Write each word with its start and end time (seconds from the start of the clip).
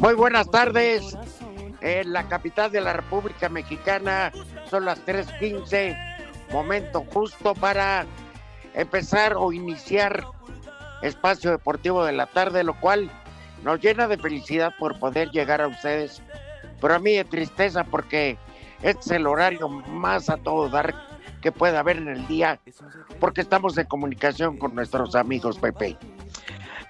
Muy 0.00 0.14
buenas 0.14 0.50
tardes. 0.50 1.14
En 1.82 2.14
la 2.14 2.26
capital 2.26 2.72
de 2.72 2.80
la 2.80 2.94
República 2.94 3.50
Mexicana 3.50 4.32
son 4.70 4.86
las 4.86 5.04
3:15. 5.04 5.94
Momento 6.50 7.04
justo 7.12 7.54
para 7.54 8.06
empezar 8.72 9.34
o 9.36 9.52
iniciar 9.52 10.24
espacio 11.02 11.50
deportivo 11.50 12.02
de 12.02 12.12
la 12.12 12.24
tarde, 12.24 12.64
lo 12.64 12.80
cual 12.80 13.10
nos 13.62 13.78
llena 13.82 14.08
de 14.08 14.16
felicidad 14.16 14.72
por 14.78 14.98
poder 14.98 15.32
llegar 15.32 15.60
a 15.60 15.68
ustedes, 15.68 16.22
pero 16.80 16.94
a 16.94 16.98
mí 16.98 17.12
de 17.12 17.24
tristeza 17.24 17.84
porque 17.84 18.38
este 18.80 19.00
es 19.00 19.10
el 19.10 19.26
horario 19.26 19.68
más 19.68 20.30
a 20.30 20.38
todo 20.38 20.70
dar 20.70 20.94
que 21.42 21.52
pueda 21.52 21.80
haber 21.80 21.98
en 21.98 22.08
el 22.08 22.26
día, 22.26 22.58
porque 23.18 23.42
estamos 23.42 23.76
en 23.76 23.84
comunicación 23.84 24.56
con 24.56 24.74
nuestros 24.74 25.14
amigos, 25.14 25.58
Pepe. 25.58 25.98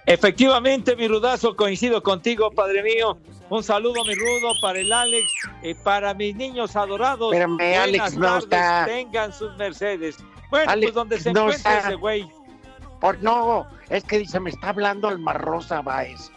Efectivamente, 0.07 0.97
mi 0.97 1.09
rudazo, 1.09 1.55
coincido 1.55 2.03
contigo, 2.03 2.51
padre 2.51 2.83
mío. 2.83 3.19
Un 3.49 3.63
saludo, 3.63 4.05
mi 4.05 4.15
rudo, 4.15 4.53
para 4.63 4.79
el 4.79 4.93
Alex 4.93 5.27
y 5.63 5.75
para 5.75 6.15
mis 6.15 6.35
niños 6.37 6.77
adorados. 6.77 7.33
Espérame, 7.33 7.77
Alex 7.79 8.17
no 8.17 8.27
tardes, 8.27 8.45
está. 8.45 8.85
Tengan 8.87 9.33
sus 9.33 9.57
Mercedes. 9.57 10.17
Bueno, 10.51 10.71
Alex 10.71 10.87
pues 10.87 10.95
donde 10.95 11.21
se 11.21 11.33
no 11.33 11.41
encuentre 11.43 11.73
está. 11.73 11.89
ese 11.89 11.95
güey. 11.97 12.31
Por 13.01 13.23
no, 13.23 13.67
es 13.89 14.05
que 14.05 14.19
dice, 14.19 14.39
me 14.41 14.51
está 14.51 14.71
hablando 14.71 15.09
Alma 15.09 15.33
Rosa 15.33 15.81
Báez. 15.81 16.31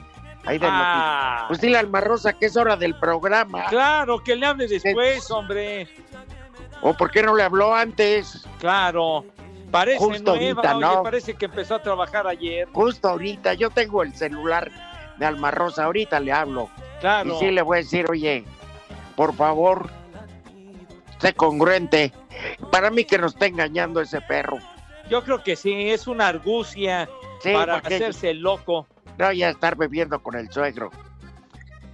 Ahí 0.46 0.58
de 0.58 0.68
Ah. 0.70 1.46
Pues 1.48 1.62
dile 1.62 1.78
a 1.78 1.82
Alma 1.82 2.02
Rosa 2.02 2.34
que 2.34 2.48
es 2.48 2.58
hora 2.58 2.76
del 2.76 2.98
programa. 3.00 3.66
Claro, 3.68 4.24
que 4.24 4.36
le 4.36 4.46
hable 4.46 4.68
después, 4.68 5.30
hombre. 5.32 5.88
¿O 6.82 6.94
por 6.96 7.12
qué 7.12 7.24
no 7.24 7.36
le 7.36 7.44
habló 7.44 7.74
antes? 7.74 8.46
Claro. 8.60 9.26
Parece 9.74 9.98
Justo 9.98 10.36
nueva, 10.36 10.62
ahorita, 10.62 10.78
oye, 10.78 10.86
¿no? 10.98 11.02
parece 11.04 11.34
que 11.34 11.46
empezó 11.46 11.74
a 11.74 11.82
trabajar 11.82 12.28
ayer. 12.28 12.68
Justo 12.74 13.10
ahorita, 13.10 13.56
yo 13.56 13.72
tengo 13.72 14.04
el 14.04 14.14
celular 14.14 14.70
de 15.18 15.26
Alma 15.26 15.50
Rosa, 15.50 15.86
ahorita 15.86 16.20
le 16.20 16.32
hablo. 16.32 16.70
Claro. 17.02 17.34
Y 17.36 17.40
sí 17.40 17.50
le 17.50 17.64
voy 17.64 17.78
a 17.80 17.82
decir, 17.82 18.06
oye, 18.08 18.46
por 19.16 19.34
favor, 19.36 19.90
sé 21.18 21.34
congruente. 21.34 22.14
Para 22.72 22.92
mí 22.92 23.04
que 23.04 23.18
nos 23.18 23.34
está 23.34 23.48
engañando 23.48 24.00
ese 24.00 24.22
perro. 24.22 24.60
Yo 25.10 25.24
creo 25.24 25.42
que 25.44 25.56
sí, 25.56 25.90
es 25.90 26.06
una 26.06 26.28
argucia 26.28 27.10
Sí, 27.42 27.52
para 27.52 27.78
hacerse 27.78 28.36
loco. 28.36 28.86
no 29.18 29.32
ya 29.34 29.50
estar 29.50 29.76
bebiendo 29.76 30.22
con 30.22 30.36
el 30.36 30.52
suegro. 30.52 30.92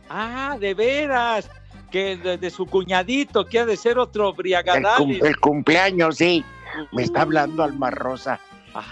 Ah, 0.09 0.57
de 0.59 0.73
veras, 0.73 1.49
que 1.91 2.17
de, 2.17 2.37
de 2.37 2.49
su 2.49 2.65
cuñadito, 2.65 3.45
que 3.45 3.59
ha 3.59 3.65
de 3.65 3.77
ser 3.77 3.97
otro 3.99 4.25
El, 4.27 4.33
cum- 4.33 4.37
briagadales. 4.37 5.23
el 5.23 5.39
cumpleaños, 5.39 6.17
sí. 6.17 6.43
Me 6.91 7.03
está 7.03 7.21
hablando 7.21 7.63
Alma 7.63 7.91
Rosa. 7.91 8.39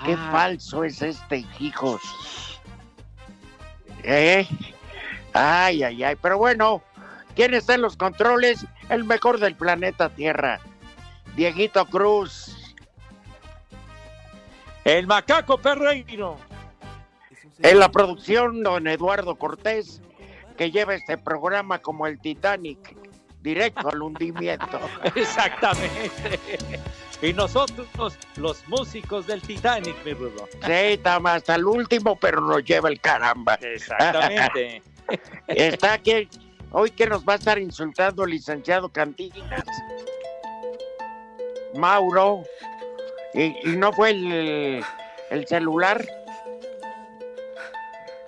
Qué 0.06 0.18
falso 0.18 0.84
es 0.84 1.02
este, 1.02 1.46
hijos. 1.60 2.02
¿Eh? 4.04 4.48
Ay, 5.34 5.84
ay, 5.84 6.04
ay. 6.04 6.16
Pero 6.22 6.38
bueno, 6.38 6.82
¿quién 7.36 7.54
está 7.54 7.76
en 7.76 7.82
los 7.82 7.96
controles? 7.98 8.66
El 8.90 9.04
mejor 9.04 9.40
del 9.40 9.56
planeta 9.56 10.10
Tierra. 10.10 10.60
Dieguito 11.36 11.86
Cruz. 11.86 12.76
El 14.84 15.06
macaco 15.06 15.58
perreiro. 15.58 16.38
En 17.60 17.80
la 17.80 17.90
producción, 17.92 18.64
don 18.64 18.88
Eduardo 18.88 19.36
Cortés, 19.36 20.02
que 20.58 20.72
lleva 20.72 20.96
este 20.96 21.18
programa 21.18 21.80
como 21.80 22.08
el 22.08 22.20
Titanic, 22.20 22.96
directo 23.42 23.90
al 23.90 24.02
hundimiento. 24.02 24.80
Exactamente. 25.16 26.40
Y 27.22 27.34
nosotros, 27.34 27.88
los 28.36 28.68
músicos 28.68 29.26
del 29.26 29.42
Titanic, 29.42 29.96
mi 30.06 30.14
rudo. 30.14 30.48
Sí, 30.66 31.00
hasta 31.04 31.56
el 31.56 31.66
último, 31.66 32.16
pero 32.16 32.42
nos 32.42 32.64
lleva 32.64 32.90
el 32.90 33.00
caramba. 33.00 33.56
Exactamente. 33.56 34.84
Está 35.48 35.94
aquí, 35.94 36.30
hoy 36.72 36.92
que 36.92 37.08
nos 37.08 37.24
va 37.24 37.34
a 37.34 37.36
estar 37.38 37.58
insultando 37.58 38.24
el 38.24 38.32
licenciado 38.32 38.90
Cantinas. 38.90 39.64
Mauro. 41.74 42.44
Y, 43.34 43.46
y 43.68 43.76
no 43.78 43.92
fue 43.94 44.12
el, 44.12 44.84
el 45.32 45.48
celular. 45.48 46.06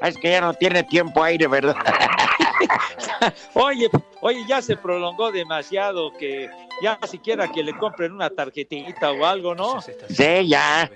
Ah, 0.02 0.08
Es 0.08 0.18
que 0.18 0.32
ya 0.32 0.42
no 0.42 0.54
tiene 0.54 0.84
tiempo 0.84 1.24
aire, 1.24 1.48
¿verdad? 1.48 1.76
Oye, 3.54 3.90
oye, 4.22 4.40
ya 4.48 4.62
se 4.62 4.78
prolongó 4.78 5.32
demasiado 5.32 6.14
que 6.14 6.50
ya 6.82 7.00
siquiera 7.08 7.48
que 7.52 7.64
le 7.64 7.78
compren 7.78 8.14
una 8.14 8.30
tarjetita 8.30 9.12
o 9.12 9.26
algo, 9.26 9.56
¿no? 9.56 9.82
Sí, 9.82 10.48
ya. 10.48 10.90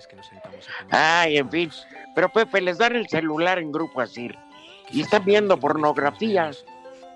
Ay, 0.89 1.37
en 1.37 1.49
fin. 1.49 1.71
Pero 2.15 2.29
Pepe, 2.29 2.61
les 2.61 2.77
dan 2.77 2.95
el 2.95 3.07
celular 3.07 3.59
en 3.59 3.71
grupo 3.71 4.01
así. 4.01 4.29
Y 4.91 5.01
están 5.01 5.25
viendo 5.25 5.57
pornografía. 5.57 6.51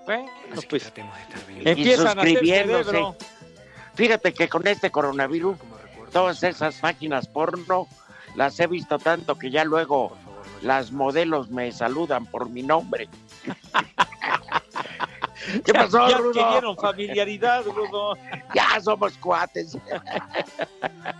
Bueno, 0.04 0.28
pues 0.68 0.92
Y 1.62 1.68
empiezan 1.68 2.18
a 2.18 2.22
suscribiéndose. 2.22 3.04
Fíjate 3.94 4.32
que 4.32 4.48
con 4.48 4.66
este 4.66 4.90
coronavirus, 4.90 5.58
todas 6.12 6.42
esas 6.42 6.76
páginas 6.76 7.26
porno 7.26 7.86
las 8.34 8.58
he 8.60 8.66
visto 8.66 8.98
tanto 8.98 9.38
que 9.38 9.50
ya 9.50 9.64
luego 9.64 10.16
las 10.62 10.92
modelos 10.92 11.50
me 11.50 11.72
saludan 11.72 12.26
por 12.26 12.48
mi 12.48 12.62
nombre. 12.62 13.08
¿Qué 15.64 15.72
Ya- 15.72 15.80
pasó, 15.84 16.08
ya 16.08 16.18
Rudo? 16.18 16.40
adquirieron 16.40 16.76
familiaridad, 16.76 17.64
Rudo. 17.64 18.16
Ya 18.54 18.80
somos 18.80 19.16
cuates. 19.18 19.76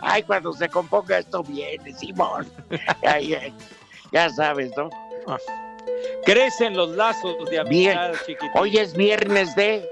Ay, 0.00 0.22
cuando 0.22 0.52
se 0.52 0.68
componga 0.68 1.18
esto 1.18 1.42
viene, 1.42 1.92
Simón. 1.94 2.50
Ay, 3.06 3.34
ay, 3.34 3.54
ya 4.12 4.28
sabes, 4.30 4.70
¿no? 4.76 4.88
Crecen 6.24 6.76
los 6.76 6.90
lazos 6.90 7.36
de 7.50 7.62
Bien. 7.64 7.96
amistad, 7.98 8.26
chiquitín. 8.26 8.50
Hoy 8.54 8.76
es 8.78 8.94
viernes 8.94 9.54
de... 9.56 9.88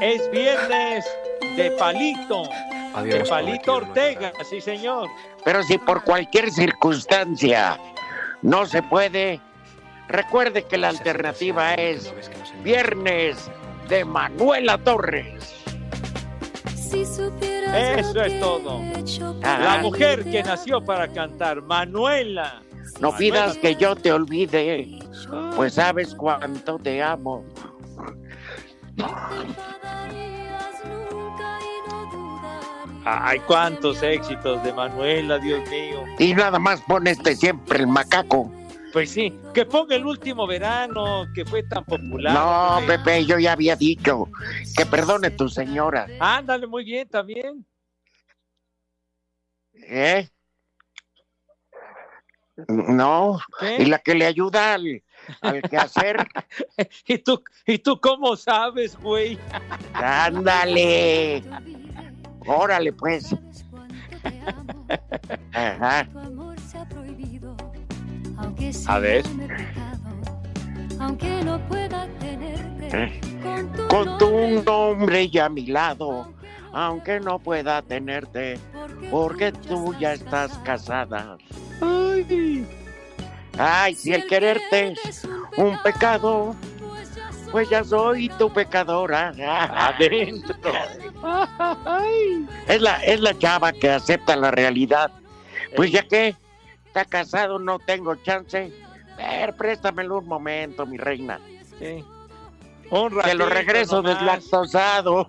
Es 0.00 0.30
viernes 0.30 1.04
de 1.56 1.70
Palito. 1.72 2.42
de 3.02 3.24
Palito 3.24 3.74
Ortega, 3.76 4.32
sí, 4.48 4.60
señor. 4.60 5.08
Pero 5.44 5.62
si 5.62 5.78
por 5.78 6.02
cualquier 6.04 6.50
circunstancia 6.50 7.78
no 8.42 8.66
se 8.66 8.82
puede, 8.82 9.40
recuerde 10.08 10.64
que 10.64 10.78
la 10.78 10.88
alternativa 10.88 11.74
es 11.74 12.12
Viernes 12.62 13.50
de 13.88 14.04
Manuela 14.04 14.78
Torres. 14.78 15.54
Eso 16.92 18.22
es 18.22 18.40
todo. 18.40 18.80
Ajá. 19.42 19.58
La 19.58 19.78
mujer 19.82 20.24
que 20.24 20.42
nació 20.42 20.82
para 20.84 21.08
cantar, 21.08 21.62
Manuela. 21.62 22.62
No 23.00 23.14
pidas 23.16 23.56
que 23.58 23.76
yo 23.76 23.94
te 23.94 24.10
olvide, 24.10 24.98
pues 25.54 25.74
sabes 25.74 26.14
cuánto 26.14 26.78
te 26.78 27.02
amo. 27.02 27.44
Ay, 33.04 33.38
cuántos 33.46 34.02
éxitos 34.02 34.62
de 34.64 34.72
Manuela, 34.72 35.38
Dios 35.38 35.60
mío. 35.70 36.04
Y 36.18 36.34
nada 36.34 36.58
más 36.58 36.80
pone 36.82 37.12
este 37.12 37.36
siempre 37.36 37.78
el 37.78 37.86
macaco. 37.86 38.50
Pues 38.92 39.10
sí, 39.10 39.32
que 39.52 39.66
ponga 39.66 39.96
el 39.96 40.06
último 40.06 40.46
verano, 40.46 41.26
que 41.34 41.44
fue 41.44 41.62
tan 41.62 41.84
popular. 41.84 42.34
No, 42.34 42.78
Pepe. 42.86 42.98
Pepe, 42.98 43.26
yo 43.26 43.38
ya 43.38 43.52
había 43.52 43.76
dicho 43.76 44.28
que 44.76 44.86
perdone 44.86 45.30
tu 45.30 45.48
señora. 45.48 46.08
Ándale, 46.20 46.66
muy 46.66 46.84
bien, 46.84 47.08
también. 47.08 47.66
¿Eh? 49.74 50.28
No, 52.66 53.38
¿Qué? 53.60 53.82
y 53.82 53.86
la 53.86 54.00
que 54.00 54.16
le 54.16 54.26
ayuda 54.26 54.74
al, 54.74 55.00
al 55.42 55.62
quehacer, 55.62 56.26
¿Y 57.06 57.18
tú, 57.18 57.40
¿Y 57.66 57.78
tú 57.78 58.00
cómo 58.00 58.34
sabes, 58.36 58.96
güey? 58.96 59.38
ándale. 59.94 61.42
Órale, 62.46 62.92
pues. 62.92 63.32
Ajá. 65.52 66.08
A 68.86 68.98
ver. 68.98 69.24
Aunque 71.00 71.42
no 71.44 71.58
pueda 71.68 72.06
tenerte 72.18 72.88
Eh. 72.92 73.20
con 73.42 73.72
tu, 73.72 73.88
Con 73.88 74.18
tu 74.18 74.30
nombre, 74.30 74.62
nombre 74.64 75.28
ya 75.30 75.44
a 75.46 75.48
mi 75.48 75.66
lado, 75.66 76.32
aunque 76.72 77.20
no 77.20 77.38
pueda 77.38 77.82
tenerte, 77.82 78.58
porque 79.10 79.52
tú 79.52 79.94
ya 79.98 80.14
estás 80.14 80.52
casada. 80.64 81.36
Ay, 81.80 82.66
ay 83.58 83.94
si 83.94 84.12
el 84.12 84.26
quererte 84.26 84.94
es 85.04 85.26
un 85.56 85.78
pecado, 85.82 86.54
pues 87.52 87.68
ya 87.70 87.84
soy 87.84 88.28
tu 88.30 88.52
pecadora. 88.52 89.32
Adentro. 89.88 90.72
Es 92.66 92.80
la, 92.80 93.04
es 93.04 93.20
la 93.20 93.38
chava 93.38 93.72
que 93.72 93.90
acepta 93.90 94.36
la 94.36 94.50
realidad. 94.50 95.10
Pues 95.76 95.90
ya 95.92 96.02
que 96.06 96.34
está 96.88 97.04
casado, 97.04 97.58
no 97.58 97.78
tengo 97.78 98.14
chance. 98.16 98.72
Ver, 99.16 99.54
préstamelo 99.56 100.18
un 100.18 100.26
momento, 100.26 100.86
mi 100.86 100.96
reina. 100.96 101.38
Sí. 101.78 102.04
Un 102.90 103.10
Te 103.10 103.16
ratito 103.16 103.36
lo 103.36 103.46
regreso 103.46 104.02
nomás, 104.02 104.18
deslactosado. 104.18 105.26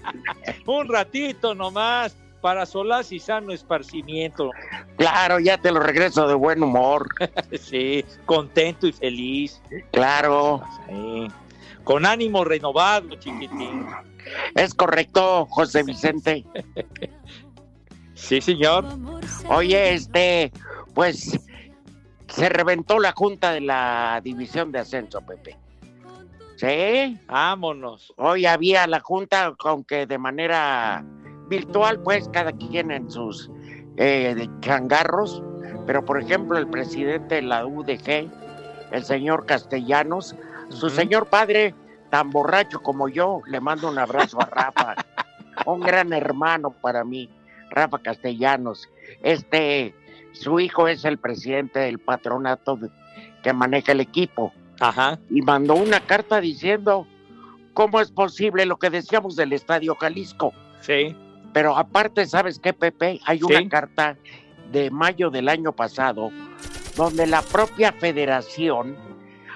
Un 0.66 0.88
ratito 0.88 1.54
nomás 1.54 2.16
para 2.42 2.66
solaz 2.66 3.12
y 3.12 3.20
sano 3.20 3.52
esparcimiento. 3.52 4.50
claro, 4.96 5.38
ya 5.38 5.56
te 5.56 5.70
lo 5.70 5.80
regreso 5.80 6.26
de 6.28 6.34
buen 6.34 6.62
humor. 6.62 7.08
Sí, 7.58 8.04
contento 8.26 8.86
y 8.86 8.92
feliz. 8.92 9.62
Claro, 9.92 10.62
Sí. 10.88 11.28
Con 11.84 12.06
ánimo 12.06 12.44
renovado, 12.44 13.08
chiquitín. 13.16 13.86
es 14.54 14.72
correcto, 14.74 15.46
José 15.46 15.82
Vicente. 15.82 16.44
Sí, 18.14 18.40
señor. 18.40 18.84
Oye, 19.48 19.94
este, 19.94 20.52
pues 20.94 21.38
se 22.28 22.48
reventó 22.48 22.98
la 22.98 23.12
junta 23.12 23.52
de 23.52 23.60
la 23.60 24.20
división 24.22 24.72
de 24.72 24.80
ascenso, 24.80 25.20
Pepe. 25.20 25.58
Sí, 26.56 27.18
Vámonos. 27.26 28.14
hoy 28.16 28.46
había 28.46 28.86
la 28.86 29.00
junta, 29.00 29.54
aunque 29.64 30.06
de 30.06 30.18
manera 30.18 31.04
virtual, 31.48 32.00
pues 32.02 32.28
cada 32.32 32.52
quien 32.52 32.90
en 32.90 33.10
sus 33.10 33.50
eh, 33.96 34.34
de 34.36 34.48
changarros. 34.60 35.42
Pero, 35.86 36.04
por 36.04 36.20
ejemplo, 36.20 36.56
el 36.56 36.68
presidente 36.68 37.36
de 37.36 37.42
la 37.42 37.66
UDG, 37.66 38.30
el 38.92 39.04
señor 39.04 39.46
Castellanos, 39.46 40.36
su 40.68 40.88
señor 40.88 41.26
padre, 41.26 41.74
tan 42.10 42.30
borracho 42.30 42.80
como 42.80 43.08
yo, 43.08 43.40
le 43.46 43.60
mando 43.60 43.88
un 43.88 43.98
abrazo 43.98 44.40
a 44.40 44.46
Rafa, 44.46 44.94
un 45.66 45.80
gran 45.80 46.12
hermano 46.12 46.70
para 46.70 47.04
mí, 47.04 47.28
Rafa 47.70 47.98
Castellanos. 47.98 48.88
Este, 49.22 49.94
su 50.32 50.58
hijo 50.60 50.88
es 50.88 51.04
el 51.04 51.18
presidente 51.18 51.80
del 51.80 51.98
patronato 51.98 52.76
de- 52.76 52.90
que 53.42 53.52
maneja 53.52 53.92
el 53.92 54.00
equipo 54.00 54.52
Ajá. 54.80 55.18
y 55.30 55.42
mandó 55.42 55.74
una 55.74 56.00
carta 56.00 56.40
diciendo 56.40 57.06
cómo 57.74 58.00
es 58.00 58.10
posible 58.10 58.66
lo 58.66 58.78
que 58.78 58.90
decíamos 58.90 59.36
del 59.36 59.52
Estadio 59.52 59.94
Jalisco. 59.96 60.52
Sí. 60.80 61.16
Pero 61.52 61.76
aparte, 61.76 62.26
¿sabes 62.26 62.58
qué, 62.58 62.72
Pepe? 62.72 63.20
Hay 63.26 63.42
una 63.42 63.68
carta 63.68 64.16
de 64.70 64.90
mayo 64.90 65.30
del 65.30 65.48
año 65.48 65.72
pasado 65.72 66.30
donde 66.96 67.26
la 67.26 67.42
propia 67.42 67.92
federación 67.92 68.96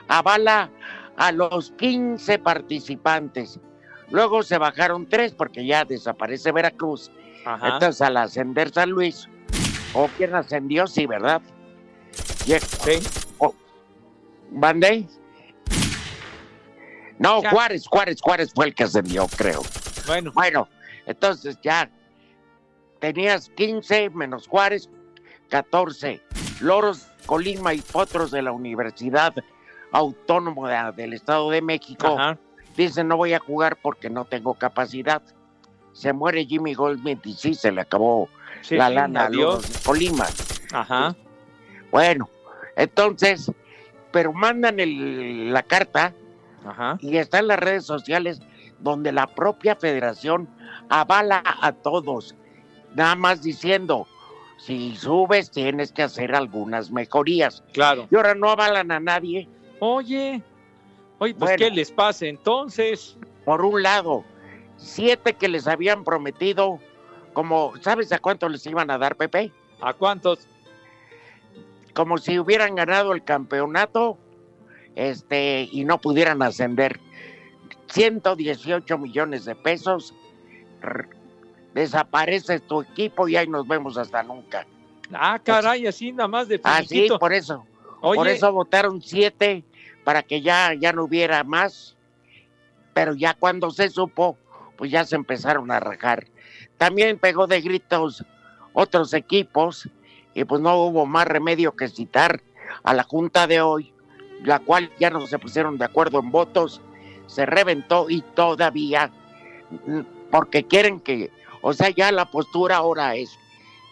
avala 0.08 0.70
a 1.16 1.32
los 1.32 1.70
15 1.72 2.38
participantes. 2.38 3.58
Luego 4.10 4.42
se 4.42 4.58
bajaron 4.58 5.06
tres 5.06 5.34
porque 5.34 5.64
ya 5.66 5.84
desaparece 5.84 6.52
Veracruz. 6.52 7.10
Ajá. 7.44 7.74
Entonces, 7.74 8.02
al 8.02 8.16
ascender 8.18 8.70
San 8.72 8.90
Luis, 8.90 9.28
o 9.96 10.08
quién 10.16 10.34
ascendió, 10.34 10.86
sí, 10.86 11.06
¿verdad? 11.06 11.40
Sí. 12.44 12.98
¿Mandé? 14.52 15.06
No, 17.18 17.42
Ya. 17.42 17.50
Juárez, 17.50 17.86
Juárez, 17.88 18.20
Juárez 18.20 18.52
fue 18.54 18.66
el 18.66 18.74
que 18.74 18.84
ascendió, 18.84 19.26
creo. 19.36 19.62
Bueno, 20.06 20.30
Bueno, 20.34 20.68
entonces 21.06 21.58
ya 21.62 21.90
tenías 23.00 23.48
15 23.50 24.10
menos 24.10 24.46
Juárez, 24.46 24.88
14. 25.48 26.20
Loros, 26.60 27.08
Colima 27.26 27.74
y 27.74 27.80
Potros 27.80 28.30
de 28.30 28.42
la 28.42 28.52
Universidad 28.52 29.34
Autónoma 29.92 30.90
de- 30.92 31.02
del 31.02 31.12
Estado 31.12 31.50
de 31.50 31.62
México 31.62 32.18
ajá. 32.18 32.38
dicen 32.76 33.08
no 33.08 33.16
voy 33.16 33.32
a 33.34 33.38
jugar 33.38 33.76
porque 33.80 34.10
no 34.10 34.24
tengo 34.24 34.54
capacidad. 34.54 35.22
Se 35.92 36.12
muere 36.12 36.44
Jimmy 36.44 36.74
Goldsmith 36.74 37.24
y 37.26 37.32
sí, 37.34 37.54
se 37.54 37.72
le 37.72 37.80
acabó 37.80 38.28
Sí, 38.62 38.76
la 38.76 38.90
lana 38.90 39.26
adiós. 39.26 39.54
Loros 39.64 39.72
de 39.72 39.78
Colima. 39.84 40.26
Ajá. 40.72 41.14
Bueno, 41.90 42.28
entonces, 42.76 43.50
pero 44.10 44.32
mandan 44.32 44.80
el- 44.80 45.52
la 45.52 45.62
carta 45.62 46.12
Ajá. 46.64 46.98
y 47.00 47.16
está 47.16 47.38
en 47.38 47.48
las 47.48 47.58
redes 47.58 47.84
sociales 47.84 48.40
donde 48.80 49.12
la 49.12 49.26
propia 49.26 49.76
federación 49.76 50.48
avala 50.88 51.42
a 51.62 51.72
todos, 51.72 52.34
nada 52.94 53.14
más 53.16 53.42
diciendo, 53.42 54.06
si 54.58 54.96
subes 54.96 55.50
tienes 55.50 55.92
que 55.92 56.02
hacer 56.02 56.34
algunas 56.34 56.90
mejorías. 56.90 57.62
Claro. 57.72 58.08
Y 58.10 58.16
ahora 58.16 58.34
no 58.34 58.50
avalan 58.50 58.90
a 58.90 59.00
nadie. 59.00 59.48
Oye. 59.80 60.42
Oye, 61.18 61.34
pues 61.34 61.50
Bueno. 61.52 61.56
¿qué 61.58 61.70
les 61.70 61.90
pasa 61.90 62.26
entonces? 62.26 63.16
Por 63.44 63.64
un 63.64 63.82
lado, 63.82 64.24
siete 64.76 65.34
que 65.34 65.48
les 65.48 65.66
habían 65.66 66.04
prometido, 66.04 66.78
como, 67.36 67.74
¿sabes 67.82 68.10
a 68.12 68.18
cuánto 68.18 68.48
les 68.48 68.64
iban 68.64 68.90
a 68.90 68.96
dar, 68.96 69.14
Pepe? 69.14 69.52
¿A 69.82 69.92
cuántos? 69.92 70.48
Como 71.92 72.16
si 72.16 72.38
hubieran 72.38 72.74
ganado 72.74 73.12
el 73.12 73.24
campeonato 73.24 74.16
este, 74.94 75.68
y 75.70 75.84
no 75.84 76.00
pudieran 76.00 76.40
ascender. 76.40 76.98
118 77.88 78.96
millones 78.96 79.44
de 79.44 79.54
pesos. 79.54 80.14
Desaparece 81.74 82.58
tu 82.60 82.80
equipo 82.80 83.28
y 83.28 83.36
ahí 83.36 83.46
nos 83.46 83.68
vemos 83.68 83.98
hasta 83.98 84.22
nunca. 84.22 84.66
Ah, 85.12 85.38
caray, 85.38 85.86
así 85.86 86.12
nada 86.12 86.28
más 86.28 86.48
de 86.48 86.58
Así, 86.64 86.86
finiquito. 86.88 87.18
por 87.18 87.34
eso. 87.34 87.66
Oye, 88.00 88.16
Por 88.16 88.28
eso 88.28 88.50
votaron 88.50 89.02
siete 89.02 89.62
para 90.04 90.22
que 90.22 90.40
ya, 90.40 90.72
ya 90.72 90.94
no 90.94 91.04
hubiera 91.04 91.44
más. 91.44 91.98
Pero 92.94 93.14
ya 93.14 93.34
cuando 93.34 93.70
se 93.72 93.90
supo, 93.90 94.38
pues 94.78 94.90
ya 94.90 95.04
se 95.04 95.16
empezaron 95.16 95.70
a 95.70 95.80
rajar. 95.80 96.28
También 96.78 97.18
pegó 97.18 97.46
de 97.46 97.60
gritos 97.60 98.24
otros 98.72 99.14
equipos 99.14 99.88
y 100.34 100.44
pues 100.44 100.60
no 100.60 100.76
hubo 100.76 101.06
más 101.06 101.26
remedio 101.26 101.74
que 101.74 101.88
citar 101.88 102.42
a 102.82 102.92
la 102.92 103.04
junta 103.04 103.46
de 103.46 103.60
hoy, 103.62 103.92
la 104.44 104.58
cual 104.58 104.90
ya 105.00 105.08
no 105.10 105.26
se 105.26 105.38
pusieron 105.38 105.78
de 105.78 105.86
acuerdo 105.86 106.18
en 106.18 106.30
votos, 106.30 106.82
se 107.26 107.46
reventó 107.46 108.10
y 108.10 108.20
todavía, 108.20 109.10
mm, 109.86 110.00
porque 110.30 110.64
quieren 110.64 111.00
que, 111.00 111.30
o 111.62 111.72
sea, 111.72 111.90
ya 111.90 112.12
la 112.12 112.30
postura 112.30 112.76
ahora 112.76 113.14
es 113.14 113.38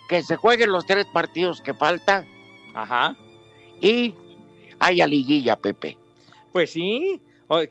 que 0.08 0.22
se 0.22 0.36
jueguen 0.36 0.70
los 0.70 0.84
tres 0.84 1.06
partidos 1.06 1.62
que 1.62 1.72
faltan 1.72 2.26
ajá. 2.74 3.16
y 3.80 4.14
haya 4.78 5.06
liguilla, 5.06 5.56
Pepe. 5.56 5.96
Pues 6.52 6.72
sí, 6.72 7.20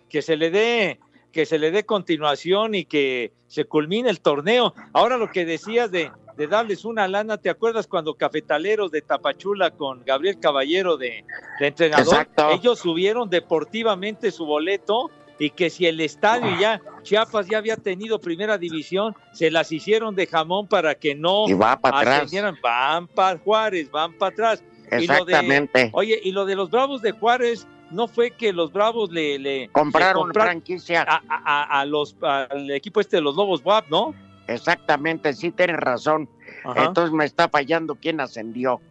que 0.10 0.22
se 0.22 0.36
le 0.36 0.50
dé 0.50 1.00
que 1.34 1.46
se 1.46 1.58
le 1.60 1.72
dé 1.72 1.84
continuación 1.84 2.76
y 2.76 2.86
que 2.86 3.34
se 3.48 3.66
culmine 3.66 4.10
el 4.10 4.22
torneo. 4.22 4.74
Ahora 4.94 5.18
lo 5.18 5.30
que 5.32 5.46
decías 5.46 5.92
de, 5.92 6.12
de 6.38 6.48
darles 6.48 6.86
una 6.86 7.08
lana, 7.08 7.38
¿te 7.38 7.50
acuerdas 7.50 7.88
cuando 7.88 8.14
Cafetaleros 8.14 8.92
de 8.92 9.02
Tapachula 9.02 9.72
con 9.72 10.04
Gabriel 10.06 10.40
Caballero 10.40 10.96
de, 10.96 11.26
de 11.60 11.68
entrenador? 11.68 12.06
Exacto. 12.06 12.52
Ellos 12.52 12.80
subieron 12.80 13.30
deportivamente 13.30 14.32
su 14.32 14.46
boleto 14.46 15.10
y 15.40 15.50
que 15.50 15.72
si 15.72 15.88
el 15.88 16.00
estadio 16.00 16.56
ya, 16.60 16.80
Chiapas 17.02 17.48
ya 17.50 17.58
había 17.58 17.78
tenido 17.78 18.20
primera 18.20 18.60
división, 18.60 19.16
se 19.34 19.50
las 19.50 19.72
hicieron 19.72 20.16
de 20.16 20.28
jamón 20.28 20.68
para 20.68 20.94
que 20.94 21.16
no 21.16 21.50
Y 21.50 21.54
va 21.54 21.80
para 21.80 22.00
atrás. 22.00 22.32
Van 22.62 23.08
para 23.08 23.40
Juárez, 23.40 23.90
van 23.90 24.14
para 24.14 24.32
atrás. 24.32 24.64
Y 24.92 25.08
lo 25.08 25.26
de- 25.26 25.34
Exactamente. 25.34 25.90
Oye, 25.94 26.20
y 26.24 26.32
lo 26.32 26.46
de 26.46 26.56
los 26.56 26.70
Bravos 26.70 27.02
de 27.02 27.12
Juárez, 27.12 27.68
no 27.94 28.08
fue 28.08 28.32
que 28.32 28.52
los 28.52 28.74
Bravos 28.74 29.12
le, 29.12 29.40
le 29.40 29.70
Compraron 29.70 30.28
le 30.28 30.34
comprar- 30.34 30.46
franquicia. 30.48 31.04
a, 31.04 31.22
a- 31.30 31.64
a- 31.64 31.80
a 31.82 31.86
los 31.86 32.16
al 32.22 32.70
equipo 32.72 33.00
este 33.00 33.18
de 33.18 33.22
los 33.22 33.36
Lobos 33.36 33.62
WAP, 33.64 33.90
¿no? 33.90 34.14
Exactamente, 34.48 35.32
sí 35.34 35.52
tienes 35.52 35.78
razón. 35.78 36.28
Ajá. 36.66 36.86
Entonces 36.86 37.14
me 37.14 37.24
está 37.26 37.48
fallando 37.48 37.96
quién 37.96 38.20
ascendió. 38.20 38.82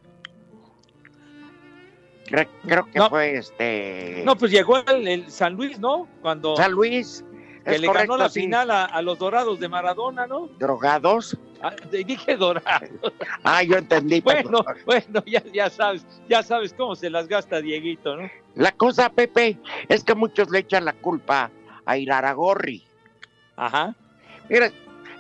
Creo, 2.27 2.47
creo 2.67 2.85
que 2.91 2.99
No. 2.99 3.11
fue 3.11 3.37
este. 3.37 4.23
No, 4.25 4.37
pues 4.37 4.51
llegó 4.51 4.79
el, 4.87 5.07
el 5.09 5.31
San 5.31 5.55
Luis, 5.55 5.79
¿no? 5.79 6.09
Cuando 6.23 6.57
San 6.57 6.73
Luis. 6.73 7.25
Que 7.65 7.75
es 7.75 7.81
le 7.81 7.87
correcto, 7.87 8.13
ganó 8.13 8.23
la 8.23 8.29
sí. 8.29 8.41
final 8.41 8.71
a, 8.71 8.85
a 8.85 9.03
los 9.03 9.19
Dorados 9.19 9.61
de 9.61 9.69
Maradona, 9.69 10.27
¿no? 10.27 10.49
Drogados. 10.59 11.37
Ah, 11.63 11.75
dije 11.91 12.37
Dorados. 12.37 12.89
Ah, 13.45 13.63
yo 13.63 13.77
entendí. 13.77 14.21
Bueno, 14.21 14.65
bueno, 14.87 15.23
ya, 15.27 15.43
ya 15.53 15.71
sabes, 15.71 16.05
ya 16.29 16.43
sabes 16.43 16.75
cómo 16.75 16.95
se 16.95 17.11
las 17.11 17.29
gasta 17.29 17.61
Dieguito, 17.61 18.17
¿no? 18.17 18.31
La 18.55 18.73
cosa, 18.73 19.09
Pepe, 19.11 19.59
es 19.89 20.05
que 20.05 20.15
muchos 20.15 20.51
le 20.51 20.61
echan 20.61 20.85
la 20.85 20.93
culpa 20.93 21.51
a 21.85 21.97
Iraragorri. 21.97 22.85
Ajá. 23.57 23.95
Mira, 24.49 24.71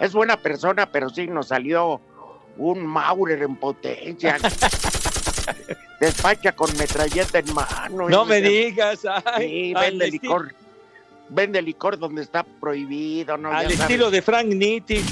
es 0.00 0.12
buena 0.12 0.36
persona, 0.36 0.86
pero 0.90 1.08
sí 1.08 1.26
nos 1.26 1.48
salió 1.48 2.00
un 2.56 2.84
Maurer 2.86 3.42
en 3.42 3.56
potencia. 3.56 4.38
Despacha 6.00 6.52
con 6.52 6.76
metralleta 6.76 7.38
en 7.38 7.54
mano. 7.54 8.08
No 8.08 8.24
me 8.24 8.40
digas, 8.40 9.06
ay, 9.24 9.48
Sí, 9.48 9.74
vende 9.74 10.10
licor. 10.10 10.52
Vende 11.34 11.62
licor 11.62 11.98
donde 11.98 12.22
está 12.22 12.42
prohibido, 12.44 13.36
¿no? 13.38 13.50
al 13.50 13.62
sabes. 13.64 13.80
estilo 13.80 14.10
de 14.10 14.20
Frank 14.22 14.46
Nitti, 14.48 15.02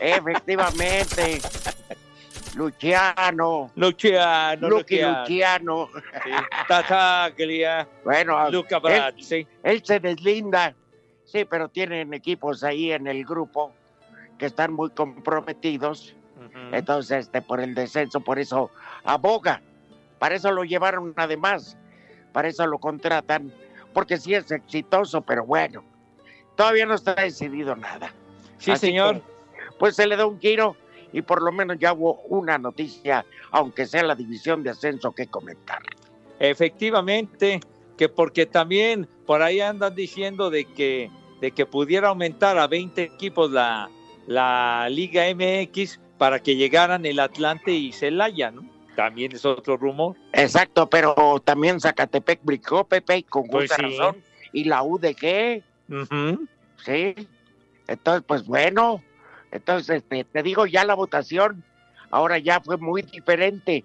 Efectivamente. 0.00 1.40
Luciano. 2.56 3.70
Luciano, 3.76 4.68
Lucky 4.68 4.96
Luciano, 5.02 5.20
Luciano. 5.22 5.88
sí, 6.24 6.30
Tataglia, 6.66 7.88
Bueno, 8.04 8.50
Luca 8.50 8.76
él, 8.76 8.82
Brazzi. 8.82 9.46
él 9.62 9.82
se 9.84 10.00
deslinda. 10.00 10.74
Sí, 11.24 11.44
pero 11.44 11.68
tienen 11.68 12.12
equipos 12.14 12.64
ahí 12.64 12.90
en 12.90 13.06
el 13.06 13.24
grupo 13.24 13.72
que 14.38 14.46
están 14.46 14.72
muy 14.72 14.90
comprometidos. 14.90 16.14
Entonces, 16.72 17.26
este, 17.26 17.42
por 17.42 17.60
el 17.60 17.74
descenso, 17.74 18.20
por 18.20 18.38
eso 18.38 18.70
aboga. 19.04 19.62
Para 20.18 20.34
eso 20.34 20.50
lo 20.50 20.64
llevaron 20.64 21.12
además. 21.16 21.76
Para 22.32 22.48
eso 22.48 22.66
lo 22.66 22.78
contratan. 22.78 23.52
Porque 23.98 24.16
sí 24.16 24.32
es 24.32 24.48
exitoso, 24.52 25.22
pero 25.22 25.44
bueno. 25.44 25.82
Todavía 26.54 26.86
no 26.86 26.94
está 26.94 27.16
decidido 27.16 27.74
nada. 27.74 28.14
Sí, 28.56 28.70
Así 28.70 28.86
señor. 28.86 29.16
que, 29.16 29.22
pues 29.76 29.96
se 29.96 30.06
le 30.06 30.16
da 30.16 30.24
un 30.24 30.38
giro 30.38 30.76
y 31.12 31.22
por 31.22 31.42
lo 31.42 31.50
menos 31.50 31.78
ya 31.80 31.94
hubo 31.94 32.20
una 32.28 32.58
noticia, 32.58 33.26
aunque 33.50 33.86
sea 33.86 34.04
la 34.04 34.14
división 34.14 34.62
de 34.62 34.70
ascenso, 34.70 35.10
que 35.10 35.26
comentar. 35.26 35.80
Efectivamente, 36.38 37.58
que 37.96 38.08
porque 38.08 38.46
también 38.46 39.08
por 39.26 39.42
ahí 39.42 39.60
andan 39.60 39.96
diciendo 39.96 40.48
de 40.48 40.64
que, 40.64 41.10
de 41.40 41.50
que 41.50 41.66
pudiera 41.66 42.10
aumentar 42.10 42.56
a 42.56 42.68
20 42.68 43.02
equipos 43.02 43.50
la, 43.50 43.90
la 44.28 44.86
Liga 44.90 45.24
MX 45.34 45.98
para 46.18 46.38
que 46.40 46.54
llegaran 46.54 47.04
el 47.04 47.18
Atlante 47.18 47.72
y 47.72 47.90
Celaya, 47.90 48.52
¿no? 48.52 48.62
También 48.98 49.30
es 49.30 49.44
otro 49.44 49.76
rumor. 49.76 50.16
Exacto, 50.32 50.90
pero 50.90 51.40
también 51.44 51.78
Zacatepec 51.78 52.40
brincó, 52.42 52.82
Pepe, 52.82 53.18
y 53.18 53.22
con 53.22 53.46
Pues 53.46 53.70
justa 53.70 53.76
sí. 53.76 53.96
razón. 53.96 54.16
Y 54.52 54.64
la 54.64 54.82
UDG, 54.82 55.62
Ujú. 55.88 56.48
sí. 56.84 57.14
Entonces, 57.86 58.24
pues 58.26 58.44
bueno, 58.44 59.00
entonces 59.52 59.98
este, 59.98 60.24
te 60.24 60.42
digo, 60.42 60.66
ya 60.66 60.84
la 60.84 60.96
votación 60.96 61.62
ahora 62.10 62.38
ya 62.38 62.60
fue 62.60 62.76
muy 62.76 63.02
diferente. 63.02 63.84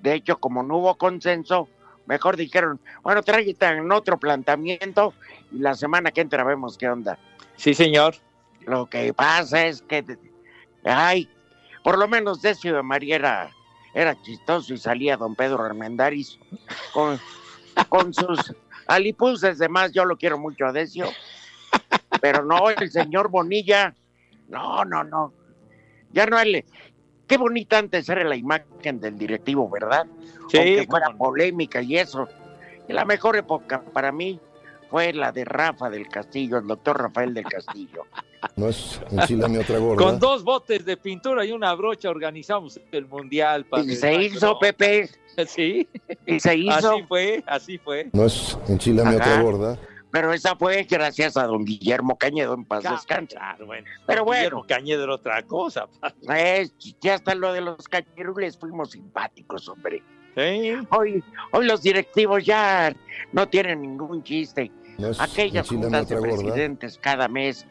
De 0.00 0.14
hecho, 0.14 0.38
como 0.38 0.62
no 0.62 0.78
hubo 0.78 0.94
consenso, 0.94 1.68
mejor 2.06 2.38
dijeron, 2.38 2.80
bueno, 3.02 3.22
traigan 3.22 3.92
otro 3.92 4.16
planteamiento 4.16 5.12
y 5.52 5.58
la 5.58 5.74
semana 5.74 6.10
que 6.10 6.22
entra 6.22 6.42
vemos 6.42 6.78
qué 6.78 6.88
onda. 6.88 7.18
Sí, 7.56 7.74
señor. 7.74 8.14
Lo 8.62 8.86
que 8.86 9.12
pasa 9.12 9.66
es 9.66 9.82
que, 9.82 10.02
ay, 10.84 11.28
por 11.82 11.98
lo 11.98 12.08
menos 12.08 12.40
de 12.40 12.56
María 12.82 13.16
era, 13.16 13.50
era 13.94 14.20
chistoso 14.20 14.74
y 14.74 14.78
salía 14.78 15.16
don 15.16 15.34
Pedro 15.34 15.62
Armendáriz 15.62 16.38
con, 16.92 17.18
con 17.88 18.12
sus 18.12 18.54
alipuses 18.86 19.58
demás. 19.58 19.92
Yo 19.92 20.04
lo 20.04 20.16
quiero 20.16 20.38
mucho 20.38 20.66
a 20.66 20.72
Decio, 20.72 21.06
pero 22.20 22.44
no, 22.44 22.70
el 22.70 22.90
señor 22.90 23.28
Bonilla, 23.28 23.94
no, 24.48 24.84
no, 24.84 25.04
no. 25.04 25.32
Ya 26.12 26.26
no 26.26 26.38
él. 26.38 26.64
Qué 27.26 27.38
bonita 27.38 27.78
antes 27.78 28.08
era 28.08 28.22
la 28.24 28.36
imagen 28.36 29.00
del 29.00 29.16
directivo, 29.16 29.68
¿verdad? 29.70 30.06
Sí, 30.48 30.58
Aunque 30.58 30.86
fuera 30.88 31.10
polémica 31.16 31.80
y 31.80 31.96
eso. 31.96 32.28
Y 32.86 32.92
la 32.92 33.04
mejor 33.04 33.36
época 33.36 33.80
para 33.80 34.12
mí 34.12 34.38
fue 34.90 35.12
la 35.12 35.32
de 35.32 35.44
Rafa 35.44 35.88
del 35.88 36.08
Castillo, 36.08 36.58
el 36.58 36.66
doctor 36.66 37.00
Rafael 37.00 37.32
del 37.32 37.44
Castillo. 37.44 38.06
No 38.56 38.68
es 38.68 39.00
enchilame 39.10 39.58
otra 39.58 39.78
gorda. 39.78 40.02
Con 40.04 40.18
dos 40.18 40.44
botes 40.44 40.84
de 40.84 40.96
pintura 40.96 41.44
y 41.44 41.52
una 41.52 41.74
brocha 41.74 42.10
organizamos 42.10 42.80
el 42.92 43.06
mundial. 43.06 43.64
padre 43.66 43.92
Y 43.92 43.96
se 43.96 44.14
hizo, 44.22 44.58
Pepe, 44.58 45.08
Sí, 45.46 45.88
y 46.26 46.38
se 46.40 46.56
hizo. 46.56 46.72
así 46.92 47.02
fue, 47.08 47.44
así 47.46 47.78
fue. 47.78 48.08
No 48.12 48.24
es 48.26 48.56
Ajá. 49.06 49.16
otra 49.16 49.42
gorda. 49.42 49.78
Pero 50.10 50.32
esa 50.32 50.54
fue 50.54 50.84
gracias 50.88 51.36
a 51.36 51.44
don 51.44 51.64
Guillermo 51.64 52.16
Cañedo 52.16 52.54
en 52.54 52.64
paz 52.64 52.84
descanse. 52.84 53.34
Claro, 53.34 53.66
bueno. 53.66 53.84
Pero 54.06 54.24
bueno. 54.24 54.38
Guillermo 54.42 54.64
Cañedo 54.68 55.02
era 55.04 55.14
otra 55.14 55.42
cosa. 55.42 55.88
Eh, 56.32 56.68
ya 57.00 57.14
hasta 57.14 57.34
lo 57.34 57.52
de 57.52 57.60
los 57.62 57.88
cañerules 57.88 58.56
fuimos 58.56 58.92
simpáticos, 58.92 59.68
hombre. 59.68 60.04
Sí. 60.36 60.72
Hoy, 60.90 61.24
hoy 61.50 61.66
los 61.66 61.82
directivos 61.82 62.44
ya 62.44 62.94
no 63.32 63.48
tienen 63.48 63.82
ningún 63.82 64.22
chiste. 64.22 64.70
No 64.98 65.08
es 65.08 65.20
Aquellas 65.20 65.68
juntas 65.68 66.08
de 66.08 66.14
gorda. 66.16 66.32
presidentes 66.36 66.96
cada 66.98 67.26
mes 67.26 67.66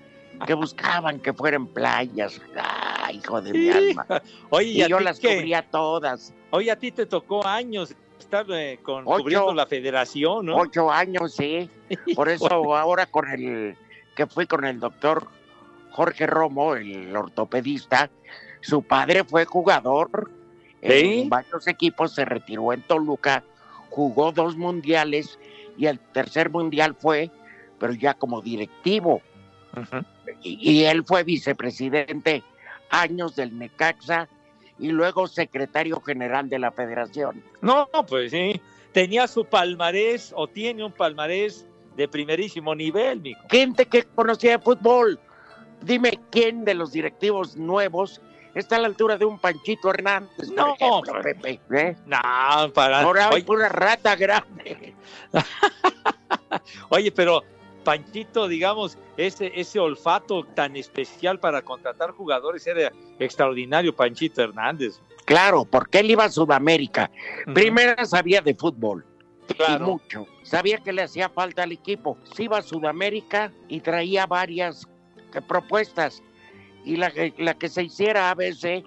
que 0.45 0.53
buscaban 0.53 1.19
que 1.19 1.33
fueran 1.33 1.67
playas. 1.67 2.41
Ay, 2.55 3.17
hijo 3.17 3.41
de 3.41 3.53
mi 3.53 3.69
alma. 3.69 4.05
Oye, 4.49 4.67
¿y 4.67 4.87
yo 4.87 4.99
las 4.99 5.19
qué? 5.19 5.35
cubría 5.35 5.61
todas. 5.69 6.33
Oye, 6.51 6.71
a 6.71 6.77
ti 6.77 6.91
te 6.91 7.05
tocó 7.05 7.45
años 7.45 7.95
estar 8.19 8.45
eh, 8.49 8.79
con, 8.81 9.03
Ocho. 9.05 9.23
cubriendo 9.23 9.53
la 9.53 9.65
federación, 9.65 10.45
¿no? 10.45 10.57
Ocho 10.57 10.91
años, 10.91 11.33
sí. 11.33 11.69
Por 12.15 12.29
eso 12.29 12.75
ahora 12.75 13.05
con 13.05 13.29
el 13.29 13.75
que 14.15 14.27
fui 14.27 14.45
con 14.45 14.65
el 14.65 14.79
doctor 14.79 15.27
Jorge 15.91 16.27
Romo, 16.27 16.75
el 16.75 17.15
ortopedista, 17.15 18.09
su 18.61 18.81
padre 18.83 19.23
fue 19.23 19.45
jugador 19.45 20.31
¿Sí? 20.81 21.21
en 21.21 21.29
varios 21.29 21.67
equipos, 21.67 22.13
se 22.13 22.25
retiró 22.25 22.73
en 22.73 22.81
Toluca, 22.81 23.43
jugó 23.89 24.31
dos 24.31 24.57
mundiales 24.57 25.39
y 25.77 25.85
el 25.85 25.99
tercer 25.99 26.49
mundial 26.49 26.95
fue, 26.95 27.31
pero 27.79 27.93
ya 27.93 28.13
como 28.13 28.41
directivo. 28.41 29.21
Y, 30.22 30.22
y 30.43 30.83
él 30.83 31.03
fue 31.05 31.23
vicepresidente 31.23 32.43
años 32.89 33.35
del 33.35 33.57
Necaxa 33.57 34.27
y 34.79 34.89
luego 34.89 35.27
secretario 35.27 35.99
general 36.01 36.49
de 36.49 36.59
la 36.59 36.71
federación. 36.71 37.43
No, 37.61 37.89
pues 38.07 38.31
sí. 38.31 38.61
Tenía 38.91 39.27
su 39.27 39.45
palmarés 39.45 40.33
o 40.35 40.47
tiene 40.47 40.83
un 40.83 40.91
palmarés 40.91 41.65
de 41.95 42.07
primerísimo 42.07 42.75
nivel, 42.75 43.21
mijo. 43.21 43.41
gente 43.49 43.85
que 43.85 44.03
conocía 44.03 44.57
de 44.57 44.63
fútbol. 44.63 45.19
Dime 45.81 46.19
quién 46.31 46.63
de 46.63 46.75
los 46.75 46.91
directivos 46.91 47.57
nuevos 47.57 48.21
está 48.55 48.75
a 48.75 48.79
la 48.79 48.87
altura 48.87 49.17
de 49.17 49.25
un 49.25 49.39
Panchito 49.39 49.89
Hernández. 49.89 50.49
No, 50.55 50.75
ejemplo, 50.75 51.13
hombre. 51.13 51.35
Pepe, 51.35 51.59
¿eh? 51.71 51.95
No, 52.05 52.73
para. 52.73 53.01
Ahora 53.01 53.29
hay 53.29 53.43
pura 53.43 53.69
rata 53.69 54.15
grande. 54.15 54.93
oye, 56.89 57.11
pero 57.11 57.43
Panchito, 57.83 58.47
digamos, 58.47 58.97
ese, 59.17 59.51
ese 59.59 59.79
olfato 59.79 60.43
tan 60.55 60.75
especial 60.75 61.39
para 61.39 61.61
contratar 61.61 62.11
jugadores 62.11 62.65
era 62.67 62.91
extraordinario, 63.19 63.95
Panchito 63.95 64.41
Hernández. 64.41 64.99
Claro, 65.25 65.65
porque 65.65 65.99
él 65.99 66.11
iba 66.11 66.25
a 66.25 66.29
Sudamérica. 66.29 67.09
Primero 67.53 68.03
sabía 68.05 68.41
de 68.41 68.53
fútbol 68.55 69.05
y 69.49 69.53
Claro. 69.53 69.85
mucho. 69.85 70.25
Sabía 70.43 70.77
que 70.79 70.91
le 70.93 71.03
hacía 71.03 71.29
falta 71.29 71.63
al 71.63 71.71
equipo. 71.71 72.17
Se 72.35 72.43
iba 72.43 72.57
a 72.57 72.61
Sudamérica 72.61 73.51
y 73.67 73.79
traía 73.81 74.25
varias 74.25 74.87
eh, 75.33 75.41
propuestas. 75.41 76.21
Y 76.85 76.97
la, 76.97 77.11
que- 77.11 77.33
la 77.37 77.53
que 77.53 77.69
se 77.69 77.83
hiciera 77.83 78.29
ABC, 78.29 78.83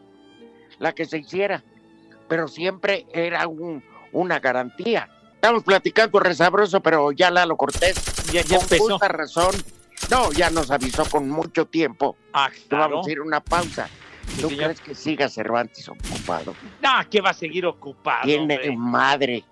la 0.79 0.93
que 0.95 1.07
se 1.07 1.19
hiciera. 1.19 1.65
Pero 2.29 2.49
siempre 2.49 3.07
era 3.13 3.47
un, 3.47 3.83
una 4.13 4.39
garantía. 4.39 5.09
Estamos 5.35 5.63
platicando 5.65 6.19
resabroso, 6.21 6.81
pero 6.81 7.13
ya 7.13 7.31
Lalo 7.31 7.57
Cortés, 7.57 7.95
Ya, 8.33 8.43
ya 8.43 8.57
con 8.57 8.63
empezó. 8.65 8.85
justa 8.89 9.09
razón, 9.09 9.55
no, 10.11 10.33
ya 10.33 10.51
nos 10.51 10.71
avisó 10.71 11.05
con 11.07 11.29
mucho 11.29 11.67
tiempo 11.67 12.17
Ah, 12.33 12.51
claro. 12.69 12.91
vamos 12.97 13.07
a 13.07 13.11
ir 13.13 13.19
a 13.19 13.23
una 13.23 13.41
pausa. 13.41 13.89
Sí, 14.29 14.43
¿Tú 14.43 14.49
señor. 14.49 14.65
crees 14.65 14.81
que 14.81 14.95
siga 14.95 15.29
Cervantes 15.29 15.89
ocupado? 15.89 16.55
No, 16.83 16.91
que 17.11 17.21
va 17.21 17.31
a 17.31 17.35
seguir 17.35 17.65
ocupado. 17.67 18.25
Tiene 18.25 18.55
hombre. 18.57 18.77
madre. 18.77 19.45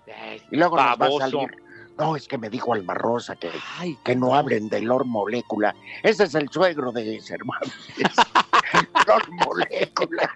Y 0.51 0.55
luego 0.57 0.75
nos 0.75 0.85
va 0.99 1.05
a 1.25 1.29
salir. 1.29 1.63
No, 1.97 2.17
es 2.17 2.27
que 2.27 2.37
me 2.37 2.49
dijo 2.49 2.73
Alma 2.73 2.93
Rosa 2.93 3.37
que, 3.37 3.49
Ay, 3.79 3.97
que 4.03 4.17
no 4.17 4.35
hablen 4.35 4.67
de 4.67 4.81
Lord 4.81 5.05
Molécula. 5.05 5.73
Ese 6.03 6.25
es 6.25 6.35
el 6.35 6.49
suegro 6.49 6.91
de 6.91 7.21
Cervantes. 7.21 7.71
Lord 9.07 9.29
Molécula. 9.45 10.29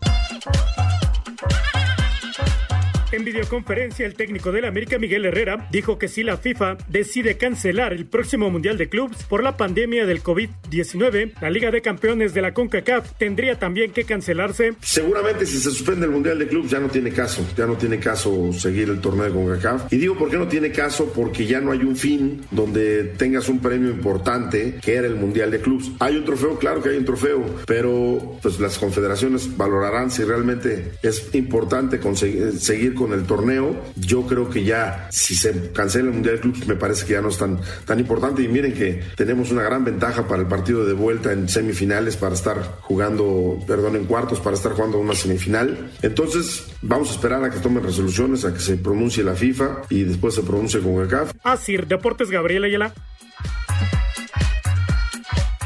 En 3.11 3.25
videoconferencia, 3.25 4.05
el 4.05 4.13
técnico 4.13 4.53
del 4.53 4.67
América, 4.67 4.99
Miguel 4.99 5.25
Herrera, 5.25 5.67
dijo 5.73 5.99
que 5.99 6.09
si 6.09 6.23
la 6.23 6.37
FIFA 6.37 6.77
decide 6.89 7.39
cancelar 7.39 7.95
el 7.95 8.05
próximo 8.05 8.51
Mundial 8.51 8.77
de 8.77 8.91
Clubs 8.91 9.25
por 9.25 9.43
la 9.43 9.57
pandemia 9.57 10.05
del 10.05 10.23
COVID-19, 10.23 11.33
la 11.41 11.49
Liga 11.49 11.71
de 11.71 11.81
Campeones 11.81 12.35
de 12.35 12.43
la 12.43 12.53
CONCACAF 12.53 13.13
tendría 13.17 13.59
también 13.59 13.93
que 13.93 14.05
cancelarse. 14.05 14.75
Seguramente 14.83 15.47
si 15.47 15.57
se 15.57 15.71
suspende 15.71 16.05
el 16.05 16.13
Mundial 16.13 16.39
de 16.39 16.49
Clubs 16.49 16.71
ya 16.71 16.81
no 16.81 16.89
tiene 16.89 17.11
caso, 17.11 17.47
ya 17.57 17.67
no 17.67 17.79
tiene 17.79 17.99
caso 17.99 18.53
seguir 18.53 18.91
el 18.91 19.01
torneo 19.01 19.25
de 19.25 19.31
CONCACAF. 19.31 19.91
Y 19.91 19.97
digo 19.97 20.15
por 20.15 20.29
qué 20.29 20.37
no 20.37 20.47
tiene 20.47 20.71
caso, 20.71 21.11
porque 21.11 21.47
ya 21.47 21.63
no 21.63 21.73
hay 21.73 21.81
un 21.81 21.97
fin 21.97 22.43
donde 22.51 23.05
tengas 23.05 23.49
un 23.49 23.61
premio 23.61 23.89
importante 23.89 24.81
que 24.83 24.97
era 24.97 25.07
el 25.07 25.17
Mundial 25.17 25.51
de 25.51 25.61
Clubs. 25.63 25.93
Hay 26.01 26.17
un 26.17 26.27
trofeo, 26.27 26.59
claro 26.59 26.83
que 26.83 26.91
hay 26.91 26.99
un 26.99 27.07
trofeo, 27.07 27.43
pero 27.67 28.39
pues 28.43 28.61
las 28.61 28.77
confederaciones 28.77 29.57
valorarán 29.57 30.11
si 30.11 30.25
realmente 30.25 30.93
es 31.03 31.35
importante 31.35 32.01
conseguir, 32.01 32.53
seguir 32.59 32.98
con 32.99 33.13
el 33.13 33.25
torneo. 33.25 33.77
Yo 33.97 34.27
creo 34.27 34.51
que 34.51 34.65
ya, 34.65 35.09
si 35.11 35.35
se 35.35 35.73
cancela 35.73 36.09
el 36.09 36.15
Mundial 36.15 36.41
de 36.41 36.67
me 36.67 36.75
parece 36.75 37.07
que 37.07 37.13
ya 37.15 37.21
no 37.21 37.29
es 37.29 37.39
tan, 37.39 37.61
tan 37.85 37.99
importante. 38.01 38.43
Y 38.43 38.49
miren 38.49 38.75
que 38.75 39.03
tenemos 39.17 39.51
una 39.51 39.63
gran 39.63 39.85
ventaja 39.85 40.27
para 40.27 40.43
el 40.43 40.49
partido 40.49 40.85
de 40.85 40.93
vuelta 40.93 41.33
en 41.33 41.49
semifinales, 41.49 42.17
para 42.17 42.35
estar 42.35 42.79
jugando, 42.81 43.59
perdón, 43.67 43.97
en 43.97 44.05
cuartos, 44.05 44.41
para 44.41 44.57
estar 44.57 44.73
jugando 44.73 44.99
una 44.99 45.15
semifinal. 45.15 45.91
Entonces, 46.03 46.67
vamos 46.83 47.11
a 47.11 47.13
esperar 47.13 47.45
a 47.45 47.51
que 47.51 47.61
tomen 47.61 47.83
resoluciones, 47.83 48.45
a 48.45 48.53
que 48.53 48.61
se 48.61 48.77
pronuncie 48.77 49.23
la 49.23 49.35
FIFA 49.35 49.83
y 49.91 50.05
después 50.05 50.35
se 50.35 50.43
pronuncie 50.43 50.81
con 50.81 50.95
el 50.95 51.09
CAF. 51.09 51.33
Así, 51.43 51.77
Deportes 51.77 52.31
Gabriel 52.31 52.65
Ayala. 52.65 52.93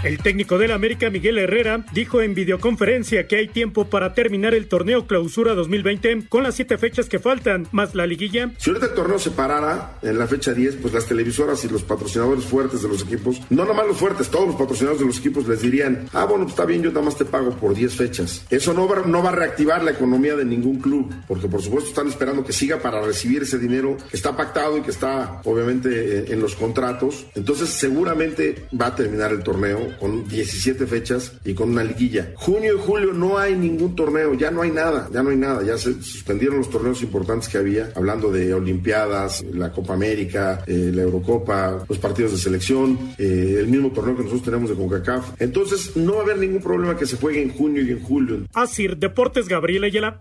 El 0.02 0.18
técnico 0.18 0.58
del 0.58 0.72
América, 0.72 1.10
Miguel 1.10 1.38
Herrera, 1.38 1.86
dijo 1.92 2.22
en 2.22 2.34
videoconferencia 2.34 3.28
que 3.28 3.36
hay 3.36 3.46
tiempo 3.46 3.84
para 3.84 4.14
terminar 4.14 4.52
el 4.52 4.66
torneo 4.66 5.06
Clausura 5.06 5.54
2020 5.54 6.26
con 6.28 6.42
las 6.42 6.56
siete 6.56 6.76
fechas 6.76 7.08
que 7.08 7.20
faltan, 7.20 7.68
más 7.70 7.94
la 7.94 8.04
liguilla. 8.04 8.50
Si 8.58 8.70
ahorita 8.70 8.86
el 8.86 8.94
torneo 8.94 9.20
se 9.20 9.30
parara 9.30 9.98
en 10.02 10.18
la 10.18 10.26
fecha 10.26 10.52
10, 10.52 10.78
pues 10.82 10.92
las 10.92 11.06
televisoras 11.06 11.64
y 11.64 11.68
los 11.68 11.84
patrocinadores 11.84 12.44
fuertes 12.44 12.82
de 12.82 12.88
los 12.88 13.02
equipos, 13.02 13.40
no 13.48 13.64
nomás 13.64 13.86
los 13.86 13.96
fuertes, 13.96 14.28
todos 14.28 14.48
los 14.48 14.56
patrocinadores 14.56 15.00
de 15.00 15.06
los 15.06 15.20
equipos 15.20 15.46
les 15.46 15.62
dirían, 15.62 16.08
ah, 16.12 16.24
bueno, 16.24 16.46
pues 16.46 16.54
está 16.54 16.64
bien, 16.64 16.82
yo 16.82 16.90
nada 16.90 17.02
más 17.02 17.16
te 17.16 17.24
pago 17.24 17.50
por 17.50 17.72
10 17.72 17.94
fechas. 17.94 18.44
Eso 18.50 18.74
no 18.74 18.88
va, 18.88 19.02
no 19.06 19.22
va 19.22 19.30
a 19.30 19.36
reactivar 19.36 19.84
la 19.84 19.92
economía 19.92 20.34
de 20.34 20.44
ningún 20.44 20.80
club, 20.80 21.14
porque 21.28 21.46
por 21.46 21.62
supuesto 21.62 21.90
están 21.90 22.08
esperando 22.08 22.44
que 22.44 22.52
siga 22.52 22.80
para 22.80 23.00
recibir 23.00 23.42
ese 23.42 23.56
dinero 23.56 23.96
que 24.10 24.16
está 24.16 24.36
pactado 24.36 24.78
y 24.78 24.82
que 24.82 24.90
está 24.90 25.40
obviamente 25.44 26.26
en, 26.26 26.32
en 26.32 26.40
los 26.40 26.56
contratos. 26.56 27.26
Entonces 27.36 27.68
seguramente 27.68 28.64
va 28.78 28.86
a 28.86 28.96
terminar 28.96 29.30
el 29.30 29.44
torneo 29.44 29.91
con 29.98 30.26
17 30.28 30.86
fechas 30.86 31.32
y 31.44 31.54
con 31.54 31.70
una 31.70 31.84
liguilla. 31.84 32.32
Junio 32.36 32.74
y 32.76 32.80
julio 32.80 33.12
no 33.12 33.38
hay 33.38 33.54
ningún 33.54 33.94
torneo, 33.94 34.34
ya 34.34 34.50
no 34.50 34.62
hay 34.62 34.70
nada, 34.70 35.08
ya 35.12 35.22
no 35.22 35.30
hay 35.30 35.36
nada, 35.36 35.62
ya 35.62 35.76
se 35.78 35.94
suspendieron 36.02 36.58
los 36.58 36.70
torneos 36.70 37.02
importantes 37.02 37.48
que 37.48 37.58
había, 37.58 37.90
hablando 37.94 38.30
de 38.30 38.52
Olimpiadas, 38.54 39.42
la 39.52 39.72
Copa 39.72 39.94
América, 39.94 40.62
eh, 40.66 40.90
la 40.94 41.02
Eurocopa, 41.02 41.84
los 41.88 41.98
partidos 41.98 42.32
de 42.32 42.38
selección, 42.38 42.98
eh, 43.18 43.56
el 43.58 43.68
mismo 43.68 43.90
torneo 43.90 44.16
que 44.16 44.22
nosotros 44.22 44.44
tenemos 44.44 44.70
de 44.70 44.76
CONCACAF. 44.76 45.40
Entonces 45.40 45.96
no 45.96 46.14
va 46.14 46.20
a 46.20 46.22
haber 46.22 46.38
ningún 46.38 46.62
problema 46.62 46.96
que 46.96 47.06
se 47.06 47.16
juegue 47.16 47.42
en 47.42 47.50
junio 47.50 47.82
y 47.82 47.90
en 47.90 48.00
julio. 48.02 48.38
Así, 48.54 48.88
Deportes 48.88 49.48
Gabriel 49.48 49.84
Ayala. 49.84 50.18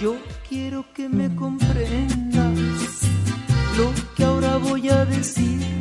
Yo 0.00 0.16
quiero 0.48 0.86
que 0.94 1.08
me 1.08 1.34
comprendas 1.34 2.58
lo 3.76 3.92
que 4.16 4.24
ahora 4.24 4.56
voy 4.56 4.88
a 4.88 5.04
decirte 5.04 5.79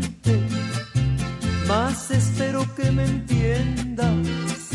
más 1.69 2.09
espero 2.09 2.65
que 2.75 2.91
me 2.91 3.05
entiendas 3.05 4.69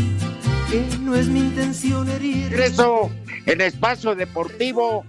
que 0.71 0.87
no 1.01 1.17
es 1.17 1.27
mi 1.27 1.41
intención 1.41 2.09
herir. 2.09 2.51
Regreso 2.51 3.11
en 3.47 3.61
espacio 3.61 4.15
deportivo 4.15 5.05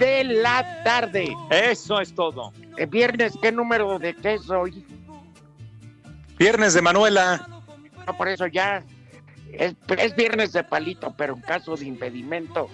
de 0.00 0.24
la 0.24 0.82
tarde. 0.82 1.32
Eso 1.50 2.00
es 2.00 2.12
todo. 2.16 2.52
El 2.76 2.88
viernes, 2.88 3.34
¿qué 3.40 3.52
número 3.52 4.00
de 4.00 4.16
qué 4.16 4.34
es 4.34 4.50
hoy? 4.50 4.84
Viernes 6.36 6.74
de 6.74 6.82
Manuela. 6.82 7.46
No, 8.08 8.16
por 8.16 8.26
eso 8.26 8.48
ya 8.48 8.82
es, 9.52 9.76
es 9.98 10.16
viernes 10.16 10.52
de 10.52 10.64
palito, 10.64 11.14
pero 11.16 11.36
en 11.36 11.42
caso 11.42 11.76
de 11.76 11.86
impedimento 11.86 12.68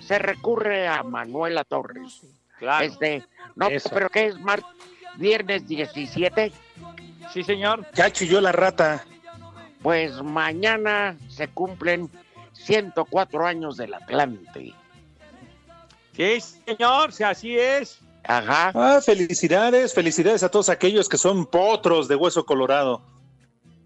se 0.00 0.18
recurre 0.18 0.88
a 0.88 1.04
Manuela 1.04 1.62
Torres. 1.62 2.22
Claro. 2.58 2.84
Este, 2.84 3.24
no, 3.54 3.68
Eso. 3.68 3.90
pero 3.94 4.08
¿qué 4.08 4.26
es 4.26 4.40
mar 4.40 4.60
viernes 5.18 5.68
17? 5.68 6.52
Sí, 7.32 7.42
señor. 7.42 7.86
Ya 7.94 8.10
chilló 8.10 8.40
la 8.40 8.52
rata. 8.52 9.04
Pues 9.82 10.22
mañana 10.22 11.16
se 11.28 11.48
cumplen 11.48 12.10
104 12.52 13.46
años 13.46 13.76
del 13.76 13.94
Atlante. 13.94 14.74
Sí, 16.16 16.40
señor, 16.66 17.12
si 17.12 17.24
así 17.24 17.58
es. 17.58 18.00
Ajá. 18.24 18.70
Ah, 18.74 19.00
felicidades, 19.04 19.94
felicidades 19.94 20.42
a 20.42 20.50
todos 20.50 20.68
aquellos 20.68 21.08
que 21.08 21.18
son 21.18 21.46
potros 21.46 22.06
de 22.06 22.14
hueso 22.14 22.46
colorado. 22.46 23.02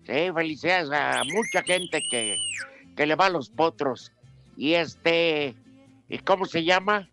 Sí, 0.06 0.30
felicidades 0.34 0.90
a 0.90 1.22
mucha 1.24 1.62
gente 1.62 2.02
que, 2.10 2.36
que 2.96 3.06
le 3.06 3.14
va 3.14 3.26
a 3.26 3.30
los 3.30 3.48
potros. 3.48 4.12
Y 4.56 4.74
este, 4.74 5.54
¿y 6.08 6.18
cómo 6.18 6.44
se 6.46 6.64
llama? 6.64 7.08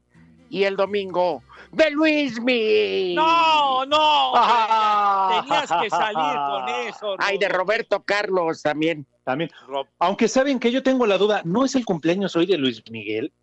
Y 0.54 0.66
el 0.66 0.76
domingo, 0.76 1.42
de 1.72 1.90
Luismi. 1.90 3.16
No, 3.16 3.88
no. 3.88 4.34
hombre, 4.34 5.42
Tenías 5.42 5.72
que 5.82 5.90
salir 5.90 6.36
con 6.48 6.70
eso. 6.88 7.16
Ay, 7.18 7.40
de 7.40 7.50
Roberto 7.50 8.04
Carlos 8.04 8.62
también. 8.62 9.08
También. 9.24 9.50
Aunque 9.98 10.28
saben 10.28 10.60
que 10.60 10.72
yo 10.72 10.84
tengo 10.84 11.08
la 11.08 11.18
duda, 11.18 11.42
¿no 11.44 11.66
es 11.66 11.74
el 11.74 11.86
cumpleaños 11.86 12.36
hoy 12.36 12.46
de 12.46 12.60
Luis 12.60 12.84
Miguel? 12.92 13.34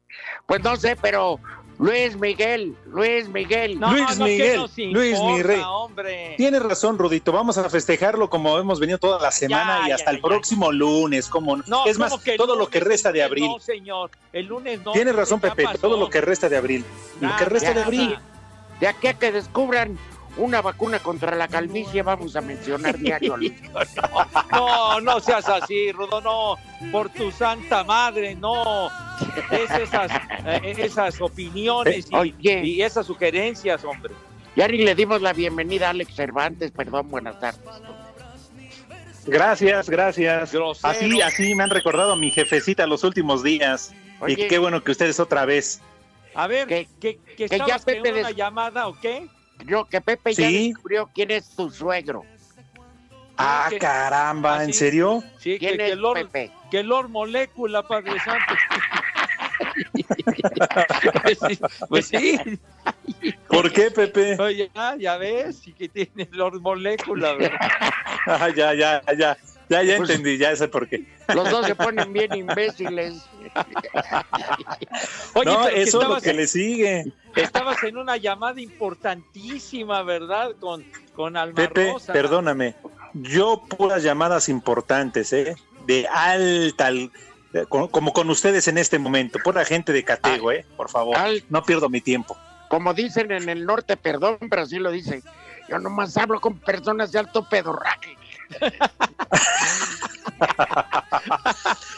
Pues 0.46 0.62
no 0.62 0.76
sé, 0.76 0.94
pero 0.94 1.40
Luis 1.80 2.14
Miguel, 2.20 2.76
Luis 2.86 3.26
Miguel. 3.30 3.80
No, 3.80 3.90
Luis 3.92 4.18
no, 4.18 4.26
¿qué 4.26 4.30
Miguel, 4.32 4.92
Luis 4.92 5.12
importa, 5.14 5.36
mi 5.36 5.42
rey. 5.42 5.62
hombre? 5.66 6.34
Tienes 6.36 6.62
razón, 6.62 6.98
Rudito. 6.98 7.32
Vamos 7.32 7.56
a 7.56 7.70
festejarlo 7.70 8.28
como 8.28 8.58
hemos 8.58 8.78
venido 8.78 8.98
toda 8.98 9.18
la 9.18 9.30
semana 9.32 9.78
Ya, 9.80 9.86
y 9.86 9.88
ya, 9.88 9.94
hasta 9.94 10.10
el 10.10 10.18
ya. 10.18 10.22
próximo 10.22 10.70
lunes. 10.72 11.26
Como 11.28 11.56
no. 11.56 11.86
Es 11.86 11.96
¿cómo 11.96 12.10
más, 12.10 12.20
todo 12.36 12.54
lo 12.54 12.68
que 12.68 12.80
resta 12.80 13.10
de 13.12 13.22
abril. 13.22 13.46
No, 13.46 13.58
señor. 13.60 14.10
El 14.30 14.44
lunes 14.46 14.80
no. 14.84 14.92
Tienes 14.92 15.16
razón, 15.16 15.40
Pepe. 15.40 15.64
pasó. 15.64 15.78
Todo 15.78 15.96
lo 15.96 16.10
que 16.10 16.20
resta 16.20 16.50
de 16.50 16.58
abril. 16.58 16.84
Lo 17.18 17.34
que 17.36 17.44
resta 17.46 17.68
de 17.70 17.74
nada. 17.76 17.86
abril. 17.86 18.18
De 18.78 18.86
aquí 18.86 19.06
a 19.08 19.14
que 19.14 19.32
descubran 19.32 19.98
una 20.40 20.60
vacuna 20.62 20.98
contra 20.98 21.34
la 21.36 21.48
calvicie, 21.48 22.02
vamos 22.02 22.34
a 22.36 22.40
mencionar 22.40 22.98
diario. 22.98 23.36
No, 24.50 25.00
no 25.00 25.20
seas 25.20 25.48
así, 25.48 25.92
Rudo, 25.92 26.20
no. 26.20 26.56
Por 26.90 27.10
tu 27.10 27.30
santa 27.30 27.84
madre, 27.84 28.34
no. 28.34 28.88
Es 29.50 29.70
esas, 29.70 30.10
eh, 30.46 30.74
esas 30.78 31.20
opiniones 31.20 32.08
y, 32.10 32.14
Oye. 32.16 32.64
y 32.64 32.82
esas 32.82 33.06
sugerencias, 33.06 33.84
hombre. 33.84 34.14
Ya 34.56 34.66
ni 34.66 34.78
le 34.78 34.94
dimos 34.94 35.22
la 35.22 35.32
bienvenida 35.32 35.86
a 35.88 35.90
Alex 35.90 36.14
Cervantes, 36.14 36.70
perdón, 36.72 37.10
buenas 37.10 37.38
tardes. 37.38 37.60
Gracias, 39.26 39.88
gracias. 39.88 40.52
Grosero. 40.52 40.90
Así, 40.90 41.20
así 41.20 41.54
me 41.54 41.62
han 41.64 41.70
recordado 41.70 42.12
a 42.12 42.16
mi 42.16 42.30
jefecita 42.30 42.86
los 42.86 43.04
últimos 43.04 43.42
días. 43.42 43.92
Oye. 44.20 44.34
Y 44.44 44.48
qué 44.48 44.58
bueno 44.58 44.82
que 44.82 44.90
ustedes 44.92 45.20
otra 45.20 45.44
vez. 45.44 45.80
A 46.34 46.46
ver, 46.46 46.66
Que- 46.66 46.88
¿que, 47.00 47.16
que, 47.18 47.34
que 47.36 47.48
ya 47.48 47.56
estabas 47.56 47.84
Pepe 47.84 48.08
en 48.08 48.14
una 48.18 48.28
des- 48.28 48.36
llamada 48.36 48.88
o 48.88 48.98
qué? 48.98 49.28
Yo, 49.66 49.84
que 49.86 50.00
Pepe 50.00 50.34
ya 50.34 50.48
descubrió 50.50 51.10
quién 51.14 51.30
es 51.30 51.48
tu 51.54 51.70
suegro. 51.70 52.24
Ah, 53.36 53.66
que- 53.70 53.78
caramba, 53.78 54.58
Ah, 54.58 54.64
¿en 54.64 54.74
serio? 54.74 55.22
Sí, 55.38 55.52
que, 55.52 55.58
¿Quién 55.58 55.76
que 55.78 55.92
es 55.92 55.96
Lord, 55.96 56.30
Pepe? 56.30 56.52
que 56.70 56.82
Lord 56.82 57.08
Molécula, 57.08 57.82
Padre 57.82 58.18
Santo. 58.20 58.54
pues 61.22 61.38
sí, 61.48 61.58
pues 61.88 62.06
sí. 62.08 62.38
¿Por 63.48 63.72
qué, 63.72 63.90
Pepe? 63.90 64.36
Oye, 64.40 64.70
ya, 64.74 64.96
ya 64.96 65.16
ves, 65.16 65.66
y 65.66 65.72
que 65.74 65.88
tiene 65.88 66.28
Lord 66.32 66.60
Molécula. 66.60 67.34
¿verdad? 67.34 67.58
Ah, 68.26 68.50
ya, 68.50 68.74
ya, 68.74 69.02
ya. 69.16 69.36
Ya, 69.70 69.82
ya 69.84 69.96
Pues- 69.98 70.10
entendí, 70.10 70.36
ya 70.36 70.54
sé 70.56 70.66
por 70.68 70.88
qué. 70.88 71.06
Los 71.32 71.48
dos 71.48 71.64
se 71.64 71.74
ponen 71.76 72.12
bien 72.12 72.34
imbéciles. 72.34 73.22
Oye, 75.34 75.44
no, 75.44 75.68
eso 75.68 76.02
es 76.02 76.08
lo 76.08 76.20
que 76.20 76.32
le 76.32 76.46
sigue. 76.46 77.12
estabas 77.36 77.82
en 77.84 77.96
una 77.96 78.16
llamada 78.16 78.60
importantísima, 78.60 80.02
¿verdad? 80.02 80.50
Con, 80.60 80.84
con 81.14 81.36
Alma 81.36 81.54
Pepe, 81.54 81.92
Rosa. 81.92 82.12
perdóname. 82.12 82.74
Yo 83.14 83.62
puras 83.68 84.02
llamadas 84.02 84.48
importantes, 84.48 85.32
¿eh? 85.32 85.54
De 85.86 86.06
alta, 86.08 86.90
como 87.68 88.12
con 88.12 88.28
ustedes 88.30 88.68
en 88.68 88.78
este 88.78 88.98
momento. 88.98 89.38
Pura 89.42 89.64
gente 89.64 89.92
de 89.92 90.04
catego, 90.04 90.52
¿eh? 90.52 90.66
Por 90.76 90.88
favor. 90.90 91.16
Al- 91.16 91.42
No 91.48 91.62
pierdo 91.64 91.88
mi 91.88 92.00
tiempo. 92.00 92.36
Como 92.68 92.94
dicen 92.94 93.32
en 93.32 93.48
el 93.48 93.66
norte, 93.66 93.96
perdón, 93.96 94.38
pero 94.48 94.62
así 94.62 94.78
lo 94.78 94.90
dicen. 94.90 95.22
Yo 95.68 95.78
nomás 95.78 96.16
hablo 96.16 96.40
con 96.40 96.58
personas 96.58 97.10
de 97.12 97.18
alto 97.20 97.48
pedorraje. 97.48 98.16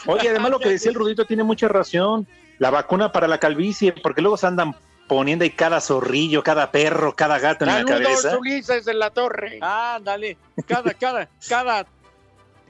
Oye, 0.05 0.29
además 0.29 0.51
lo 0.51 0.59
que 0.59 0.69
decía 0.69 0.91
el 0.91 0.95
Rudito 0.95 1.25
tiene 1.25 1.43
mucha 1.43 1.67
razón. 1.67 2.27
La 2.59 2.69
vacuna 2.69 3.11
para 3.11 3.27
la 3.27 3.39
calvicie, 3.39 3.93
porque 3.93 4.21
luego 4.21 4.37
se 4.37 4.47
andan 4.47 4.75
poniendo 5.07 5.43
ahí 5.43 5.51
cada 5.51 5.81
zorrillo, 5.81 6.43
cada 6.43 6.71
perro, 6.71 7.15
cada 7.15 7.39
gato 7.39 7.65
en 7.65 7.71
la 7.71 7.85
cabeza. 7.85 8.37
Ulises 8.37 8.85
de 8.85 8.93
la 8.93 9.09
Torre. 9.09 9.59
Ah, 9.61 9.99
dale. 10.01 10.37
Cada, 10.67 10.93
cada, 10.93 11.29
cada, 11.47 11.85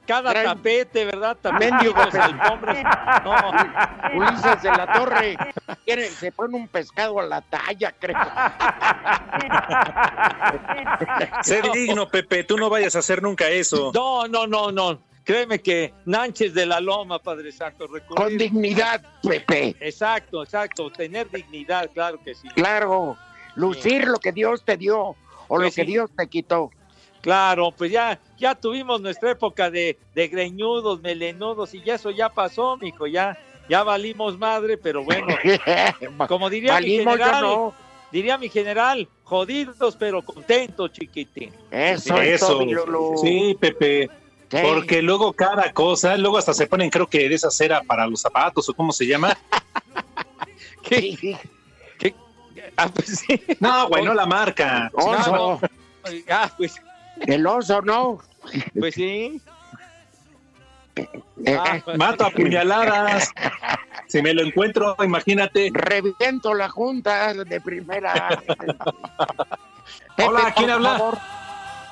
cada 0.05 0.33
tapete, 0.33 1.05
¿verdad? 1.05 1.37
Tapetes, 1.41 2.15
alfombras. 2.15 2.77
No, 3.23 4.17
Ulises 4.17 4.61
de 4.61 4.69
la 4.69 4.91
Torre. 4.93 5.37
se 6.19 6.31
pone 6.31 6.55
un 6.55 6.67
pescado 6.67 7.19
a 7.19 7.23
la 7.23 7.41
talla, 7.41 7.93
creo. 7.97 8.17
Sé 11.43 11.61
digno, 11.73 12.07
Pepe, 12.09 12.43
tú 12.43 12.57
no 12.57 12.69
vayas 12.69 12.95
a 12.95 12.99
hacer 12.99 13.21
nunca 13.21 13.47
eso. 13.49 13.91
no, 13.93 14.27
no, 14.27 14.47
no, 14.47 14.71
no. 14.71 14.99
Créeme 15.23 15.59
que 15.59 15.93
Nánchez 16.05 16.53
de 16.53 16.65
la 16.65 16.81
Loma, 16.81 17.17
Padre 17.19 17.51
Santo, 17.53 17.87
recurrir- 17.87 18.15
Con 18.15 18.37
dignidad, 18.37 19.01
Pepe. 19.21 19.73
Exacto, 19.79 20.43
exacto. 20.43 20.89
Tener 20.91 21.29
dignidad, 21.31 21.89
claro 21.93 22.19
que 22.21 22.35
sí. 22.35 22.49
Claro. 22.49 23.17
Lucir 23.55 24.05
lo 24.05 24.17
que 24.19 24.33
Dios 24.33 24.65
te 24.65 24.75
dio 24.75 25.15
o 25.47 25.57
lo 25.57 25.63
Pues 25.63 25.75
que 25.75 25.85
sí. 25.85 25.91
Dios 25.91 26.09
te 26.15 26.27
quitó. 26.27 26.71
Claro, 27.23 27.71
pues 27.71 27.89
ya, 27.89 28.19
ya 28.37 28.53
tuvimos 28.53 28.99
nuestra 28.99 29.31
época 29.31 29.71
de, 29.71 29.97
de 30.13 30.27
greñudos, 30.27 31.01
melenudos, 31.01 31.73
y 31.73 31.81
ya 31.81 31.95
eso 31.95 32.11
ya 32.11 32.27
pasó, 32.27 32.75
mijo, 32.75 33.07
ya, 33.07 33.37
ya 33.69 33.81
valimos 33.81 34.37
madre, 34.37 34.77
pero 34.77 35.05
bueno, 35.05 35.27
como 36.27 36.49
diría 36.49 36.81
mi 36.81 36.97
general, 36.97 37.41
no. 37.41 37.73
diría 38.11 38.37
mi 38.37 38.49
general, 38.49 39.07
jodidos 39.23 39.95
pero 39.97 40.21
contentos, 40.21 40.91
chiquitín. 40.91 41.53
Eso, 41.71 42.21
es 42.21 42.41
Eso. 42.41 42.59
todo. 42.59 43.17
Sí, 43.17 43.55
Pepe. 43.57 44.09
Sí. 44.51 44.57
Porque 44.61 45.01
luego 45.01 45.31
cada 45.31 45.71
cosa, 45.71 46.17
luego 46.17 46.37
hasta 46.37 46.53
se 46.53 46.67
ponen, 46.67 46.89
creo 46.89 47.07
que 47.07 47.29
de 47.29 47.35
esa 47.35 47.49
cera 47.49 47.83
para 47.83 48.05
los 48.05 48.19
zapatos 48.19 48.67
o 48.67 48.73
cómo 48.73 48.91
se 48.91 49.07
llama. 49.07 49.35
¿Qué? 50.83 51.37
Ah, 52.75 52.89
pues 52.93 53.23
sí. 53.25 53.41
No, 53.61 53.87
güey, 53.87 54.03
no 54.05 54.13
la 54.13 54.25
marca. 54.25 54.91
Oso. 54.93 55.61
Ah, 56.29 56.51
pues, 56.57 56.75
El 57.21 57.45
oso, 57.47 57.81
¿no? 57.81 58.19
pues 58.79 58.95
sí. 58.95 59.41
Eh, 60.95 61.57
Ah, 61.59 61.77
eh, 61.77 61.81
pues, 61.83 61.97
Mato 61.97 62.25
a 62.25 62.29
puñaladas. 62.31 63.31
Si 64.07 64.21
me 64.21 64.33
lo 64.33 64.43
encuentro, 64.43 64.95
imagínate. 65.03 65.71
reviento 65.73 66.53
la 66.53 66.69
junta 66.69 67.33
de 67.33 67.59
primera. 67.61 68.41
Hola, 70.25 70.53
¿quién 70.55 70.69
habla? 70.69 70.97
favor. 70.97 71.17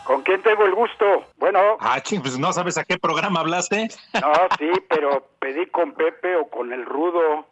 ¿Con 0.04 0.22
quién 0.24 0.42
tengo 0.42 0.66
el 0.66 0.74
gusto? 0.76 1.06
Bueno, 1.38 1.60
Ah, 1.80 2.02
ching, 2.02 2.22
pues 2.22 2.38
no 2.38 2.52
sabes 2.54 2.78
a 2.78 2.84
qué 2.84 2.98
programa 2.98 3.40
hablaste. 3.40 3.88
no, 4.14 4.32
sí, 4.58 4.70
pero 4.90 5.28
pedí 5.40 5.66
con 5.68 5.94
Pepe 5.94 6.36
o 6.36 6.50
con 6.50 6.74
el 6.74 6.86
Rudo. 6.86 7.46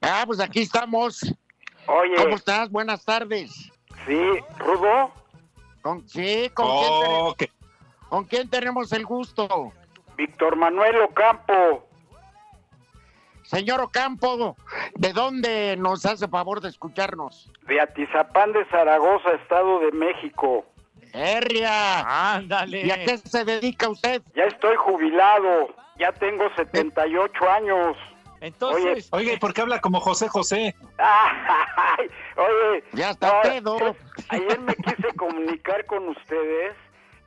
Ah, 0.00 0.24
pues 0.26 0.40
aquí 0.40 0.60
estamos. 0.62 1.20
Oye, 1.86 2.14
¿Cómo 2.16 2.36
estás? 2.36 2.70
Buenas 2.70 3.04
tardes. 3.04 3.50
sí, 4.06 4.20
Rudo, 4.58 5.12
¿Con, 5.82 6.08
sí, 6.08 6.50
¿con, 6.54 6.66
quién, 6.66 6.90
Oh, 6.92 7.34
tenemos, 7.36 7.56
¿con 8.08 8.24
quién 8.24 8.50
tenemos 8.50 8.92
el 8.92 9.06
gusto? 9.06 9.72
Víctor 10.16 10.56
Manuel 10.56 11.00
Ocampo, 11.02 11.86
Señor 13.50 13.80
Ocampo, 13.80 14.56
¿de 14.94 15.12
dónde 15.12 15.76
nos 15.76 16.06
hace 16.06 16.28
favor 16.28 16.60
de 16.60 16.68
escucharnos? 16.68 17.50
de 17.66 17.80
Atizapán 17.80 18.52
de 18.52 18.64
Zaragoza, 18.66 19.32
Estado 19.32 19.80
de 19.80 19.90
México. 19.92 20.64
¡Herria! 21.12 22.34
Ándale. 22.34 22.86
¿Y 22.86 22.90
a 22.92 23.04
qué 23.04 23.18
se 23.18 23.44
dedica 23.44 23.88
usted? 23.88 24.22
Ya 24.34 24.44
estoy 24.44 24.76
jubilado, 24.76 25.74
ya 25.98 26.12
tengo 26.12 26.44
78 26.54 27.50
años. 27.50 27.96
Entonces, 28.40 29.08
Oye, 29.12 29.34
¿y 29.34 29.38
¿por 29.38 29.52
qué 29.52 29.60
habla 29.60 29.80
como 29.80 30.00
José 30.00 30.28
José? 30.28 30.74
Ay, 30.98 32.08
Oye, 32.36 32.84
Ya 32.92 33.10
está 33.10 33.28
no, 33.34 33.42
pedo. 33.42 33.96
ayer 34.30 34.60
me 34.60 34.74
quise 34.76 35.14
comunicar 35.16 35.84
con 35.86 36.08
ustedes, 36.08 36.74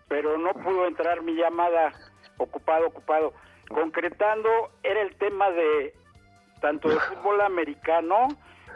pero 0.08 0.38
no 0.38 0.54
pudo 0.54 0.88
entrar 0.88 1.22
mi 1.22 1.34
llamada. 1.36 1.92
Ocupado, 2.38 2.88
ocupado. 2.88 3.34
Concretando, 3.70 4.50
era 4.82 5.02
el 5.02 5.16
tema 5.18 5.50
de 5.52 5.94
tanto 6.62 6.90
de 6.90 7.00
fútbol 7.00 7.42
americano 7.42 8.28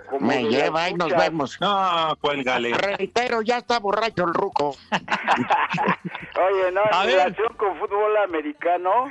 como 0.10 0.28
Me 0.28 0.38
de 0.38 0.44
lleva 0.50 0.90
y 0.90 0.94
nos 0.94 1.10
vemos. 1.10 1.60
No, 1.60 2.16
cuélgale. 2.22 2.74
Reitero, 2.74 3.42
ya 3.42 3.58
está 3.58 3.80
borracho 3.80 4.26
el 4.26 4.34
ruco. 4.34 4.76
Oye, 4.92 6.72
no, 6.72 6.82
A 6.92 7.02
en 7.02 7.08
ver. 7.08 7.16
relación 7.18 7.54
con 7.58 7.78
fútbol 7.80 8.16
americano, 8.18 9.10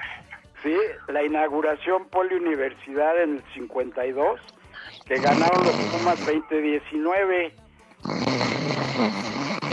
sí, 0.67 0.77
la 1.13 1.23
inauguración 1.23 2.09
Poliuniversidad 2.09 3.23
en 3.23 3.37
el 3.37 3.45
52, 3.55 4.41
que 5.07 5.15
ganaron 5.21 5.65
los 5.65 5.75
Pumas 5.77 6.19
2019. 6.27 7.53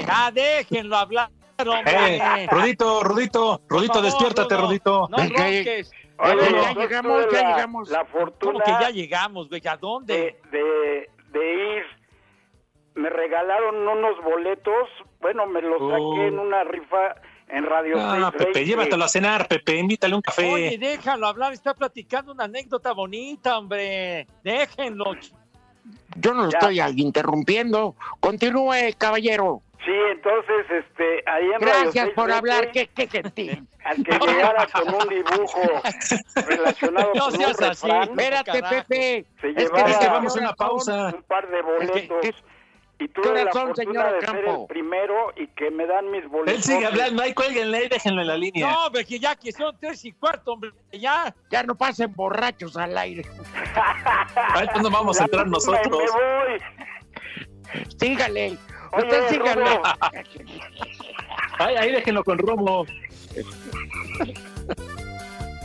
ah, 0.07 0.31
déjenlo 0.33 0.95
hablar, 0.95 1.29
hombre. 1.59 2.17
Eh, 2.17 2.47
Rudito, 2.51 3.03
Rudito, 3.03 3.61
Rudito, 3.67 3.93
favor, 3.93 4.05
despiértate, 4.05 4.55
Rudo. 4.55 4.67
Rudito. 4.67 5.07
No 5.09 5.17
ronques. 5.17 5.91
Oye, 6.19 6.37
Ya 6.51 6.73
llegamos, 6.73 7.25
ya 7.31 7.41
la- 7.41 7.49
llegamos. 7.55 7.89
La 7.89 8.05
fortuna 8.05 8.53
¿Cómo 8.53 8.63
que 8.63 8.83
ya 8.83 8.89
llegamos, 8.91 9.49
güey? 9.49 9.61
¿A 9.67 9.77
dónde? 9.77 10.37
de, 10.51 10.57
de, 10.57 11.09
de 11.39 11.77
ir. 11.77 11.83
Me 12.95 13.09
regalaron 13.09 13.87
unos 13.87 14.23
boletos, 14.23 14.87
bueno, 15.19 15.47
me 15.47 15.61
los 15.63 15.79
saqué 15.79 16.01
Oh. 16.01 16.23
en 16.27 16.37
una 16.37 16.63
rifa 16.63 17.15
en 17.53 17.65
Radio 17.65 17.97
Ah, 17.99 18.31
6 18.35 18.45
Pepe, 18.47 18.65
llévatelo 18.65 19.03
a 19.05 19.07
cenar, 19.07 19.47
Pepe, 19.47 19.75
invítale 19.77 20.15
un 20.15 20.21
café. 20.21 20.51
Oye, 20.51 20.77
déjalo 20.77 21.27
hablar, 21.27 21.53
está 21.53 21.73
platicando 21.73 22.31
una 22.31 22.45
anécdota 22.45 22.91
bonita, 22.93 23.57
hombre. 23.57 24.27
Déjenlo. 24.43 25.13
Yo 26.15 26.33
no 26.33 26.45
lo 26.45 26.51
Ya. 26.51 26.57
estoy 26.59 27.01
interrumpiendo. 27.01 27.95
Continúe, 28.19 28.93
caballero. 28.97 29.61
Sí, 29.85 29.91
entonces, 30.11 30.65
este, 30.71 31.23
ahí 31.29 31.43
en 31.43 31.59
Radio 31.59 31.81
Gracias 31.83 32.05
6 32.05 32.15
por 32.15 32.25
Vete, 32.27 32.37
hablar. 32.37 32.71
¿Qué, 32.71 32.87
qué 32.87 33.07
gentil? 33.07 33.67
Al 33.83 33.97
que 34.01 34.11
llegara 34.17 34.65
con 34.67 34.93
un 34.93 35.09
dibujo 35.09 35.61
relacionado 36.47 37.11
No 37.15 37.25
con 37.25 37.31
seas 37.33 37.57
un 37.59 37.63
así. 37.65 37.89
Espérate. 37.91 38.63
Pepe. 38.63 39.25
se 39.41 39.49
Es 39.49 39.55
que 39.55 39.83
llevaba 39.83 40.07
vamos 40.13 40.37
a 40.37 40.39
una 40.39 40.53
pausa. 40.53 41.07
un 41.15 41.23
par 41.23 41.49
de 41.49 41.61
boletos. 41.61 42.17
¿Qué- 42.21 42.33
y 43.03 43.07
tuve 43.09 43.43
la 43.43 43.51
fortuna 43.51 43.75
señor 43.75 44.13
de 44.13 44.21
ser 44.21 44.29
Ocampo? 44.29 44.61
el 44.61 44.67
primero 44.67 45.33
y 45.35 45.47
que 45.47 45.69
me 45.71 45.85
dan 45.85 46.09
mis 46.11 46.27
boletos. 46.29 46.55
Él 46.55 46.63
sigue 46.63 46.85
hablando, 46.85 47.21
ahí 47.21 47.33
cuélguenle, 47.33 47.77
ahí 47.77 47.89
déjenlo 47.89 48.21
en 48.21 48.27
la 48.27 48.37
línea. 48.37 48.71
No, 48.71 48.85
hombre, 48.85 49.03
que 49.03 49.19
ya 49.19 49.35
que 49.35 49.51
son 49.51 49.75
tres 49.79 50.05
y 50.05 50.13
cuarto, 50.13 50.53
hombre, 50.53 50.71
ya. 50.91 51.35
Ya 51.51 51.63
no 51.63 51.75
pasen 51.75 52.13
borrachos 52.13 52.77
al 52.77 52.97
aire. 52.97 53.23
Pues 54.53 54.69
no 54.81 54.89
vamos 54.89 55.19
a 55.19 55.23
entrar 55.25 55.47
nosotros. 55.47 55.85
Me 55.85 55.91
voy. 55.91 56.59
Sígale. 57.97 58.57
Oye, 58.91 59.03
Usted 59.03 59.29
sígale. 59.29 59.65
Ahí, 61.59 61.75
ahí 61.75 61.91
déjenlo 61.91 62.23
con 62.23 62.37
Romo. 62.37 62.85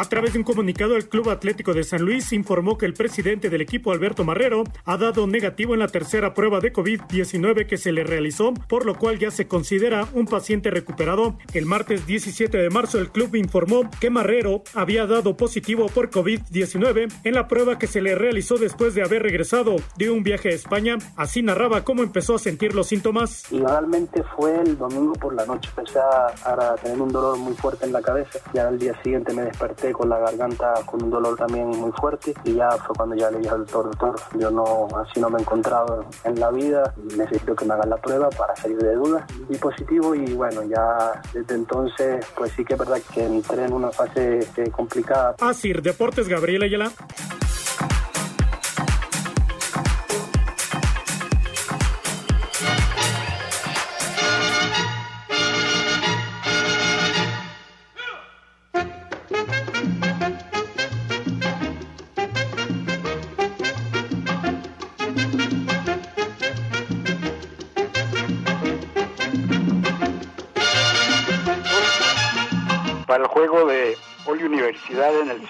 A 0.00 0.04
través 0.04 0.32
de 0.32 0.38
un 0.38 0.44
comunicado, 0.44 0.94
el 0.94 1.08
Club 1.08 1.28
Atlético 1.28 1.74
de 1.74 1.82
San 1.82 2.02
Luis 2.02 2.32
informó 2.32 2.78
que 2.78 2.86
el 2.86 2.94
presidente 2.94 3.50
del 3.50 3.62
equipo, 3.62 3.90
Alberto 3.90 4.22
Marrero, 4.22 4.62
ha 4.84 4.96
dado 4.96 5.26
negativo 5.26 5.74
en 5.74 5.80
la 5.80 5.88
tercera 5.88 6.34
prueba 6.34 6.60
de 6.60 6.72
COVID-19 6.72 7.66
que 7.66 7.78
se 7.78 7.90
le 7.90 8.04
realizó, 8.04 8.54
por 8.68 8.86
lo 8.86 8.94
cual 8.96 9.18
ya 9.18 9.32
se 9.32 9.48
considera 9.48 10.06
un 10.12 10.26
paciente 10.26 10.70
recuperado. 10.70 11.36
El 11.52 11.66
martes 11.66 12.06
17 12.06 12.58
de 12.58 12.70
marzo, 12.70 13.00
el 13.00 13.10
club 13.10 13.34
informó 13.34 13.90
que 14.00 14.08
Marrero 14.08 14.62
había 14.72 15.04
dado 15.08 15.36
positivo 15.36 15.86
por 15.88 16.10
COVID-19 16.10 17.12
en 17.24 17.34
la 17.34 17.48
prueba 17.48 17.76
que 17.80 17.88
se 17.88 18.00
le 18.00 18.14
realizó 18.14 18.56
después 18.56 18.94
de 18.94 19.02
haber 19.02 19.24
regresado 19.24 19.74
de 19.96 20.10
un 20.10 20.22
viaje 20.22 20.50
a 20.50 20.54
España. 20.54 20.98
Así 21.16 21.42
narraba 21.42 21.82
cómo 21.82 22.04
empezó 22.04 22.36
a 22.36 22.38
sentir 22.38 22.72
los 22.72 22.86
síntomas. 22.86 23.46
Realmente 23.50 24.22
fue 24.36 24.60
el 24.60 24.78
domingo 24.78 25.14
por 25.14 25.34
la 25.34 25.44
noche. 25.44 25.68
Empecé 25.76 25.98
a 25.98 26.76
tener 26.80 27.02
un 27.02 27.08
dolor 27.08 27.36
muy 27.36 27.54
fuerte 27.54 27.84
en 27.84 27.92
la 27.92 28.00
cabeza. 28.00 28.38
Ya 28.54 28.68
al 28.68 28.78
día 28.78 28.94
siguiente 29.02 29.34
me 29.34 29.42
desperté 29.42 29.87
con 29.92 30.08
la 30.08 30.18
garganta 30.18 30.74
con 30.86 31.02
un 31.02 31.10
dolor 31.10 31.36
también 31.36 31.68
muy 31.68 31.92
fuerte. 31.92 32.34
Y 32.44 32.54
ya 32.54 32.70
fue 32.70 32.94
cuando 32.96 33.14
ya 33.16 33.30
le 33.30 33.38
dije 33.38 33.50
al 33.50 33.64
doctor, 33.64 33.90
doctor, 33.96 34.16
yo 34.38 34.50
no, 34.50 34.88
así 34.96 35.20
no 35.20 35.30
me 35.30 35.38
he 35.38 35.42
encontrado 35.42 36.04
en 36.24 36.38
la 36.38 36.50
vida. 36.50 36.94
Necesito 37.16 37.54
que 37.54 37.64
me 37.64 37.74
hagan 37.74 37.90
la 37.90 37.96
prueba 37.96 38.28
para 38.30 38.54
salir 38.56 38.78
de 38.78 38.94
dudas. 38.94 39.24
Y 39.48 39.56
positivo 39.56 40.14
y 40.14 40.32
bueno, 40.34 40.62
ya 40.64 41.20
desde 41.32 41.54
entonces 41.54 42.24
pues 42.36 42.52
sí 42.52 42.64
que 42.64 42.74
es 42.74 42.78
verdad 42.78 42.98
que 43.12 43.24
entré 43.24 43.64
en 43.64 43.72
una 43.72 43.90
fase 43.90 44.38
este, 44.38 44.70
complicada. 44.70 45.34
Asir 45.40 45.82
Deportes, 45.82 46.28
Gabriela 46.28 46.66
Ayala. 46.66 46.92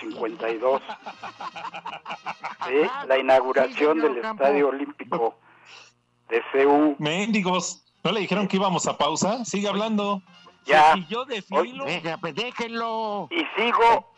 52. 0.01 0.83
Sí, 2.67 2.75
la 3.07 3.19
inauguración 3.19 3.99
del 4.01 4.19
Estadio 4.19 4.69
Olímpico 4.69 5.39
de 6.29 6.43
CU. 6.53 6.97
Mendigos, 6.99 7.83
¿no 8.05 8.13
le 8.13 8.21
dijeron 8.21 8.47
que 8.47 8.57
íbamos 8.57 8.87
a 8.87 8.99
pausa? 8.99 9.45
Sigue 9.47 9.69
hablando. 9.69 10.21
Ya. 10.67 10.95
Y 10.97 11.07
yo 11.07 11.25
de 11.25 11.43
Hoy- 11.51 11.71
filo. 11.71 11.87
Venga, 11.87 12.19
pues 12.19 12.35
déjenlo. 12.35 13.29
Y 13.31 13.43
sigo 13.57 14.13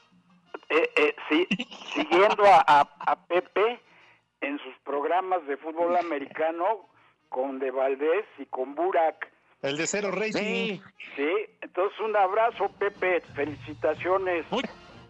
eh, 0.70 0.90
eh, 0.96 1.14
sí, 1.28 1.46
siguiendo 1.94 2.44
a, 2.44 2.64
a- 2.66 2.88
a 3.06 3.16
Pepe 3.26 3.80
en 4.40 4.58
sus 4.58 4.74
programas 4.84 5.46
de 5.46 5.56
fútbol 5.58 5.96
americano 5.96 6.88
con 7.28 7.60
De 7.60 7.70
Valdés 7.70 8.24
y 8.38 8.46
con 8.46 8.74
Burak. 8.74 9.30
El 9.62 9.76
de 9.76 9.86
Cero 9.86 10.10
Racing. 10.10 10.32
Sí, 10.40 10.82
Sí, 11.14 11.28
entonces 11.60 12.00
un 12.00 12.16
abrazo, 12.16 12.68
Pepe. 12.78 13.20
Felicitaciones. 13.34 14.44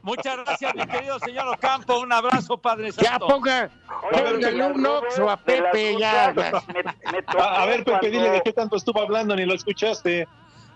Muchas 0.03 0.37
gracias, 0.39 0.75
mi 0.75 0.87
querido 0.87 1.19
señor 1.19 1.49
Ocampo. 1.49 1.99
Un 2.01 2.13
abrazo, 2.13 2.57
Padre 2.59 2.91
ya 2.93 3.11
Santo. 3.11 3.27
ponga, 3.29 3.71
Oye, 4.13 4.23
póngale 4.23 4.65
un 4.67 4.87
oxo 4.87 5.29
a 5.31 5.37
Pepe, 5.37 5.97
ya. 5.99 6.33
me- 6.75 6.83
me 7.13 7.25
A, 7.39 7.63
a 7.63 7.67
ver, 7.67 7.79
Pepe, 7.85 7.91
cuando- 7.91 8.09
dile 8.11 8.31
de 8.31 8.41
qué 8.43 8.53
tanto 8.53 8.77
estuvo 8.77 9.01
hablando, 9.01 9.37
ni 9.37 9.45
lo 9.45 9.55
escuchaste. 9.55 10.27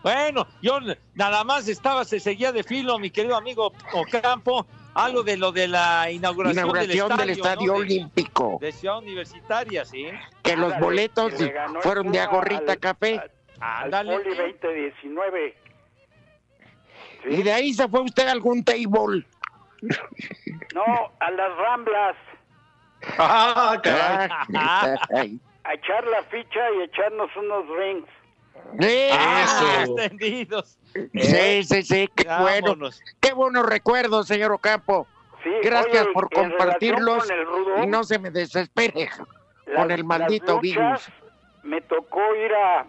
Bueno, 0.03 0.47
yo 0.61 0.79
nada 1.15 1.45
más 1.45 1.67
estaba, 1.69 2.05
se 2.05 2.21
seguía 2.21 2.53
de 2.53 2.63
filo, 2.63 2.99
mi 2.99 3.11
querido 3.11 3.37
amigo 3.37 3.73
Ocampo, 3.95 4.67
algo 4.93 5.23
de 5.23 5.39
lo 5.39 5.51
de 5.51 5.67
la 5.67 6.11
inauguración, 6.11 6.59
Inauguración 6.67 7.09
del 7.09 7.19
del 7.19 7.31
estadio, 7.31 7.75
Olímpico. 7.75 8.59
De, 8.61 8.71
Ciudad 8.71 8.99
Universitaria, 8.99 9.87
sí. 9.87 10.07
Que 10.43 10.57
los 10.59 10.79
boletos 10.79 11.33
fueron 11.81 12.13
de 12.13 12.21
agorrita 12.21 12.73
al- 12.73 12.79
café. 12.81 13.19
al 13.61 13.85
Ándale. 13.95 14.19
Poli 14.19 14.37
2019. 14.37 15.57
Sí. 17.25 17.31
Y 17.31 17.43
de 17.43 17.53
ahí 17.53 17.73
se 17.75 17.89
fue 17.89 18.01
usted 18.03 18.29
a 18.29 18.33
algún 18.33 18.63
table. 18.65 19.27
No, 20.75 21.13
a 21.21 21.31
las 21.31 21.57
Ramblas, 21.57 22.17
Ah, 23.19 23.79
caray. 23.83 24.29
Ah, 24.57 24.95
a 25.65 25.75
echar 25.75 26.05
la 26.07 26.23
ficha 26.25 26.61
y 26.79 26.83
echarnos 26.83 27.31
unos 27.37 27.65
rings. 27.77 28.09
Sí, 28.81 29.09
Ah, 29.13 29.43
Eso. 29.45 29.99
extendidos. 29.99 30.79
sí, 31.13 31.65
sí, 31.65 31.83
sí, 31.83 32.09
qué 32.15 32.27
bueno. 32.41 32.89
Qué 33.21 33.33
buenos 33.35 33.67
recuerdos, 33.67 34.27
señor 34.27 34.53
Ocampo. 34.53 35.07
Sí, 35.43 35.51
Gracias 35.63 36.05
oye, 36.05 36.13
por 36.15 36.31
compartirlos 36.31 37.27
con 37.27 37.37
el 37.39 37.45
rudo, 37.47 37.83
y 37.83 37.87
no 37.87 38.05
se 38.05 38.19
me 38.19 38.31
desespere 38.31 39.11
las- 39.67 39.77
con 39.77 39.91
el 39.91 40.05
maldito 40.05 40.55
las 40.55 40.63
luchas, 40.63 40.63
virus. 40.63 41.09
Me 41.65 41.81
tocó 41.83 42.21
ir 42.37 42.53
a, 42.55 42.87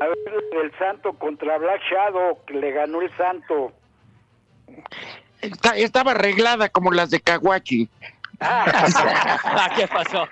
a 0.00 0.06
ver 0.06 0.44
el 0.64 0.72
Santo 0.78 1.12
contra 1.14 1.58
Black 1.58 1.80
Shadow, 1.90 2.38
que 2.46 2.54
le 2.54 2.72
ganó 2.72 3.00
el 3.02 3.14
Santo. 3.16 3.72
Está- 5.40 5.76
estaba 5.76 6.12
arreglada 6.12 6.68
como 6.68 6.90
las 6.90 7.10
de 7.10 7.20
Caguachi. 7.20 7.88
Ah, 8.40 9.70
¿Qué 9.76 9.86
pasó? 9.88 10.26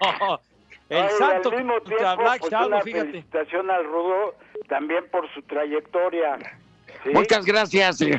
El 0.89 1.09
santo 1.11 1.51
al 1.51 1.57
mismo 1.57 1.75
contra 1.75 1.97
tiempo, 1.99 2.23
Black 2.23 2.41
pues, 2.41 2.53
Shadow, 2.53 2.69
una 2.69 2.81
fíjate. 2.81 3.05
felicitación 3.07 3.71
al 3.71 3.85
rudo 3.85 4.35
también 4.69 5.05
por 5.11 5.31
su 5.35 5.43
trayectoria. 5.43 6.39
¿sí? 7.05 7.11
Muchas 7.11 7.45
gracias. 7.45 8.01
eh. 8.01 8.19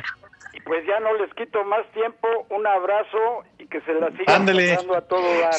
Y 0.52 0.60
pues 0.60 0.84
ya 0.86 1.00
no 1.00 1.12
les 1.14 1.32
quito 1.34 1.64
más 1.64 1.84
tiempo. 1.92 2.28
Un 2.50 2.66
abrazo 2.66 3.44
y 3.58 3.66
que 3.66 3.80
se 3.82 3.92
la 3.94 4.08
sigan 4.12 4.46
pasando 4.46 4.94
a 4.96 5.00
todo 5.02 5.40
dar. 5.40 5.54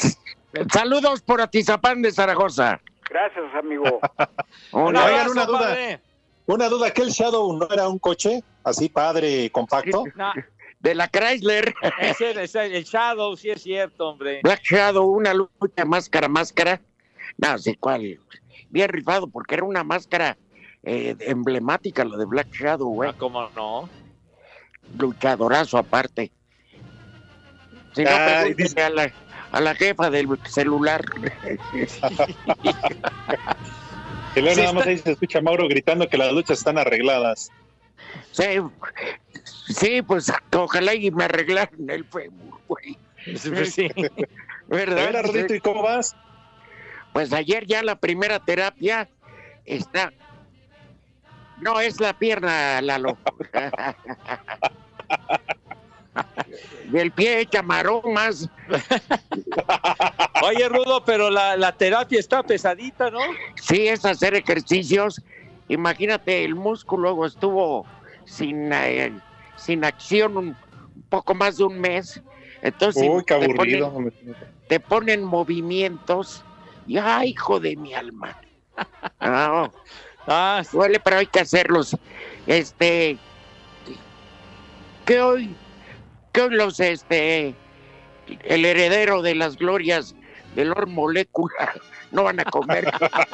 Saludos 0.70 1.22
por 1.22 1.40
Atizapán 1.42 2.00
de 2.02 2.12
Zaragoza. 2.12 2.80
Gracias, 3.12 3.54
amigo. 3.54 4.00
Un. 4.72 4.96
Oigan, 4.96 5.28
una 5.30 5.44
duda. 5.44 5.58
padre. 5.58 6.00
Una 6.46 6.68
duda, 6.68 6.90
¿que 6.92 7.02
el 7.02 7.10
Shadow 7.10 7.56
no 7.56 7.68
era 7.70 7.88
un 7.88 7.98
coche 7.98 8.42
así 8.64 8.88
padre, 8.88 9.50
compacto? 9.50 10.04
No, 10.16 10.32
De 10.80 10.94
la 10.94 11.08
Chrysler. 11.08 11.74
ese 12.00 12.30
era- 12.30 12.42
ese 12.42 12.64
el 12.76 12.84
Shadow, 12.84 13.36
sí 13.36 13.50
es 13.50 13.62
cierto, 13.62 14.08
hombre. 14.08 14.40
Black 14.42 14.62
Shadow, 14.64 15.06
una 15.08 15.34
lucha 15.34 15.84
máscara, 15.84 16.28
máscara. 16.28 16.80
No 17.36 17.58
sé 17.58 17.76
cuál. 17.76 18.18
Bien 18.70 18.88
rifado, 18.88 19.26
porque 19.28 19.54
era 19.56 19.64
una 19.64 19.84
máscara 19.84 20.36
eh, 20.82 21.14
emblemática, 21.20 22.04
lo 22.04 22.16
de 22.16 22.24
Black 22.24 22.48
Shadow, 22.52 22.88
güey. 22.88 23.10
Ah, 23.10 23.14
¿Cómo 23.18 23.48
no? 23.50 23.88
Luchadorazo 24.98 25.78
aparte. 25.78 26.32
Si 27.94 28.02
no, 28.04 28.10
Ay, 28.10 28.54
pregúntele 28.54 28.82
a 28.82 28.90
la, 28.90 29.12
a 29.52 29.60
la 29.60 29.74
jefa 29.74 30.10
del 30.10 30.28
celular. 30.48 31.04
Que 34.34 34.40
luego 34.40 34.54
Sí, 34.56 34.60
nada 34.62 34.72
más 34.72 34.86
está- 34.86 34.90
ahí 34.90 34.98
se 34.98 35.12
escucha 35.12 35.38
a 35.38 35.42
Mauro 35.42 35.68
gritando 35.68 36.08
que 36.08 36.16
las 36.16 36.32
luchas 36.32 36.58
están 36.58 36.78
arregladas. 36.78 37.50
Sí, 38.30 38.44
sí, 39.68 40.02
pues 40.02 40.32
ojalá 40.56 40.94
y 40.94 41.10
me 41.10 41.24
arreglaran 41.24 41.88
el 41.88 42.04
fémur, 42.04 42.60
güey. 42.66 42.96
Pues 43.24 43.74
sí. 43.74 43.86
A 43.86 44.26
¿Verdad? 44.68 45.12
ver, 45.12 45.26
Rudito, 45.26 45.54
¿y 45.54 45.60
cómo 45.60 45.82
vas? 45.82 46.16
Pues 47.12 47.32
ayer 47.32 47.66
ya 47.66 47.82
la 47.82 47.96
primera 47.96 48.38
terapia 48.40 49.08
está. 49.66 50.12
No, 51.60 51.78
es 51.78 52.00
la 52.00 52.18
pierna, 52.18 52.80
Lalo. 52.80 53.18
y 56.92 56.98
el 56.98 57.12
pie 57.12 57.40
echa 57.40 57.62
maromas. 57.62 58.48
Oye, 60.42 60.68
Rudo, 60.68 61.04
pero 61.04 61.30
la, 61.30 61.56
la 61.56 61.72
terapia 61.72 62.18
está 62.18 62.42
pesadita, 62.42 63.10
¿no? 63.10 63.20
Sí, 63.56 63.88
es 63.88 64.04
hacer 64.04 64.34
ejercicios. 64.34 65.20
Imagínate, 65.68 66.44
el 66.44 66.54
músculo 66.54 67.02
luego 67.04 67.26
estuvo 67.26 67.86
sin, 68.24 68.72
eh, 68.72 69.12
sin 69.56 69.84
acción 69.84 70.36
un 70.36 70.56
poco 71.08 71.34
más 71.34 71.56
de 71.56 71.64
un 71.64 71.80
mes. 71.80 72.20
Entonces 72.62 73.08
Uy, 73.08 73.24
qué 73.24 73.34
te 73.34 73.44
aburrido. 73.44 73.92
ponen, 73.92 74.14
te 74.68 74.80
ponen 74.80 75.24
movimientos 75.24 76.44
y 76.86 76.98
¡ay, 76.98 77.30
hijo 77.30 77.58
de 77.60 77.76
mi 77.76 77.94
alma! 77.94 78.36
No, 79.20 79.72
Ah, 80.26 80.62
duele, 80.72 81.00
pero 81.00 81.16
hay 81.18 81.26
que 81.26 81.40
hacerlos. 81.40 81.96
Este, 82.46 83.18
que 85.04 85.20
hoy, 85.20 85.56
que 86.32 86.40
hoy 86.42 86.50
los, 86.54 86.80
este, 86.80 87.54
el 88.44 88.64
heredero 88.64 89.22
de 89.22 89.34
las 89.34 89.56
glorias 89.56 90.14
del 90.54 90.68
Lord 90.68 90.88
Molécula 90.88 91.74
no 92.10 92.24
van 92.24 92.40
a 92.40 92.44
comer. 92.44 92.90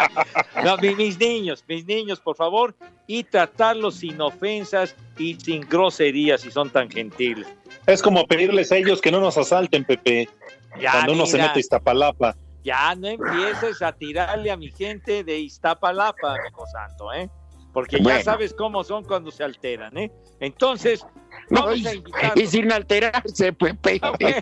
no, 0.65 0.77
mi- 0.79 0.95
mis 0.95 1.19
niños, 1.19 1.65
mis 1.69 1.85
niños, 1.85 2.21
por 2.21 2.37
favor, 2.37 2.75
y 3.07 3.25
tratarlos 3.25 3.97
sin 3.97 4.21
ofensas 4.21 4.95
y 5.19 5.35
sin 5.37 5.63
groserías, 5.63 6.41
si 6.43 6.51
son 6.51 6.71
tan 6.71 6.91
gentiles. 6.91 7.47
Es 7.87 8.03
como 8.03 8.27
pedirles 8.27 8.71
a 8.73 8.77
ellos 8.77 9.01
que 9.01 9.11
no 9.11 9.21
nos 9.21 9.37
asalten, 9.39 9.85
Pepe, 9.85 10.29
Ya, 10.81 10.93
cuando 10.93 11.13
uno 11.15 11.27
se 11.27 11.39
mete 11.39 11.55
a 11.57 11.59
Iztapalapa. 11.61 12.37
Ya 12.63 12.95
no 12.95 13.09
empieces 13.09 13.81
a 13.83 13.93
tirarle 13.93 14.51
a 14.51 14.57
mi 14.57 14.71
gente 14.71 15.25
de 15.25 15.39
Iztapalapa, 15.39 16.35
amigo 16.35 16.67
santo, 16.67 17.13
¿eh? 17.13 17.31
Porque 17.79 18.01
ya 18.03 18.21
sabes 18.25 18.53
cómo 18.55 18.83
son 18.83 19.05
cuando 19.05 19.31
se 19.31 19.45
alteran, 19.45 19.97
¿eh? 19.97 20.11
Entonces, 20.41 21.07
No, 21.49 21.63
vamos 21.67 21.79
y, 21.79 21.87
a 21.87 21.95
invitarlos. 21.95 22.43
y 22.43 22.47
sin 22.49 22.73
alterarse, 22.73 23.53
Pepe. 23.53 24.01
Ah, 24.03 24.13
bueno, 24.19 24.37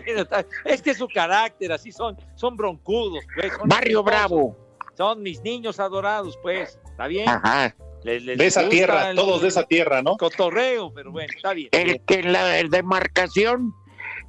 es 0.65 0.81
que 0.81 0.95
su 0.95 1.07
carácter, 1.07 1.71
así 1.71 1.91
son, 1.91 2.17
son 2.33 2.55
broncudos, 2.57 3.23
pues. 3.35 3.53
son 3.53 3.69
Barrio. 3.69 4.01
Bravo. 4.03 4.57
Son 4.97 5.21
mis 5.21 5.39
niños 5.43 5.79
adorados, 5.79 6.35
pues. 6.41 6.79
¿Está 6.89 7.05
bien? 7.05 7.29
Ajá. 7.29 7.75
Les- 8.03 8.23
les 8.23 8.37
De 8.39 8.47
esa 8.47 8.67
tierra, 8.69 9.11
el 9.11 9.15
todos 9.15 9.43
de 9.43 9.49
esa 9.49 9.63
tierra, 9.63 10.01
¿no? 10.01 10.17
Cotorreo, 10.17 10.91
pero 10.93 11.11
bueno, 11.11 11.31
está 11.35 11.53
bien. 11.53 11.69
El 11.73 12.01
que 12.01 12.15
en 12.21 12.33
la 12.33 12.45
demarcación, 12.63 13.75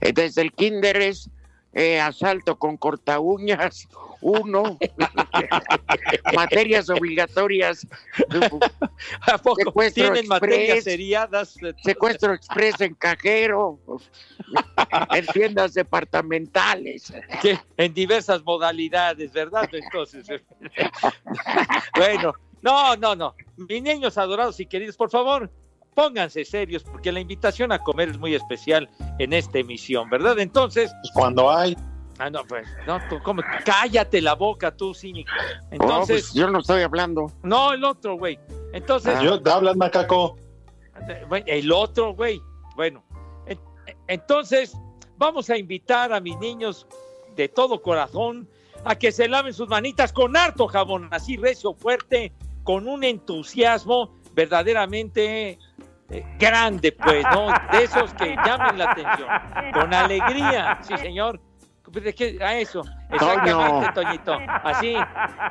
eh, 0.02 0.12
desde 0.12 0.42
el 0.42 0.52
kinder 0.52 0.96
es 1.00 1.30
eh, 1.72 1.98
asalto 1.98 2.58
con 2.58 2.76
corta 2.76 3.20
uñas, 3.20 3.88
uno, 4.20 4.78
materias 6.34 6.88
obligatorias, 6.90 7.86
¿A 9.22 9.38
poco 9.38 9.62
secuestro 9.62 10.04
tienen 10.04 10.28
materias 10.28 10.84
seriadas? 10.84 11.56
secuestro 11.82 12.32
express 12.34 12.80
en 12.80 12.94
cajero, 12.94 13.78
en 15.14 15.26
tiendas 15.26 15.74
departamentales. 15.74 17.12
en 17.76 17.94
diversas 17.94 18.42
modalidades, 18.44 19.32
¿verdad? 19.32 19.68
Entonces, 19.72 20.26
bueno, 21.96 22.34
no, 22.62 22.96
no, 22.96 23.14
no. 23.14 23.34
Mis 23.56 23.82
niños 23.82 24.18
adorados 24.18 24.58
y 24.60 24.66
queridos, 24.66 24.96
por 24.96 25.10
favor, 25.10 25.50
pónganse 25.94 26.44
serios, 26.44 26.84
porque 26.84 27.12
la 27.12 27.20
invitación 27.20 27.72
a 27.72 27.78
comer 27.80 28.10
es 28.10 28.18
muy 28.18 28.34
especial 28.34 28.88
en 29.18 29.32
esta 29.32 29.58
emisión, 29.58 30.08
¿verdad? 30.10 30.38
Entonces, 30.38 30.92
Pues 31.02 31.12
cuando 31.12 31.50
hay. 31.50 31.76
Ah, 32.18 32.30
no, 32.30 32.44
pues, 32.44 32.66
no, 32.86 32.98
tú, 33.08 33.18
¿cómo? 33.22 33.42
Cállate 33.64 34.20
la 34.20 34.34
boca, 34.34 34.74
tú, 34.76 34.94
cínico. 34.94 35.30
Oh, 35.34 35.66
Entonces, 35.70 36.22
pues 36.22 36.34
yo 36.34 36.50
no 36.50 36.58
estoy 36.60 36.82
hablando. 36.82 37.32
no, 37.42 37.72
el 37.72 37.84
otro, 37.84 38.16
güey. 38.16 38.38
Entonces, 38.72 39.14
Ah. 39.18 39.22
Yo, 39.22 39.40
hablas, 39.52 39.76
macaco. 39.76 40.36
El 41.46 41.70
otro, 41.72 42.12
güey. 42.14 42.40
Bueno, 42.76 43.04
en- 43.46 43.60
entonces 44.08 44.76
vamos 45.16 45.48
a 45.50 45.56
invitar 45.56 46.12
a 46.12 46.20
mis 46.20 46.36
niños 46.38 46.86
de 47.36 47.48
todo 47.48 47.80
corazón 47.82 48.48
a 48.84 48.94
que 48.96 49.10
se 49.12 49.28
laven 49.28 49.52
sus 49.54 49.68
manitas 49.68 50.12
con 50.12 50.36
harto 50.36 50.66
jabón, 50.68 51.08
así 51.12 51.36
recio, 51.36 51.74
fuerte, 51.74 52.32
con 52.64 52.86
un 52.88 53.02
entusiasmo 53.04 54.14
verdaderamente 54.34 55.58
eh, 56.10 56.24
grande, 56.38 56.92
pues, 56.92 57.24
¿no? 57.32 57.48
De 57.72 57.84
esos 57.84 58.14
que 58.14 58.34
llamen 58.36 58.78
la 58.78 58.92
atención. 58.92 59.28
Con 59.74 59.92
alegría, 59.92 60.78
sí, 60.82 60.96
señor. 60.96 61.40
¿De 61.92 62.14
qué? 62.14 62.38
A 62.40 62.58
eso, 62.58 62.82
exactamente, 63.10 63.92
Toñito. 63.94 64.38
Así, 64.62 64.94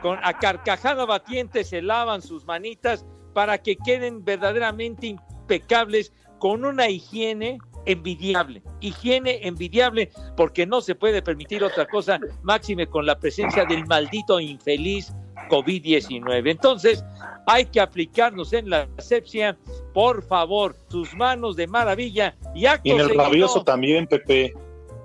con 0.02 0.19
a 0.23 0.34
carcajada 0.34 1.06
batiente 1.06 1.63
se 1.63 1.82
lavan 1.82 2.21
sus 2.21 2.45
manitas 2.45 3.06
para 3.34 3.58
que 3.58 3.76
queden 3.78 4.23
verdaderamente 4.23 5.08
impecables 5.08 6.13
con 6.39 6.65
una 6.65 6.89
higiene 6.89 7.60
envidiable, 7.86 8.62
higiene 8.82 9.47
envidiable, 9.47 10.12
porque 10.36 10.65
no 10.65 10.82
se 10.82 10.93
puede 10.95 11.21
permitir 11.21 11.63
otra 11.63 11.86
cosa, 11.86 12.19
máxime 12.43 12.88
con 12.88 13.06
la 13.06 13.17
presencia 13.17 13.65
del 13.65 13.86
maldito 13.86 14.39
infeliz 14.39 15.13
COVID-19. 15.50 16.52
Entonces, 16.52 17.04
hay 17.45 17.65
que 17.65 17.80
aplicarnos 17.80 18.52
en 18.54 18.69
la 18.69 18.89
asepsia, 18.97 19.58
por 19.93 20.21
favor, 20.23 20.76
sus 20.89 21.13
manos 21.15 21.56
de 21.56 21.67
maravilla 21.67 22.36
y 22.54 22.65
acto 22.65 22.89
Y 22.89 22.91
en 22.91 23.00
el 23.00 23.15
rabioso 23.17 23.63
también, 23.63 24.06
Pepe. 24.06 24.54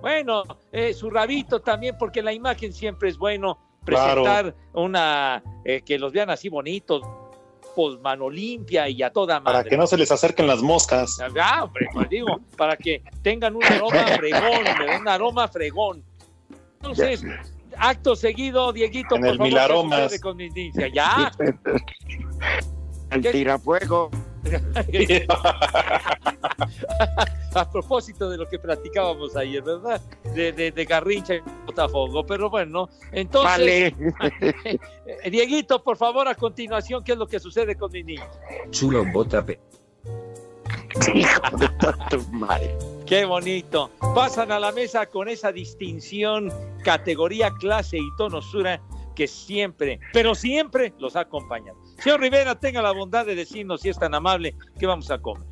Bueno, 0.03 0.43
eh, 0.71 0.93
su 0.93 1.09
rabito 1.09 1.61
también, 1.61 1.97
porque 1.99 2.21
la 2.21 2.33
imagen 2.35 2.73
siempre 2.75 3.09
es 3.09 3.17
bueno 3.17 3.59
Claro. 3.85 4.23
presentar 4.23 4.55
una 4.75 5.43
eh, 5.65 5.81
que 5.85 5.99
los 5.99 6.13
vean 6.13 6.31
así 6.31 6.49
bonitos, 6.49 7.03
pues 7.75 7.99
mano 8.01 8.31
limpia 8.31 8.89
y 8.89 9.03
a 9.03 9.11
toda 9.11 9.41
madre. 9.41 9.59
Para 9.59 9.69
que 9.71 9.77
no 9.77 9.87
se 9.89 9.97
les 9.97 10.13
acerquen 10.13 10.47
las 10.47 10.63
moscas. 10.63 11.19
Ah, 11.41 11.65
hombre, 11.65 11.87
pues 11.93 12.09
digo, 12.09 12.39
para 12.57 12.77
que 12.77 13.03
tengan 13.23 13.57
un 13.57 13.65
aroma 13.65 13.91
fregón, 14.19 14.67
hombre, 14.69 14.97
un 15.01 15.09
aroma 15.09 15.49
fregón. 15.49 16.05
Entonces, 16.77 17.25
acto 17.77 18.15
seguido, 18.15 18.73
Dieguito, 18.73 19.17
En 19.17 19.23
por 19.23 19.31
el 19.31 19.37
favor, 19.39 19.49
¿qué 19.49 19.55
Milaromas. 19.55 20.21
con 20.21 20.37
mi? 20.37 20.51
Ya. 20.93 21.33
El 23.11 23.23
tirafuego. 23.31 24.11
a 27.55 27.71
propósito 27.71 28.31
de 28.31 28.39
lo 28.39 28.49
que 28.49 28.59
platicábamos 28.59 29.37
ayer, 29.37 29.63
¿verdad? 29.63 30.01
De, 30.35 30.53
de, 30.53 30.73
de 30.73 30.85
Garrincha 30.85 31.35
y 31.35 31.41
Botafogo, 31.67 32.25
pero 32.27 32.51
bueno, 32.51 32.89
entonces, 33.13 33.95
eh, 34.41 34.79
Dieguito, 35.31 35.83
por 35.83 35.97
favor, 35.97 36.29
a 36.29 36.35
continuación, 36.35 37.05
¿qué 37.05 37.13
es 37.13 37.19
lo 37.19 37.27
que 37.27 37.39
sucede 37.39 37.77
con 37.77 37.93
mi 37.93 38.03
niño? 38.03 38.27
Chulo 38.71 39.05
Botape. 39.13 39.61
Hijo 41.15 41.57
de 41.57 41.69
toda 41.81 42.09
tu 42.09 42.21
madre. 42.33 42.77
Qué 43.07 43.25
bonito. 43.25 43.91
Pasan 44.15 44.53
a 44.53 44.61
la 44.61 44.73
mesa 44.73 45.07
con 45.07 45.29
esa 45.29 45.53
distinción, 45.53 46.53
categoría, 46.85 47.51
clase 47.59 47.99
y 47.99 48.17
tonosura 48.17 48.81
que 49.15 49.27
siempre, 49.27 50.01
pero 50.13 50.35
siempre 50.35 50.93
los 50.99 51.17
ha 51.17 51.21
acompañado. 51.21 51.82
Señor 52.03 52.21
Rivera, 52.21 52.59
tenga 52.59 52.83
la 52.83 52.93
bondad 52.93 53.25
de 53.27 53.35
decirnos, 53.35 53.81
si 53.81 53.89
es 53.89 53.99
tan 53.99 54.15
amable, 54.15 54.57
qué 54.79 54.87
vamos 54.87 55.11
a 55.11 55.19
comer. 55.19 55.47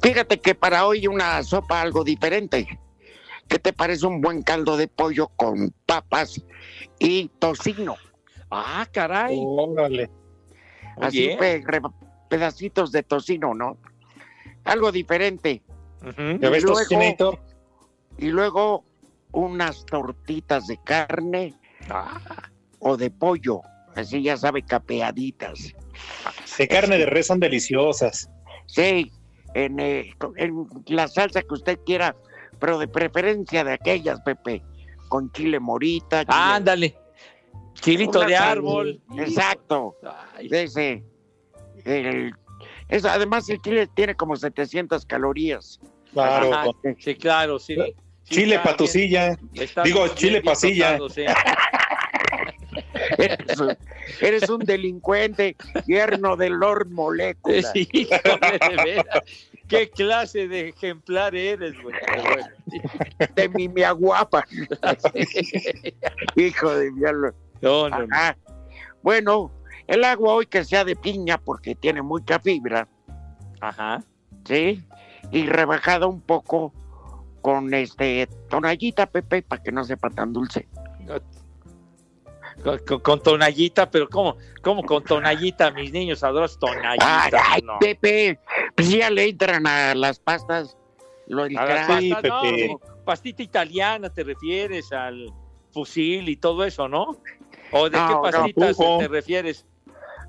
Fíjate 0.00 0.40
que 0.40 0.54
para 0.54 0.86
hoy 0.86 1.06
una 1.06 1.42
sopa 1.42 1.80
algo 1.80 2.04
diferente. 2.04 2.78
¿Qué 3.48 3.58
te 3.58 3.72
parece 3.72 4.06
un 4.06 4.20
buen 4.20 4.42
caldo 4.42 4.76
de 4.76 4.86
pollo 4.88 5.28
con 5.36 5.74
papas 5.86 6.40
y 6.98 7.28
tocino? 7.38 7.96
Ah, 8.50 8.86
caray. 8.92 9.36
Órale. 9.44 10.10
Así 11.00 11.30
pe- 11.38 11.62
pedacitos 12.28 12.92
de 12.92 13.02
tocino, 13.02 13.52
¿no? 13.54 13.76
Algo 14.64 14.92
diferente. 14.92 15.62
¿Ya 16.40 16.50
ves, 16.50 16.62
Y 16.62 16.66
luego- 16.66 16.78
tocinito? 16.78 17.38
Y 18.18 18.26
luego 18.28 18.84
unas 19.32 19.84
tortitas 19.86 20.66
de 20.66 20.78
carne 20.84 21.54
Ah. 21.90 22.20
o 22.78 22.96
de 22.96 23.10
pollo, 23.10 23.62
así 23.94 24.22
ya 24.22 24.36
sabe, 24.36 24.62
capeaditas. 24.62 25.74
De 26.58 26.68
carne 26.68 26.98
de 26.98 27.06
res 27.06 27.26
son 27.26 27.40
deliciosas. 27.40 28.28
Sí, 28.66 29.10
en, 29.54 29.80
eh, 29.80 30.14
en 30.36 30.66
la 30.86 31.08
salsa 31.08 31.42
que 31.42 31.54
usted 31.54 31.78
quiera, 31.84 32.14
pero 32.58 32.78
de 32.78 32.88
preferencia 32.88 33.64
de 33.64 33.72
aquellas, 33.74 34.20
Pepe, 34.20 34.62
con 35.08 35.30
chile 35.32 35.58
morita. 35.60 36.24
chile- 36.24 36.36
Ándale. 36.36 36.96
Chilito 37.74 38.18
Una 38.20 38.28
de 38.28 38.36
sal- 38.36 38.48
árbol. 38.50 39.00
Exacto. 39.18 39.96
De 40.48 40.62
ese. 40.64 41.02
el- 41.84 42.32
eso, 42.88 43.08
además, 43.08 43.48
el 43.48 43.60
chile 43.60 43.88
tiene 43.94 44.14
como 44.14 44.36
700 44.36 45.04
calorías. 45.06 45.80
Claro. 46.12 46.52
Ajá, 46.54 46.66
Sí, 46.98 47.14
claro, 47.16 47.58
sí. 47.58 47.74
Sí, 48.24 48.34
Chile 48.36 48.46
bien- 48.46 48.60
está 49.54 49.82
Digo, 49.82 50.04
bien- 50.04 50.14
chile 50.14 50.32
bien 50.32 50.44
pasilla. 50.44 50.98
tocado, 50.98 51.08
sí. 51.08 51.24
Eres, 53.18 53.58
un- 53.60 53.76
eres 54.20 54.48
un 54.48 54.58
delincuente, 54.60 55.56
yerno 55.86 56.36
de 56.36 56.50
Lord 56.50 56.88
Molecula. 56.90 57.70
Sí, 57.72 57.88
híjole, 57.92 58.58
de 58.68 58.84
veras. 58.84 59.06
¿Qué 59.68 59.88
clase 59.90 60.48
de 60.48 60.68
ejemplar 60.68 61.34
eres, 61.34 61.74
güey? 61.82 61.94
De 63.34 63.48
mi 63.48 63.68
mia 63.68 63.92
guapa. 63.92 64.44
Hijo 66.36 66.70
de 66.74 66.90
diablo. 66.92 67.34
No, 67.60 67.88
no. 67.88 68.06
Bueno, 69.02 69.50
el 69.86 70.04
agua 70.04 70.34
hoy 70.34 70.46
que 70.46 70.64
sea 70.64 70.84
de 70.84 70.96
piña 70.96 71.38
porque 71.38 71.74
tiene 71.74 72.02
mucha 72.02 72.38
fibra. 72.38 72.86
Ajá. 73.60 74.02
Sí. 74.44 74.82
Y 75.30 75.46
rebajada 75.46 76.06
un 76.06 76.20
poco 76.20 76.72
con 77.40 77.72
este 77.74 78.28
tonallita, 78.50 79.06
Pepe, 79.06 79.42
para 79.42 79.62
que 79.62 79.72
no 79.72 79.84
sepa 79.84 80.10
tan 80.10 80.32
dulce. 80.32 80.68
Con, 82.62 82.78
con- 82.80 83.00
con 83.00 83.20
tonallita, 83.22 83.90
pero 83.90 84.08
¿cómo, 84.08 84.36
¿cómo 84.62 84.82
con 84.82 85.02
tonallita? 85.04 85.70
Mis 85.70 85.92
niños 85.92 86.22
adoran 86.22 86.48
tonallita. 86.58 87.24
Ay, 87.24 87.30
ay, 87.50 87.62
no. 87.62 87.78
Pepe, 87.80 88.38
pues 88.76 88.90
ya 88.90 89.10
le 89.10 89.28
entran 89.28 89.66
a 89.66 89.94
las 89.94 90.18
pastas. 90.18 90.76
Lo 91.26 91.44
del 91.44 91.56
A 91.56 91.64
las 91.64 91.86
crack. 91.86 92.10
pastas, 92.10 92.30
no, 92.30 92.80
pastita 93.04 93.42
italiana, 93.42 94.12
te 94.12 94.22
refieres 94.24 94.92
al 94.92 95.32
fusil 95.72 96.28
y 96.28 96.36
todo 96.36 96.64
eso, 96.64 96.88
¿no? 96.88 97.16
¿O 97.70 97.88
de 97.88 97.96
No, 97.96 98.08
qué 98.08 98.30
pastitas 98.30 98.76
te 98.98 99.08
refieres? 99.08 99.66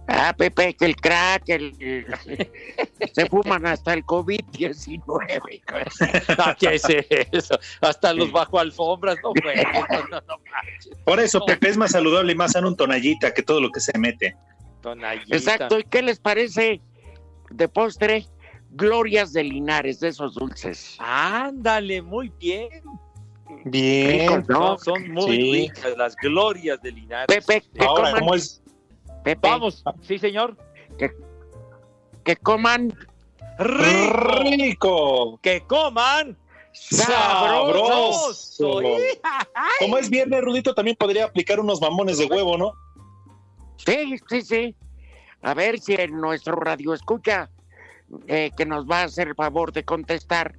Ah, 0.08 0.34
Pepe, 0.38 0.74
que 0.74 0.86
el 0.86 0.96
crack, 0.98 1.48
el, 1.48 2.06
se 3.14 3.26
fuman 3.28 3.66
hasta 3.66 3.94
el 3.94 4.04
COVID-19. 4.06 5.62
Ah, 6.38 6.56
¿Qué 6.60 6.76
es 6.76 6.84
eso? 7.32 7.58
Hasta 7.82 8.14
los 8.14 8.32
bajo 8.32 8.60
alfombras, 8.60 9.18
no, 9.24 9.30
güey. 9.42 9.56
No, 10.12 10.22
no. 10.28 10.36
Por 11.06 11.20
eso, 11.20 11.46
Pepe, 11.46 11.70
es 11.70 11.78
más 11.78 11.92
saludable 11.92 12.34
y 12.34 12.36
más 12.36 12.52
sano 12.52 12.68
un 12.68 12.76
tonallita 12.76 13.34
que 13.34 13.44
todo 13.44 13.62
lo 13.62 13.70
que 13.70 13.80
se 13.80 13.98
mete. 13.98 14.36
Tonallita. 14.82 15.36
Exacto, 15.36 15.80
¿y 15.80 15.84
qué 15.84 16.02
les 16.02 16.20
parece 16.20 16.82
de 17.50 17.68
postre? 17.70 18.26
Glorias 18.72 19.32
de 19.34 19.44
Linares, 19.44 20.00
de 20.00 20.08
esos 20.10 20.34
dulces. 20.34 20.98
Ándale, 21.00 22.02
muy 22.02 22.32
bien. 22.40 22.70
Bien. 23.66 24.22
Ricos, 24.22 24.50
¿no? 24.50 24.78
Son, 24.80 24.96
son 24.96 25.12
muy 25.12 25.36
Sí. 25.36 25.52
ricas 25.52 25.96
las 25.96 26.16
glorias 26.16 26.82
de 26.82 26.92
Linares. 26.92 27.28
Pepe, 27.28 27.64
Ahora, 27.86 28.06
coman, 28.10 28.20
¿cómo 28.22 28.36
es? 28.36 28.63
Pepe, 29.24 29.50
Vamos, 29.50 29.84
sí, 30.02 30.20
señor. 30.20 30.58
que 32.24 32.36
coman 32.38 32.94
¡Rico! 33.60 34.40
¡Rico! 34.44 35.40
¡Que 35.42 35.62
coman! 35.62 36.36
¡Sabroso! 36.72 38.34
¡Sabroso! 38.34 38.82
Como 39.80 39.98
es 39.98 40.10
viernes, 40.10 40.42
Rudito 40.42 40.74
también 40.74 40.98
podría 40.98 41.26
aplicar 41.26 41.60
unos 41.60 41.80
mamones 41.80 42.18
de 42.18 42.26
huevo, 42.26 42.58
¿no? 42.58 42.74
Sí, 43.78 44.18
sí, 44.28 44.42
sí. 44.42 44.76
A 45.44 45.54
ver 45.54 45.80
si 45.80 45.94
en 45.94 46.20
nuestro 46.20 46.56
radio 46.56 46.94
escucha, 46.94 47.50
eh, 48.28 48.52
que 48.58 48.66
nos 48.66 48.90
va 48.90 49.02
a 49.02 49.04
hacer 49.04 49.28
el 49.28 49.36
favor 49.36 49.72
de 49.72 49.84
contestar, 49.84 50.56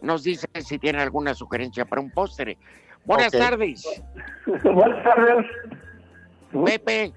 nos 0.00 0.24
dice 0.24 0.48
si 0.64 0.78
tiene 0.78 1.00
alguna 1.00 1.34
sugerencia 1.34 1.84
para 1.84 2.02
un 2.02 2.10
postre. 2.10 2.58
Buenas 3.04 3.30
tardes, 3.30 3.86
Buenas 4.64 5.04
tardes. 5.04 5.46
Pepe. 6.64 7.12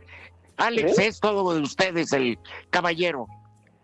Alex, 0.59 0.97
¿Eh? 0.99 1.07
es 1.07 1.19
todo 1.19 1.53
de 1.53 1.61
ustedes, 1.61 2.13
el 2.13 2.37
caballero. 2.69 3.27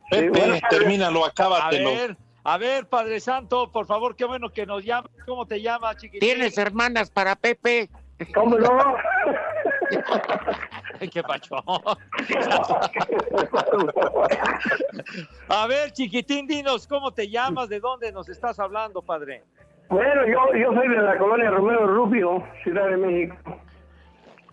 Pepe, 0.10 0.40
tardes. 0.40 0.62
termínalo, 0.70 1.26
A 1.26 1.30
acábatelo. 1.30 1.90
ver, 1.90 2.18
a 2.44 2.58
ver, 2.58 2.88
Padre 2.88 3.20
Santo, 3.20 3.72
por 3.72 3.88
favor, 3.88 4.16
qué 4.16 4.26
bueno 4.26 4.50
que 4.52 4.66
nos 4.66 4.84
llama. 4.86 5.10
¿Cómo 5.26 5.46
te 5.48 5.62
llamas, 5.62 5.98
chiquitín? 5.98 6.20
¿Tienes 6.20 6.58
hermanas 6.58 7.10
para 7.10 7.36
Pepe? 7.36 7.90
¿Cómo 8.34 8.58
no? 8.58 8.96
Qué 11.12 11.22
pacho. 11.24 11.56
A 15.50 15.68
ver, 15.68 15.92
chiquitín, 15.92 16.48
dinos, 16.48 16.88
¿cómo 16.88 17.12
te 17.12 17.30
llamas? 17.30 17.70
¿De 17.70 17.80
dónde 17.80 18.12
nos 18.12 18.30
estás 18.30 18.60
hablando, 18.60 19.02
padre? 19.02 19.44
Bueno, 19.90 20.26
yo, 20.26 20.58
yo 20.58 20.74
soy 20.74 20.88
de 20.90 20.98
la 21.02 21.18
colonia 21.18 21.50
Romero 21.52 21.86
Rubio, 21.88 22.44
Ciudad 22.64 22.88
de 22.90 22.98
México. 22.98 23.36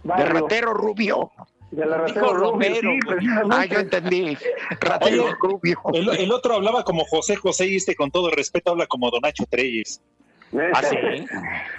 De 0.02 0.08
Barrio, 0.08 0.40
ratero 0.42 0.74
rubio. 0.74 1.30
De 1.72 1.86
la 1.86 2.04
Dijo 2.04 2.32
Romero, 2.34 2.90
sí. 3.20 3.26
Ah, 3.50 3.64
yo 3.66 3.78
entendí. 3.80 4.36
Ratero 4.80 5.24
Oye, 5.24 5.34
rubio. 5.40 5.78
El, 5.94 6.08
el 6.20 6.30
otro 6.32 6.54
hablaba 6.54 6.84
como 6.84 7.04
José 7.04 7.34
José 7.36 7.66
y 7.66 7.76
este 7.76 7.94
con 7.96 8.10
todo 8.10 8.30
respeto 8.30 8.70
habla 8.72 8.86
como 8.86 9.10
Donacho 9.10 9.44
Treyes. 9.50 10.00
Me, 10.52 10.66
¿Ah, 10.74 10.82
sí? 10.82 10.96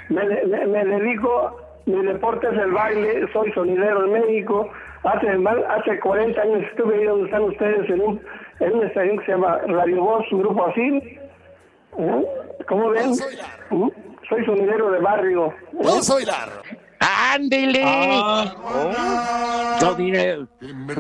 me, 0.10 0.26
me- 0.48 0.66
me 0.66 0.86
dedico, 0.86 1.58
mi 1.86 2.04
deporte 2.06 2.48
es 2.48 2.54
el 2.58 2.72
baile, 2.72 3.28
soy 3.32 3.52
sonidero 3.54 4.04
en 4.06 4.14
México, 4.14 4.68
hace, 5.04 5.28
hace 5.30 6.00
40 6.00 6.42
años 6.42 6.64
estuve 6.72 6.96
ahí 6.98 7.04
donde 7.06 7.26
están 7.26 7.44
ustedes 7.44 7.88
en 7.90 8.02
un, 8.02 8.22
en 8.62 8.74
una 8.74 8.88
estación 8.88 9.20
que 9.20 9.26
se 9.26 9.32
llama 9.34 9.60
Radio 9.68 10.02
Voz, 10.04 10.26
un 10.32 10.40
grupo 10.42 10.66
así. 10.66 10.82
¿Eh? 12.00 12.26
¿Cómo 12.68 12.90
ven? 12.90 13.12
¿Mm? 13.70 13.90
Soy 14.28 14.44
sonidero 14.46 14.90
de 14.92 15.00
barrio. 15.00 15.48
¿eh? 15.50 15.54
Vamos 15.74 16.10
a 16.10 16.14
bailar. 16.16 16.50
¡Ándele! 17.00 17.82
Ah. 17.86 19.78
No 19.82 19.96
diré- 19.96 20.48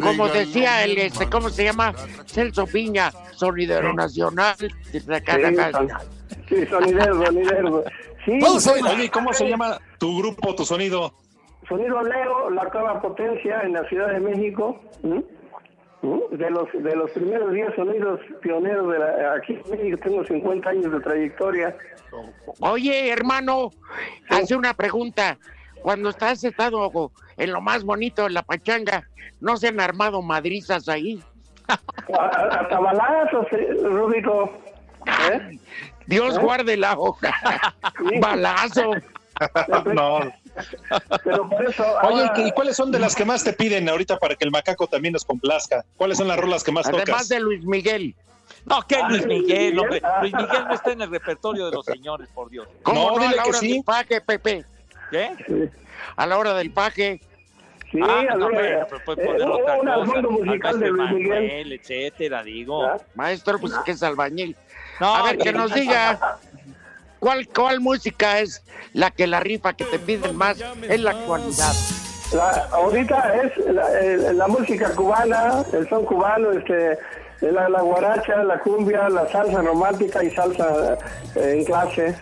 Como 0.02 0.28
decía 0.28 0.84
el, 0.84 0.98
este, 0.98 1.30
¿cómo 1.30 1.50
se 1.50 1.64
llama? 1.64 1.94
Celso 2.26 2.66
Piña, 2.68 3.12
sonidero 3.34 3.94
nacional. 3.94 4.56
de. 4.58 4.70
Sí, 6.50 6.66
sonidero, 6.68 7.26
sonidero. 7.26 7.84
Sí, 8.26 9.10
¿cómo 9.10 9.34
se 9.34 9.50
llama 9.50 9.78
tu 9.98 10.18
grupo, 10.20 10.56
tu 10.56 10.66
sonido? 10.66 11.14
Sonido 11.68 12.02
Leo, 12.04 12.50
la 12.50 12.64
octava 12.64 13.02
potencia 13.02 13.62
en 13.62 13.74
la 13.74 13.88
Ciudad 13.88 14.10
de 14.12 14.20
México. 14.20 14.80
¿Mm? 15.04 15.20
¿Mm? 16.02 16.20
De 16.38 16.50
los 16.52 16.68
de 16.74 16.96
los 16.98 17.10
primeros 17.12 17.54
10 17.54 17.76
sonidos 17.76 18.20
pioneros 18.42 18.92
de 18.92 19.00
la, 19.00 19.36
aquí 19.36 19.54
en 19.64 19.72
México 19.72 19.98
tengo 20.04 20.26
50 20.26 20.70
años 20.70 20.92
de 20.92 21.00
trayectoria. 21.00 21.76
Oye, 22.60 23.10
hermano, 23.10 23.72
hace 24.30 24.56
una 24.56 24.74
pregunta. 24.74 25.38
Cuando 25.84 26.10
estás 26.10 26.44
estado 26.44 27.12
en 27.38 27.52
lo 27.52 27.62
más 27.62 27.84
bonito 27.84 28.24
de 28.24 28.30
la 28.32 28.42
pachanga, 28.42 29.08
¿no 29.42 29.58
se 29.58 29.68
han 29.68 29.80
armado 29.82 30.22
madrizas 30.22 30.88
ahí? 30.88 31.22
A- 31.68 31.78
Hasta 32.60 32.80
balazos, 32.80 33.46
eh, 33.52 33.68
Rubito. 33.84 34.50
¿Eh? 35.32 35.60
Dios 36.08 36.38
¿Eh? 36.38 36.40
guarde 36.40 36.78
la 36.78 36.98
hoja. 36.98 37.34
Balazo. 38.22 38.92
no. 39.94 40.20
Pero 41.24 41.50
por 41.50 41.66
eso. 41.66 41.84
Oye, 42.04 42.22
ahora- 42.28 42.48
¿y 42.48 42.52
cuáles 42.54 42.78
son 42.78 42.90
de 42.92 43.00
las 43.00 43.14
que 43.16 43.26
más 43.26 43.44
te 43.44 43.52
piden 43.54 43.90
ahorita 43.90 44.18
para 44.20 44.36
que 44.36 44.46
el 44.46 44.52
macaco 44.52 44.88
también 44.88 45.12
nos 45.14 45.26
complazca? 45.26 45.84
¿Cuáles 45.98 46.18
son 46.18 46.28
las 46.30 46.38
rolas 46.40 46.64
que 46.64 46.72
más 46.72 46.86
Además 46.88 47.06
tocas? 47.06 47.28
de 47.30 47.40
Luis 47.42 47.66
Miguel. 47.66 48.16
No, 48.66 48.82
que 48.84 48.96
Ah, 48.96 49.10
Luis 49.10 49.26
Luis 49.26 49.42
Miguel, 49.42 49.80
hombre. 49.80 50.02
Luis 50.22 50.34
Miguel 50.38 50.64
no 50.68 50.74
está 50.74 50.92
en 50.94 51.02
el 51.02 51.10
repertorio 51.10 51.66
de 51.66 51.72
los 51.74 51.86
señores, 51.86 52.30
por 52.34 52.50
Dios. 52.50 52.68
¿Cómo 52.84 53.10
no, 53.12 53.18
No, 53.18 53.22
dile 53.28 53.36
que 53.44 53.54
sí. 53.54 53.84
paje, 53.86 54.22
Pepe? 54.22 54.66
¿Qué? 55.14 55.70
A 56.16 56.26
la 56.26 56.38
hora 56.38 56.54
del 56.56 56.72
paje. 56.72 57.22
Sí, 57.92 58.00
Ah, 58.02 58.24
a 58.32 58.36
no, 58.36 58.48
ver, 58.50 58.88
pero, 58.90 59.02
pues, 59.06 59.18
puede 59.18 59.22
eh, 59.22 59.26
poner 59.28 59.48
hubo 59.48 59.58
otra 59.62 59.78
un 59.78 59.86
cosa. 59.86 60.12
fondo 60.12 60.32
musical 60.32 60.74
Al 60.74 60.80
de 60.80 60.88
Luis. 60.90 61.12
Manuel, 61.12 61.74
etcétera, 61.74 62.44
digo. 62.44 62.86
¿Ah? 62.86 62.98
Maestro, 63.14 63.60
pues 63.60 63.74
que 63.86 63.92
es 63.92 64.02
albañil. 64.02 64.56
No, 65.00 65.16
a 65.16 65.24
ver, 65.24 65.38
que 65.38 65.54
nos 65.54 65.74
diga 65.74 66.40
cuál, 67.20 67.48
cuál 67.48 67.80
música 67.82 68.40
es 68.40 68.64
la 68.94 69.12
que 69.12 69.28
la 69.28 69.40
rifa 69.40 69.74
que 69.74 69.86
te 69.86 70.00
piden 70.00 70.36
más 70.36 70.58
en 70.82 71.04
la 71.04 71.12
actualidad. 71.12 71.74
La, 72.34 72.50
ahorita 72.72 73.34
es 73.44 74.34
la 74.36 74.48
música 74.48 74.90
cubana, 74.96 75.64
el 75.72 75.88
son 75.88 76.04
cubano, 76.06 76.52
este, 76.52 76.98
la, 77.42 77.70
la 77.70 77.82
guaracha, 77.82 78.44
la 78.44 78.60
cumbia, 78.60 79.08
la 79.10 79.28
salsa 79.30 79.62
romántica 79.62 80.24
y 80.24 80.32
salsa 80.32 80.98
eh, 81.36 81.58
en 81.60 81.66
clase. 81.66 82.16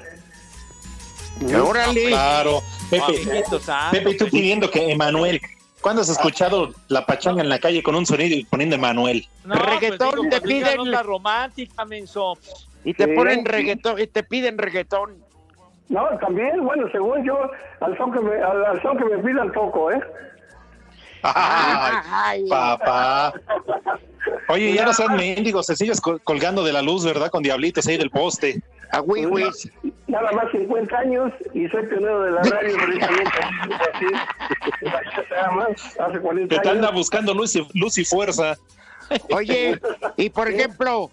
Órale. 1.63 2.07
Claro. 2.07 2.61
Pepe, 2.89 3.43
Pepe, 3.91 4.09
y 4.11 4.17
tú 4.17 4.25
pidiendo 4.29 4.69
que 4.69 4.91
Emanuel. 4.91 5.41
¿Cuándo 5.81 6.03
has 6.03 6.09
escuchado 6.09 6.71
la 6.89 7.05
pachanga 7.07 7.41
en 7.41 7.49
la 7.49 7.57
calle 7.57 7.81
con 7.81 7.95
un 7.95 8.05
sonido 8.05 8.35
y 8.35 8.43
poniendo 8.43 8.75
Emanuel? 8.75 9.27
No, 9.45 9.55
Reggaetón 9.55 10.11
pues, 10.11 10.21
digo, 10.21 10.29
te 10.29 10.41
pues, 10.41 10.53
piden- 10.53 10.85
nota 10.85 11.01
romántica, 11.03 11.85
menso. 11.85 12.37
Y 12.83 12.93
te 12.93 13.05
Sí. 13.05 13.11
ponen 13.15 13.43
reggaetón, 13.45 13.99
y 13.99 14.05
te 14.07 14.21
piden 14.23 14.57
reggaetón. 14.59 15.17
No, 15.89 16.07
también, 16.19 16.63
bueno, 16.63 16.87
según 16.91 17.25
yo, 17.25 17.35
al 17.79 17.97
son 17.97 18.11
que 18.13 18.19
me, 18.19 18.35
al, 18.35 18.63
al 18.63 18.81
son 18.83 18.97
que 18.97 19.05
me 19.05 19.17
pidan 19.23 19.51
poco, 19.51 19.91
¿eh? 19.91 19.99
Ay, 21.23 21.93
Ay. 22.11 22.49
papá. 22.49 23.33
Oye, 24.49 24.73
ya 24.73 24.85
no 24.85 24.93
sean 24.93 25.15
mendigos, 25.15 25.65
se 25.65 25.75
sigues 25.75 25.99
col- 26.01 26.21
colgando 26.23 26.63
de 26.63 26.73
la 26.73 26.81
luz, 26.81 27.05
¿verdad? 27.05 27.29
Con 27.29 27.43
diablitos 27.43 27.85
ahí 27.87 27.97
del 27.97 28.09
poste. 28.09 28.61
A 28.93 29.01
Wiwis. 29.01 29.71
Nada 30.07 30.31
más 30.33 30.51
50 30.51 30.97
años 30.97 31.31
y 31.53 31.67
soy 31.69 31.85
pionero 31.87 32.23
de 32.23 32.31
la 32.31 32.41
radio 32.43 32.75
precisamente. 32.85 33.37
Así, 33.93 34.05
nada 35.31 35.51
más, 35.51 35.99
hace 35.99 36.19
40 36.19 36.55
Que 36.55 36.61
te 36.61 36.69
anda 36.69 36.91
buscando 36.91 37.33
luz 37.33 37.55
y, 37.55 37.67
luz 37.73 37.97
y 37.97 38.05
fuerza. 38.05 38.57
Oye, 39.33 39.79
y 40.17 40.29
por 40.29 40.49
ejemplo, 40.49 41.09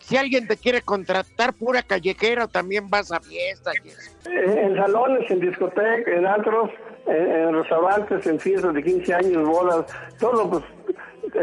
si 0.00 0.16
alguien 0.16 0.46
te 0.46 0.56
quiere 0.56 0.80
contratar 0.82 1.52
pura 1.54 1.82
callejera, 1.82 2.46
también 2.46 2.88
vas 2.88 3.12
a 3.12 3.20
fiestas. 3.20 3.74
Eh, 4.26 4.60
En 4.64 4.76
salones, 4.76 5.30
en 5.30 5.40
discotecas, 5.40 6.06
en 6.14 6.26
antros, 6.26 6.70
en, 7.06 7.30
en 7.32 7.54
restaurantes, 7.54 8.26
en 8.26 8.38
fiestas 8.40 8.72
de 8.74 8.82
15 8.82 9.14
años, 9.14 9.44
bodas, 9.48 9.86
todo, 10.18 10.48
pues 10.50 10.64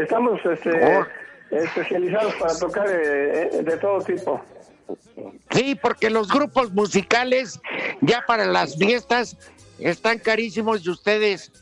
estamos 0.02 0.40
este, 0.44 0.70
Oh. 0.98 1.06
especializados 1.50 2.34
para 2.36 2.58
tocar 2.58 2.86
eh, 2.88 3.50
eh, 3.52 3.62
de 3.62 3.76
todo 3.76 4.00
tipo. 4.00 4.40
Sí, 5.50 5.74
porque 5.80 6.10
los 6.10 6.28
grupos 6.28 6.72
musicales 6.72 7.60
ya 8.00 8.24
para 8.26 8.44
las 8.46 8.76
fiestas 8.76 9.36
están 9.78 10.18
carísimos 10.18 10.84
y 10.84 10.90
ustedes 10.90 11.52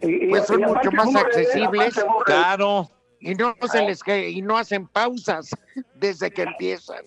pues 0.00 0.46
son 0.46 0.60
mucho 0.62 0.90
más 0.92 1.06
¿cómo 1.06 1.18
le 1.18 1.24
ven? 1.24 1.26
accesibles 1.26 1.98
Aparte, 1.98 2.00
¿cómo 2.06 2.18
le- 2.20 2.24
Claro. 2.24 2.90
y 3.20 3.34
no 3.34 3.54
se 3.70 3.82
les 3.82 4.00
y 4.06 4.42
no 4.42 4.56
hacen 4.56 4.86
pausas 4.88 5.50
desde 5.94 6.30
que 6.30 6.42
empiezan. 6.42 7.04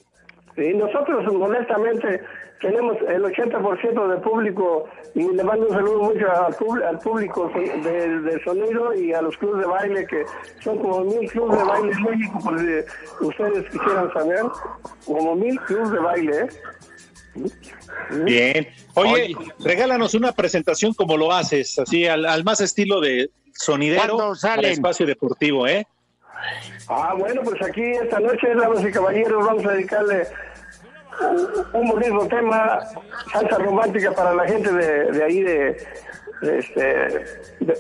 Sí, 0.56 0.74
nosotros 0.74 1.26
honestamente 1.28 2.22
tenemos 2.62 2.98
el 3.08 3.24
80% 3.24 4.08
del 4.10 4.22
público 4.22 4.86
y 5.16 5.24
le 5.34 5.44
mando 5.44 5.68
un 5.68 5.74
saludo 5.74 6.00
mucho 6.04 6.26
al, 6.32 6.84
al 6.84 7.00
público 7.00 7.50
son- 7.54 7.82
de, 7.84 8.20
de 8.22 8.44
sonido 8.44 8.94
y 8.94 9.14
a 9.14 9.22
los 9.22 9.36
clubes 9.38 9.62
de 9.62 9.68
baile 9.68 10.06
que 10.06 10.24
son 10.62 10.78
como 10.80 11.02
mil 11.06 11.30
clubes 11.32 11.58
de 11.58 11.64
baile 11.64 11.92
en 11.92 12.04
México, 12.04 12.40
por 12.44 12.60
si 12.60 13.26
ustedes 13.26 13.64
quisieran 13.72 14.12
saber, 14.14 14.42
como 15.06 15.36
mil 15.36 15.60
clubes 15.62 15.92
de 15.92 16.00
baile, 16.00 16.38
¿eh? 16.42 16.48
Bien. 18.26 18.68
Oye, 18.96 19.12
Oye. 19.14 19.36
regálanos 19.60 20.14
una 20.14 20.32
presentación 20.32 20.94
como 20.94 21.16
lo 21.16 21.32
haces, 21.32 21.78
así 21.80 22.08
al, 22.08 22.26
al 22.26 22.44
más 22.44 22.60
estilo 22.60 23.00
de 23.00 23.30
sonidero 23.54 24.18
para 24.42 24.68
espacio 24.68 25.06
deportivo, 25.06 25.68
¿eh? 25.68 25.86
Ah, 26.88 27.14
bueno, 27.18 27.42
pues 27.44 27.62
aquí 27.62 27.82
esta 27.84 28.20
noche, 28.20 28.48
damas 28.56 28.84
y 28.84 28.92
caballeros, 28.92 29.46
vamos 29.46 29.66
a 29.66 29.74
dedicarle 29.74 30.24
un, 31.74 31.90
bonito 31.90 32.28
tema, 32.28 32.80
salsa 33.32 33.58
romántica 33.58 34.12
para 34.14 34.34
la 34.34 34.46
gente 34.48 34.72
de, 34.72 35.12
de 35.12 35.24
ahí, 35.24 35.42
de, 35.44 35.88
de 36.42 36.60
este... 36.60 36.84
De. 37.60 37.74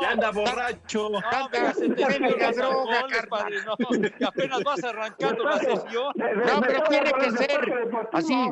Ya 0.00 0.10
anda 0.10 0.30
borracho. 0.30 1.10
No, 1.10 1.20
pero 1.50 1.72
se 1.72 1.88
te 1.88 2.52
droga, 2.52 3.06
apenas 4.26 4.62
vas 4.64 4.84
arrancando 4.84 5.44
la 5.44 5.58
sesión. 5.58 6.12
de- 6.14 6.24
de- 6.24 6.34
No, 6.36 6.60
pero 6.60 6.82
de- 6.82 6.88
tiene 6.88 7.12
que 7.12 7.30
de- 7.30 7.36
ser 7.36 7.88
así. 8.12 8.50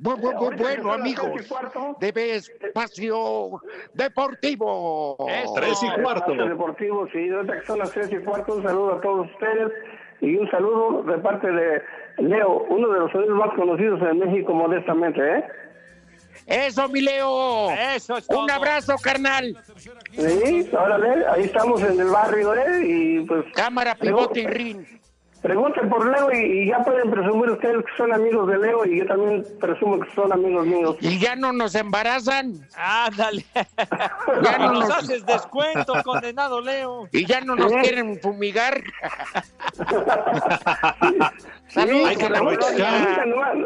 Bueno, 0.00 0.30
son 0.38 0.56
las 0.56 0.94
amigos, 1.00 1.52
debe 1.98 2.36
espacio 2.36 3.60
deportivo. 3.94 5.16
Eso. 5.28 5.54
Tres 5.54 5.82
y 5.82 6.02
cuarto. 6.02 6.32
Espacio 6.32 6.48
Deportivo, 6.48 7.08
sí, 7.12 7.28
son 7.66 7.78
las 7.80 7.90
tres 7.90 8.12
y 8.12 8.18
cuarto, 8.18 8.54
un 8.54 8.62
saludo 8.62 8.94
a 8.94 9.00
todos 9.00 9.28
ustedes 9.28 9.72
y 10.20 10.36
un 10.36 10.48
saludo 10.50 11.02
de 11.02 11.18
parte 11.18 11.50
de 11.50 11.82
Leo, 12.18 12.64
uno 12.68 12.88
de 12.90 13.00
los 13.00 13.10
sonidos 13.10 13.36
más 13.38 13.54
conocidos 13.54 14.00
en 14.02 14.18
México, 14.20 14.52
modestamente, 14.52 15.20
¿eh? 15.20 15.44
Eso, 16.46 16.88
mi 16.88 17.00
Leo. 17.00 17.70
Eso 17.72 18.16
es 18.16 18.26
todo. 18.26 18.44
Un 18.44 18.50
abrazo, 18.50 18.94
carnal. 19.02 19.56
Sí, 20.12 20.70
órale, 20.72 21.26
ahí 21.26 21.44
estamos 21.44 21.82
en 21.82 22.00
el 22.00 22.08
barrio, 22.08 22.54
¿eh? 22.54 22.82
Y 22.84 23.20
pues 23.20 23.44
Cámara, 23.54 23.96
pivote 23.96 24.40
y 24.40 24.46
ring. 24.46 24.97
Pregunten 25.42 25.88
por 25.88 26.06
Leo 26.06 26.30
y, 26.32 26.62
y 26.62 26.68
ya 26.68 26.82
pueden 26.84 27.10
presumir 27.10 27.50
ustedes 27.50 27.84
que 27.84 27.96
son 27.96 28.12
amigos 28.12 28.48
de 28.48 28.58
Leo 28.58 28.84
y 28.84 28.98
yo 28.98 29.06
también 29.06 29.44
presumo 29.60 30.00
que 30.00 30.10
son 30.14 30.32
amigos 30.32 30.66
míos. 30.66 30.96
Y 31.00 31.18
ya 31.18 31.36
no 31.36 31.52
nos 31.52 31.74
embarazan. 31.74 32.54
Ándale. 32.76 33.44
Ya 34.42 34.58
no 34.58 34.72
nos 34.72 34.90
haces 34.90 35.24
descuento, 35.26 35.94
condenado 36.04 36.60
Leo. 36.60 37.08
y 37.12 37.24
ya 37.26 37.40
no 37.40 37.56
nos 37.56 37.72
quieren 37.72 38.20
fumigar. 38.20 38.82
Saludos 41.68 42.16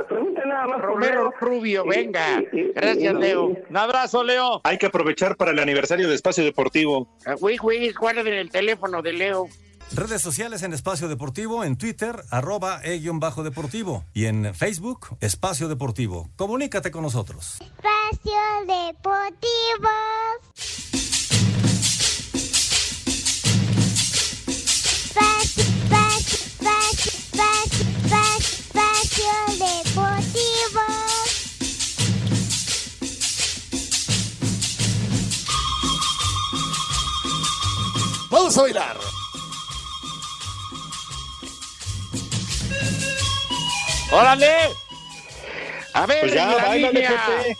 pregunten 0.08 0.48
nada 0.48 0.66
más 0.66 0.80
por 0.80 0.86
Romero 0.86 1.22
Leo. 1.22 1.34
Rubio, 1.40 1.84
venga. 1.86 2.42
Gracias, 2.74 3.14
Leo. 3.14 3.46
Un 3.68 3.76
abrazo, 3.76 4.24
Leo. 4.24 4.60
Hay 4.64 4.78
que 4.78 4.86
aprovechar 4.86 5.36
para 5.36 5.52
el 5.52 5.58
aniversario 5.58 6.08
de 6.08 6.14
Espacio 6.14 6.44
Deportivo. 6.44 7.08
Güey, 7.40 7.56
güey, 7.56 7.92
guarden 7.92 8.26
el 8.28 8.50
teléfono 8.50 9.02
de 9.02 9.12
Leo. 9.12 9.46
Redes 9.94 10.22
sociales 10.22 10.62
en 10.62 10.72
Espacio 10.72 11.06
Deportivo, 11.06 11.64
en 11.64 11.76
Twitter, 11.76 12.24
arroba 12.30 12.80
e-bajo 12.82 13.42
deportivo 13.42 14.04
y 14.14 14.24
en 14.24 14.54
Facebook, 14.54 15.16
Espacio 15.20 15.68
Deportivo. 15.68 16.30
Comunícate 16.36 16.90
con 16.90 17.02
nosotros. 17.02 17.58
Espacio 17.60 18.32
Deportivo. 18.66 19.88
Deportivo. 29.58 30.80
Vamos 38.30 38.56
a 38.56 38.62
bailar. 38.62 39.11
¡Órale! 44.12 44.54
A 45.94 46.06
ver, 46.06 46.20
Pues 46.20 46.34
ya, 46.34 46.46
la 46.56 46.74
línea. 46.74 47.26
Pepe. 47.26 47.56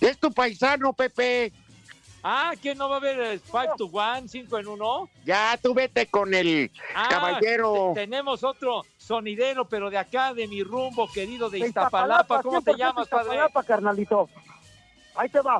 Es 0.00 0.18
tu 0.18 0.32
paisano, 0.32 0.92
Pepe. 0.92 1.52
Ah, 2.22 2.52
¿quién 2.60 2.76
no 2.76 2.88
va 2.90 2.96
a 2.96 2.98
haber 2.98 3.18
el 3.18 3.40
5 3.40 3.74
to 3.78 3.86
1, 3.86 4.28
5 4.28 4.58
en 4.58 4.66
1? 4.66 5.08
Ya 5.24 5.58
tú 5.62 5.72
vete 5.72 6.06
con 6.06 6.34
el 6.34 6.70
Ah, 6.94 7.06
caballero. 7.08 7.92
te- 7.94 8.02
tenemos 8.02 8.44
otro 8.44 8.84
sonidero, 8.98 9.66
pero 9.66 9.88
de 9.88 9.96
acá, 9.96 10.34
de 10.34 10.46
mi 10.46 10.62
rumbo, 10.62 11.10
querido 11.10 11.48
de 11.48 11.60
De 11.60 11.68
Iztapalapa. 11.68 12.42
¿Cómo 12.42 12.60
te 12.60 12.72
100% 12.72 12.76
llamas, 12.76 13.08
padre? 13.08 13.24
Iztapalapa, 13.24 13.62
carnalito. 13.62 14.28
Ahí 15.14 15.28
te 15.30 15.40
va. 15.40 15.58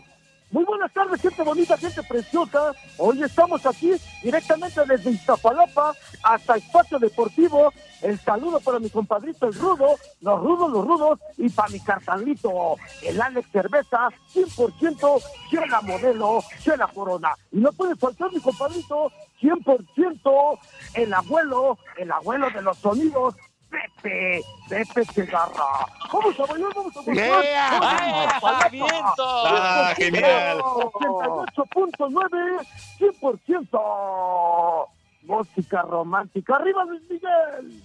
Muy 0.52 0.64
buenas 0.64 0.92
tardes, 0.92 1.22
gente 1.22 1.44
bonita, 1.44 1.78
gente 1.78 2.02
preciosa. 2.02 2.72
Hoy 2.98 3.22
estamos 3.22 3.64
aquí 3.64 3.92
directamente 4.20 4.80
desde 4.84 5.12
Iztapalapa 5.12 5.94
hasta 6.24 6.56
Espacio 6.56 6.98
Deportivo. 6.98 7.72
El 8.02 8.18
saludo 8.18 8.58
para 8.58 8.80
mi 8.80 8.90
compadrito 8.90 9.46
el 9.46 9.54
Rudo, 9.54 9.94
los 10.20 10.40
rudos, 10.40 10.72
los 10.72 10.84
rudos, 10.84 11.20
y 11.36 11.48
para 11.50 11.68
mi 11.68 11.78
cartanlito, 11.78 12.76
el 13.02 13.20
Alex 13.20 13.48
Cerveza, 13.52 14.08
100% 14.34 15.22
Chela 15.50 15.80
Modelo, 15.82 16.42
Chela 16.64 16.88
Corona. 16.88 17.32
Y 17.52 17.58
no 17.58 17.70
puede 17.72 17.94
faltar 17.94 18.32
mi 18.32 18.40
compadrito, 18.40 19.12
100% 19.40 20.58
el 20.94 21.14
abuelo, 21.14 21.78
el 21.96 22.10
abuelo 22.10 22.50
de 22.50 22.62
los 22.62 22.76
sonidos, 22.78 23.36
Pepe, 23.70 24.42
Pepe 24.68 25.04
Segarra. 25.06 25.86
Vamos 26.12 26.40
a 26.40 26.46
bailar, 26.46 26.74
vamos 26.74 26.96
a 26.96 27.00
bailar. 27.02 27.44
¡Ea! 27.44 27.70
Vamos 27.70 27.92
a 27.92 28.06
¡Ea! 28.06 28.24
Iztapalapa. 28.24 28.68
¡Viento! 28.68 29.24
Ah, 29.46 29.94
genial. 29.96 30.58
88.9, 30.58 32.66
100%. 32.98 34.88
Música 35.22 35.82
romántica. 35.82 36.56
¡Arriba, 36.56 36.84
Luis 36.84 37.02
Miguel! 37.08 37.82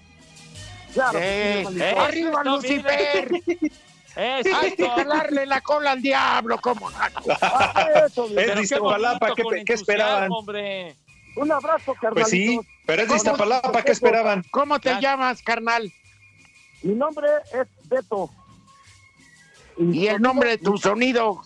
Claro, 0.94 1.12
sí, 1.12 1.18
Eh, 1.22 1.60
hermanito. 1.60 2.00
¡Arriba, 2.02 2.42
Eso, 2.42 2.50
Lucifer! 2.56 3.30
Hay 4.18 4.72
que 4.78 4.90
jalarle 4.90 5.46
la 5.46 5.60
cola 5.62 5.92
al 5.92 6.02
diablo, 6.02 6.58
¿cómo 6.62 6.90
no? 6.90 6.98
Ah, 7.42 7.86
eso. 8.08 8.26
Es 8.28 8.32
Pero 8.34 8.48
de 8.50 8.56
qué 8.56 8.62
Iztapalapa, 8.62 9.36
¿qué, 9.36 9.44
qué 9.66 9.74
esperaban? 9.74 10.32
hombre. 10.32 10.96
Un 11.36 11.52
abrazo, 11.52 11.94
carnalito. 11.96 12.14
Pues 12.22 12.30
sí, 12.30 12.60
pero 12.86 13.02
es 13.04 13.10
de 13.10 13.16
Iztapalapa, 13.16 13.82
¿qué 13.84 13.92
esperaban? 13.92 14.44
¿Cómo 14.52 14.80
te 14.80 14.90
Ya. 14.90 15.00
llamas, 15.00 15.42
carnal? 15.44 15.92
Mi 16.84 16.94
nombre 16.94 17.28
es 17.54 17.68
Beto. 17.90 18.30
Y 19.78 20.08
el 20.08 20.22
nombre 20.22 20.52
de 20.52 20.58
tu 20.60 20.78
sonido. 20.78 21.42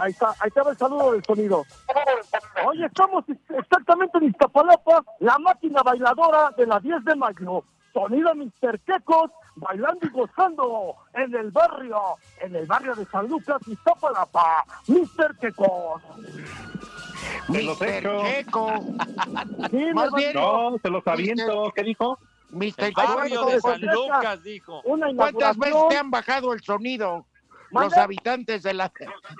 Ahí 0.00 0.10
está, 0.12 0.28
ahí 0.40 0.48
estaba 0.48 0.70
el 0.70 0.78
saludo 0.78 1.12
del 1.12 1.24
sonido. 1.24 1.64
Hoy 2.66 2.84
estamos 2.84 3.24
exactamente 3.58 4.18
en 4.18 4.24
Iztapalapa, 4.24 5.02
la 5.20 5.38
máquina 5.38 5.82
bailadora 5.82 6.50
de 6.56 6.66
la 6.66 6.78
10 6.80 7.04
de 7.04 7.16
mayo. 7.16 7.64
Sonido 7.92 8.34
Mr. 8.34 8.78
Quecos, 8.80 9.30
bailando 9.60 10.06
y 10.06 10.10
gozando 10.10 10.96
en 11.14 11.34
el 11.34 11.50
barrio, 11.50 12.00
en 12.40 12.54
el 12.56 12.66
barrio 12.66 12.94
de 12.94 13.04
San 13.06 13.28
Lucas, 13.28 13.60
Iztapalapa. 13.66 14.64
Mr. 14.86 15.36
Quecos. 15.40 16.02
Se 17.50 17.62
los 17.62 17.80
Mister 17.80 18.06
echo. 18.06 18.22
Checo. 18.24 18.72
Sí, 19.70 19.84
Más 19.94 20.12
bien, 20.12 20.34
No, 20.34 20.76
se 20.82 20.90
los 20.90 21.06
aviento. 21.06 21.72
¿Qué 21.74 21.82
dijo? 21.82 22.18
Mister 22.50 22.86
El 22.86 22.94
barrio 22.94 23.44
de 23.46 23.60
San. 23.60 23.80
Lucas, 23.80 24.42
dijo. 24.42 24.82
¿Cuántas 25.16 25.56
veces 25.58 25.88
te 25.88 25.96
han 25.96 26.10
bajado 26.10 26.52
el 26.52 26.62
sonido? 26.62 27.26
Los 27.70 27.96
habitantes 27.96 28.62
de 28.62 28.74
la... 28.74 28.90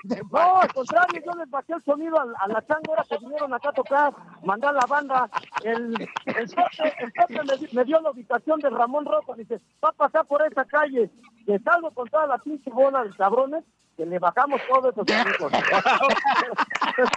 de- 0.03 0.21
No, 0.31 0.61
al 0.61 0.71
contrario, 0.73 1.21
yo 1.25 1.31
les 1.33 1.49
bajé 1.49 1.73
el 1.73 1.81
sonido 1.83 2.17
a, 2.19 2.25
a 2.39 2.47
la 2.47 2.65
changora 2.65 3.03
que 3.09 3.17
vinieron 3.17 3.53
acá 3.53 3.69
a 3.69 3.73
tocar, 3.73 4.13
mandar 4.43 4.73
la 4.75 4.85
banda. 4.87 5.29
El, 5.63 5.93
el 6.25 6.49
Pepe, 6.49 6.93
el 6.99 7.11
Pepe 7.11 7.43
me, 7.43 7.57
di- 7.57 7.69
me 7.75 7.83
dio 7.85 7.99
la 8.01 8.11
ubicación 8.11 8.59
de 8.59 8.69
Ramón 8.69 9.05
Rojo, 9.05 9.33
dice, 9.35 9.59
va 9.83 9.89
a 9.89 9.93
pasar 9.93 10.25
por 10.25 10.41
esa 10.45 10.65
calle, 10.65 11.09
que 11.45 11.59
salgo 11.59 11.91
con 11.91 12.07
toda 12.09 12.27
la 12.27 12.37
pinche 12.37 12.69
bola 12.69 13.03
de 13.03 13.11
cabrones, 13.15 13.63
que 13.97 14.05
le 14.05 14.19
bajamos 14.19 14.61
todos 14.71 14.93
esos 14.93 15.05
sonidos. 15.07 15.51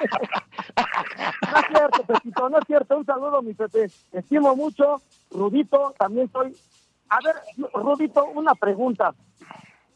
no 1.53 1.59
es 1.59 1.67
cierto, 1.69 2.03
Pepito, 2.05 2.49
no 2.49 2.59
es 2.59 2.65
cierto. 2.67 2.97
Un 2.97 3.07
saludo, 3.07 3.43
mi 3.43 3.55
Pepe. 3.55 3.91
Estimo 4.13 4.57
mucho. 4.57 5.01
Rudito, 5.31 5.95
también 5.99 6.31
soy... 6.33 6.57
A 7.09 7.19
ver, 7.23 7.37
Rudito, 7.75 8.25
una 8.25 8.55
pregunta. 8.55 9.15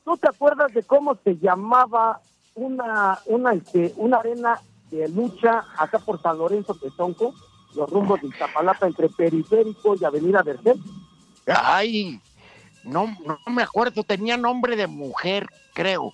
¿Tú 0.06 0.16
te 0.16 0.28
acuerdas 0.28 0.72
de 0.72 0.84
cómo 0.84 1.18
se 1.24 1.36
llamaba 1.36 2.20
una 2.54 3.18
una 3.26 3.54
este, 3.54 3.92
una 3.96 4.18
arena 4.18 4.60
de 4.88 5.08
lucha 5.08 5.64
acá 5.76 5.98
por 5.98 6.22
San 6.22 6.38
Lorenzo 6.38 6.76
Tezonco, 6.76 7.34
los 7.74 7.90
rumbos 7.90 8.22
de 8.22 8.28
Iztapalapa 8.28 8.86
entre 8.86 9.08
Periférico 9.08 9.96
y 10.00 10.04
Avenida 10.04 10.44
Vergel? 10.44 10.80
Ay, 11.48 12.20
no, 12.84 13.16
no 13.26 13.52
me 13.52 13.64
acuerdo, 13.64 14.04
tenía 14.04 14.36
nombre 14.36 14.76
de 14.76 14.86
mujer, 14.86 15.48
creo. 15.74 16.12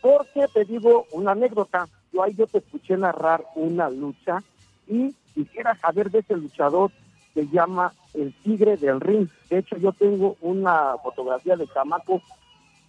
Porque 0.00 0.46
te 0.54 0.64
digo 0.64 1.06
una 1.10 1.32
anécdota. 1.32 1.88
Yo 2.12 2.22
ahí 2.22 2.34
yo 2.36 2.46
te 2.46 2.58
escuché 2.58 2.96
narrar 2.96 3.44
una 3.56 3.90
lucha 3.90 4.44
y 4.86 5.12
quisiera 5.34 5.76
saber 5.80 6.08
de 6.12 6.20
ese 6.20 6.36
luchador 6.36 6.92
se 7.34 7.48
llama 7.48 7.92
el 8.14 8.32
Tigre 8.44 8.76
del 8.76 9.00
Ring. 9.00 9.28
De 9.50 9.58
hecho, 9.58 9.76
yo 9.76 9.90
tengo 9.90 10.36
una 10.40 10.94
fotografía 11.02 11.56
de 11.56 11.66
Chamaco 11.66 12.22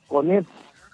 con 0.07 0.31
él. 0.31 0.45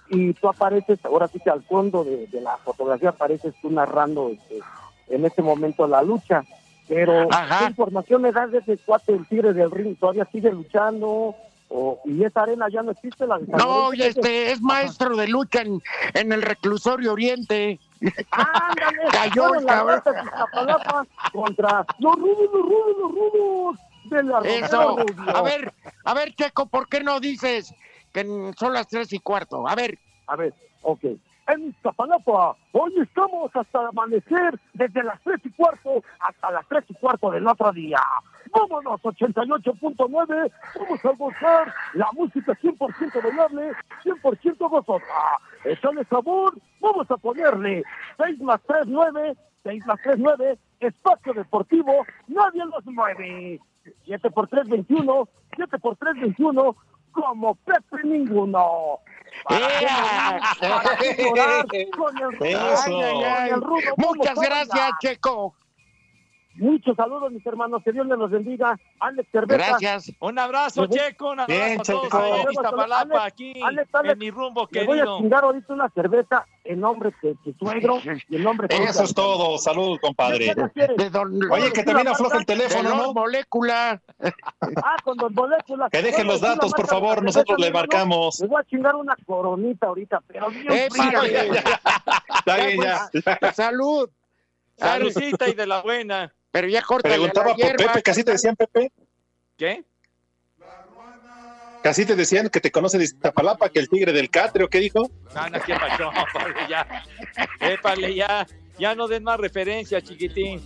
Y 0.08 0.34
tú 0.34 0.48
apareces, 0.48 0.98
ahora 1.04 1.28
sí 1.28 1.40
que 1.40 1.50
al 1.50 1.62
fondo 1.62 2.04
de, 2.04 2.26
de 2.26 2.40
la 2.40 2.56
fotografía 2.58 3.10
apareces 3.10 3.54
tú 3.62 3.70
narrando 3.70 4.28
este, 4.28 4.60
en 5.08 5.24
este 5.24 5.42
momento 5.42 5.86
la 5.86 6.02
lucha. 6.02 6.44
Pero, 6.88 7.28
Ajá. 7.32 7.60
¿qué 7.60 7.64
información 7.66 8.22
me 8.22 8.32
das 8.32 8.50
de 8.50 8.58
ese 8.58 8.76
cuate, 8.78 9.14
el 9.14 9.26
Tigre 9.26 9.52
del 9.52 9.70
Ring? 9.70 9.96
¿Todavía 9.98 10.26
sigue 10.30 10.52
luchando? 10.52 11.34
O, 11.68 11.98
¿Y 12.04 12.22
esa 12.22 12.42
arena 12.42 12.66
ya 12.68 12.82
no 12.82 12.90
existe? 12.90 13.26
La 13.26 13.38
No, 13.38 13.94
y 13.94 14.02
este 14.02 14.52
es 14.52 14.60
maestro 14.60 15.16
de 15.16 15.28
lucha 15.28 15.62
en, 15.62 15.80
en 16.12 16.32
el 16.32 16.42
reclusorio 16.42 17.12
oriente. 17.12 17.80
¡Ándale! 18.30 18.98
Cayó 19.12 19.54
el 19.54 19.64
cabrón. 19.64 20.02
contra 21.32 21.86
los 21.98 22.14
rudos, 22.16 22.50
los 22.52 22.62
rudos, 22.62 22.96
los 23.00 23.12
rudos 23.12 23.78
de 24.10 24.22
la 24.24 24.38
Eso. 24.40 24.98
A 25.34 25.40
ver, 25.40 25.72
a 26.04 26.12
ver, 26.12 26.34
Checo, 26.34 26.66
¿por 26.66 26.88
qué 26.88 27.02
no 27.02 27.20
dices 27.20 27.74
que 28.12 28.52
son 28.56 28.72
las 28.72 28.88
tres 28.88 29.12
y 29.12 29.18
cuarto? 29.18 29.66
A 29.66 29.74
ver. 29.74 29.98
A 30.26 30.36
ver, 30.36 30.54
ok. 30.82 31.04
En 31.48 31.68
Iztapalapa, 31.68 32.56
hoy 32.70 32.94
estamos 33.00 33.54
hasta 33.54 33.88
amanecer 33.88 34.58
desde 34.74 35.02
las 35.02 35.20
tres 35.22 35.40
y 35.44 35.50
cuarto 35.50 36.02
hasta 36.20 36.50
las 36.52 36.66
tres 36.68 36.84
y 36.88 36.94
cuarto 36.94 37.30
del 37.32 37.46
otro 37.46 37.72
día. 37.72 37.98
Vámonos, 38.52 39.00
88.9, 39.02 40.52
vamos 40.78 41.04
a 41.04 41.10
gozar 41.10 41.74
la 41.94 42.08
música 42.12 42.52
100% 42.52 43.22
bailable, 43.22 43.72
100% 44.04 44.70
gozosa. 44.70 45.38
Échale 45.64 46.04
sabor, 46.04 46.54
vamos 46.80 47.10
a 47.10 47.16
ponerle 47.16 47.82
6 48.18 48.40
más 48.40 48.60
3, 48.66 48.86
9, 48.86 49.36
6 49.64 49.86
más 49.86 50.00
3, 50.02 50.16
9, 50.18 50.58
espacio 50.80 51.32
deportivo, 51.32 52.06
nadie 52.28 52.64
los 52.66 52.84
mueve. 52.86 53.60
7 54.04 54.30
por 54.30 54.46
3, 54.48 54.68
21, 54.68 55.28
7 55.56 55.78
por 55.78 55.96
3, 55.96 56.14
21, 56.20 56.76
como 57.12 57.54
Pepe 57.54 58.02
ninguno. 58.04 59.00
Para 59.44 59.80
¡Ea! 59.80 60.40
para 60.60 61.16
llorar 61.16 61.66
con 61.66 62.18
el, 62.18 62.46
Eso. 62.48 62.84
con 62.84 62.94
Ay, 62.94 63.22
ay, 63.24 63.50
el 63.50 63.60
rudo, 63.62 63.94
vamos 63.96 64.16
Muchas 64.16 64.38
gracias. 64.38 64.90
Checo. 65.00 65.54
Muchos 66.56 66.94
saludos, 66.96 67.32
mis 67.32 67.44
hermanos. 67.46 67.82
Que 67.82 67.92
Dios 67.92 68.06
les 68.06 68.18
los 68.18 68.30
bendiga. 68.30 68.78
Alex 69.00 69.28
Cerveza. 69.32 69.56
Gracias. 69.78 70.12
Un 70.20 70.38
abrazo, 70.38 70.86
Checo, 70.86 71.30
un 71.30 71.40
abrazo 71.40 71.60
Bien, 71.64 71.80
a 71.80 71.82
todos 71.82 72.02
Checo. 72.04 72.16
ahí 72.18 72.30
en 72.30 72.34
Alex, 72.40 72.52
Iztapalapa, 72.52 73.24
aquí 73.24 73.54
Alex, 73.62 73.88
Alex, 73.94 74.12
en 74.12 74.18
mi 74.18 74.30
rumbo 74.30 74.68
Le 74.70 74.84
voy 74.84 74.98
a 74.98 75.00
querido. 75.02 75.18
chingar 75.18 75.44
ahorita 75.44 75.72
una 75.72 75.88
cerveza 75.90 76.46
en 76.64 76.80
nombre 76.80 77.12
de 77.22 77.34
tu 77.42 77.52
suegro 77.54 77.98
y 78.28 78.36
en 78.36 78.42
nombre 78.42 78.68
de 78.68 78.76
Eso 78.84 79.02
es 79.04 79.14
todo. 79.14 79.56
Salud, 79.58 79.98
compadre. 80.00 80.54
De 80.96 81.10
don, 81.10 81.38
Oye, 81.50 81.72
que 81.72 81.82
también 81.84 82.08
afloja 82.08 82.36
el 82.38 82.44
de 82.44 82.54
teléfono, 82.54 82.88
Don 82.90 82.98
¿no? 82.98 83.14
Molécula. 83.14 84.00
Ah, 84.20 84.96
con 85.02 85.16
Don 85.16 85.34
Molécula. 85.34 85.88
Que 85.90 86.02
dejen 86.02 86.26
los 86.26 86.40
datos, 86.40 86.72
por 86.74 86.86
favor, 86.86 87.22
nosotros 87.22 87.58
le 87.58 87.70
marcamos. 87.72 88.40
Le 88.40 88.46
voy 88.48 88.60
a 88.60 88.64
chingar 88.64 88.94
una 88.94 89.16
coronita 89.26 89.86
ahorita, 89.88 90.20
pero 90.28 90.50
bien 90.50 90.70
Eh, 90.70 90.88
párale. 90.96 91.48
güey. 91.48 91.58
Está 91.58 92.56
bien, 92.56 92.80
ya. 92.82 93.52
Salud. 93.52 94.10
Salud. 94.76 95.10
Salucita 95.12 95.48
y 95.48 95.54
de 95.54 95.66
la 95.66 95.80
buena. 95.82 96.32
Pero 96.52 96.68
ya 96.68 96.82
corta 96.82 97.08
Preguntaba 97.08 97.48
la 97.48 97.54
por 97.54 97.64
hierba. 97.64 97.86
Pepe, 97.86 98.02
casi 98.02 98.22
te 98.22 98.32
decían 98.32 98.54
Pepe. 98.54 98.92
¿Qué? 99.56 99.84
Casi 101.82 102.06
te 102.06 102.14
decían 102.14 102.48
que 102.48 102.60
te 102.60 102.70
conoce 102.70 102.96
de 102.96 103.04
Iztapalapa, 103.04 103.68
que 103.68 103.80
el 103.80 103.88
tigre 103.88 104.12
del 104.12 104.30
Catre, 104.30 104.62
¿o 104.62 104.68
qué 104.68 104.78
dijo? 104.78 105.10
No, 105.34 105.48
no, 105.48 105.60
¿qué 105.62 105.74
pasó? 105.74 106.12
Épale, 106.12 106.54
ya. 106.68 106.86
Épale, 107.58 108.14
ya. 108.14 108.46
Ya 108.78 108.94
no 108.94 109.08
den 109.08 109.24
más 109.24 109.38
referencias, 109.38 110.02
chiquitín. 110.02 110.60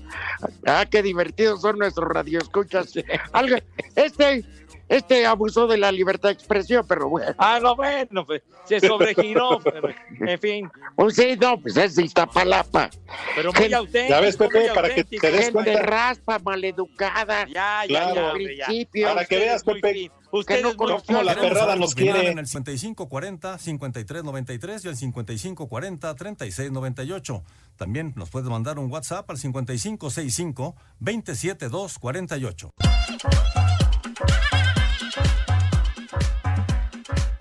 Ah, 0.66 0.84
qué 0.88 1.02
divertidos 1.02 1.62
son 1.62 1.78
nuestros 1.78 2.08
radioescuchas. 2.08 2.92
Algo, 3.32 3.56
este, 3.94 4.44
Este 4.88 5.26
abusó 5.26 5.66
de 5.66 5.78
la 5.78 5.90
libertad 5.90 6.28
de 6.28 6.34
expresión, 6.34 6.84
pero 6.88 7.08
bueno. 7.08 7.34
Ah, 7.38 7.58
no, 7.60 7.74
bueno, 7.74 8.24
pues, 8.24 8.42
se 8.64 8.78
sobregiró. 8.80 9.58
pero, 9.64 9.88
en 10.20 10.38
fin, 10.38 10.70
Pues 10.94 11.16
sí, 11.16 11.36
no, 11.40 11.60
pues 11.60 11.76
es 11.76 11.98
Iztapalapa. 11.98 12.90
pero 13.34 13.52
muy 13.52 13.72
auténtico. 13.72 14.08
Ya 14.14 14.20
ves, 14.20 14.36
Pepe, 14.36 14.70
para 14.74 14.94
que 14.94 15.02
te 15.04 15.30
des 15.30 15.46
Gente 15.46 15.52
cuenta. 15.52 15.82
raspa, 15.82 16.38
maleducada. 16.38 17.46
Ya, 17.48 17.84
ya, 17.88 18.10
Claro. 18.12 18.38
ya. 18.38 18.66
Para 19.08 19.24
que 19.24 19.38
veas, 19.38 19.64
Pepe, 19.64 19.92
fin. 19.92 20.12
Ustedes 20.32 20.62
no 20.62 20.76
conoció 20.76 21.22
la 21.22 21.34
perrada 21.34 21.76
nos 21.76 21.94
quiere. 21.94 22.28
En 22.30 22.38
el 22.38 22.46
5540 22.46 23.58
5393 23.58 24.84
y 24.84 24.88
el 24.88 24.96
5540 24.96 26.14
3698. 26.14 27.42
También 27.76 28.12
nos 28.16 28.30
puedes 28.30 28.48
mandar 28.48 28.78
un 28.78 28.90
WhatsApp 28.90 29.30
al 29.30 29.38
5565 29.38 30.74
27248. 31.00 32.70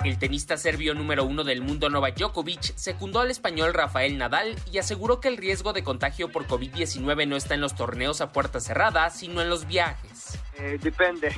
El 0.06 0.20
tenista 0.20 0.56
serbio 0.56 0.94
número 0.94 1.24
uno 1.24 1.44
del 1.44 1.62
mundo 1.62 1.90
Novak 1.90 2.16
Djokovic 2.18 2.76
secundó 2.76 3.22
al 3.22 3.32
español 3.32 3.74
Rafael 3.74 4.20
Nadal 4.20 4.56
y 4.72 4.78
aseguró 4.78 5.20
que 5.20 5.30
el 5.30 5.38
riesgo 5.38 5.74
de 5.74 5.84
contagio 5.84 6.32
por 6.32 6.46
COVID-19 6.46 7.28
no 7.28 7.36
está 7.36 7.56
en 7.56 7.62
los 7.62 7.74
torneos 7.74 8.22
a 8.22 8.32
puerta 8.32 8.60
cerrada, 8.60 9.10
sino 9.10 9.42
en 9.42 9.50
los 9.50 9.66
viajes. 9.66 10.38
Eh, 10.60 10.78
depende, 10.80 11.32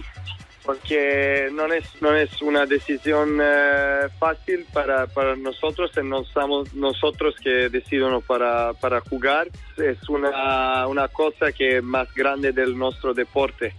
porque 0.65 1.47
no 1.53 1.71
es, 1.71 1.85
no 2.01 2.13
es 2.13 2.41
una 2.41 2.65
decisión 2.65 3.39
eh, 3.41 4.09
fácil 4.19 4.65
para, 4.73 5.07
para 5.07 5.37
nosotros, 5.37 5.89
no 6.03 6.25
somos 6.25 6.73
nosotros 6.73 7.35
que 7.41 7.69
decidimos 7.69 8.21
para, 8.25 8.73
para 8.73 8.99
jugar, 8.99 9.47
es 9.77 10.09
una, 10.09 10.85
una 10.87 11.07
cosa 11.07 11.53
que 11.53 11.77
es 11.77 11.83
más 11.83 12.13
grande 12.13 12.51
del 12.51 12.77
nuestro 12.77 13.13
deporte. 13.13 13.73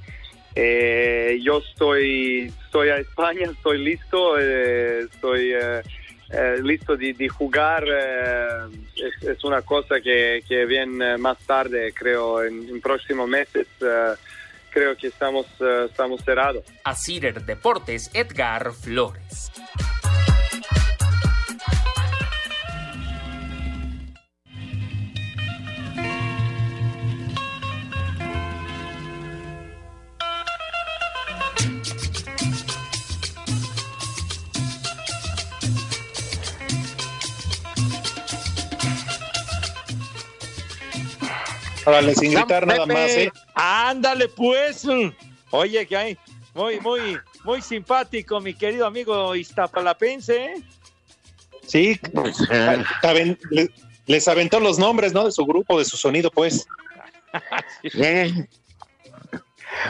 Eh, 0.54 1.38
yo 1.42 1.58
estoy, 1.58 2.52
estoy 2.64 2.88
a 2.88 2.96
España, 2.96 3.46
estoy 3.50 3.78
listo, 3.78 4.38
eh, 4.38 5.00
estoy 5.12 5.52
eh, 5.52 5.82
eh, 6.30 6.56
listo 6.62 6.96
de, 6.96 7.12
de 7.12 7.28
jugar. 7.28 7.84
eh, 7.86 8.48
es, 8.96 9.28
es 9.28 9.44
una 9.44 9.62
cosa 9.62 10.00
que, 10.00 10.42
que 10.48 10.66
viene 10.66 11.16
más 11.18 11.38
tarde, 11.46 11.92
creo, 11.92 12.42
en, 12.42 12.68
en 12.68 12.80
próximos 12.80 13.28
meses. 13.28 13.66
eh, 13.80 14.14
creo 14.70 14.96
que 14.96 15.06
estamos, 15.08 15.46
estamos 15.90 16.20
cerrados. 16.22 16.64
A 16.84 16.94
Cider 16.94 17.42
Deportes, 17.44 18.10
Edgar 18.14 18.72
Flores. 18.72 19.50
Órale, 41.88 42.14
sin 42.14 42.32
gritar 42.32 42.66
nada 42.66 42.86
Pepe, 42.86 42.92
más, 42.92 43.10
¿eh? 43.12 43.32
Ándale, 43.54 44.28
pues. 44.28 44.86
Oye, 45.50 45.86
que 45.86 45.96
hay. 45.96 46.18
Muy, 46.54 46.80
muy, 46.80 47.18
muy 47.44 47.62
simpático, 47.62 48.40
mi 48.40 48.52
querido 48.52 48.86
amigo 48.86 49.34
Iztapalapense. 49.34 50.44
¿eh? 50.44 50.62
Sí, 51.66 52.00
le- 53.50 53.70
les 54.06 54.26
aventó 54.28 54.58
los 54.60 54.78
nombres, 54.78 55.12
¿no? 55.12 55.24
De 55.24 55.32
su 55.32 55.44
grupo, 55.44 55.78
de 55.78 55.84
su 55.84 55.96
sonido, 55.96 56.30
pues. 56.30 56.66
Eh. 57.82 58.46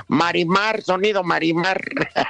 Marimar, 0.09 0.82
sonido 0.82 1.22
Marimar. 1.22 1.80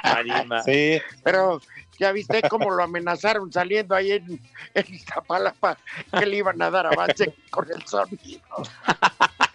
Marima. 0.03 0.63
Sí. 0.63 1.01
Pero 1.23 1.59
ya 1.97 2.11
viste 2.11 2.41
cómo 2.47 2.69
lo 2.69 2.83
amenazaron 2.83 3.51
saliendo 3.51 3.95
ahí 3.95 4.11
en, 4.13 4.39
en 4.75 4.93
Iztapalapa, 4.93 5.77
que 6.17 6.25
le 6.25 6.37
iban 6.37 6.61
a 6.61 6.69
dar 6.69 6.85
avance 6.87 7.33
con 7.49 7.67
el 7.71 7.85
sonido. 7.85 8.39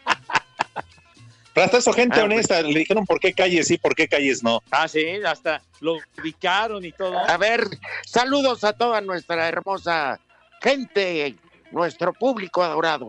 Pero 1.55 1.67
hasta 1.67 1.79
eso, 1.79 1.93
gente 1.93 2.19
Ah, 2.21 2.25
honesta, 2.25 2.61
le 2.63 2.81
dijeron 2.81 3.07
por 3.07 3.21
qué 3.21 3.33
calles 3.33 3.69
sí, 3.69 3.79
por 3.79 3.95
qué 3.95 4.09
calles 4.09 4.43
no. 4.43 4.61
Ah, 4.73 4.89
sí, 4.89 5.07
hasta 5.25 5.63
lo 5.81 5.99
ubicaron 6.19 6.85
y 6.85 6.91
todo. 6.93 7.17
A 7.17 7.37
ver, 7.37 7.65
saludos 8.05 8.65
a 8.65 8.73
toda 8.73 9.01
nuestra 9.01 9.49
hermosa 9.49 10.19
gente, 10.61 11.37
nuestro 11.71 12.13
público 12.13 12.63
adorado. 12.63 13.09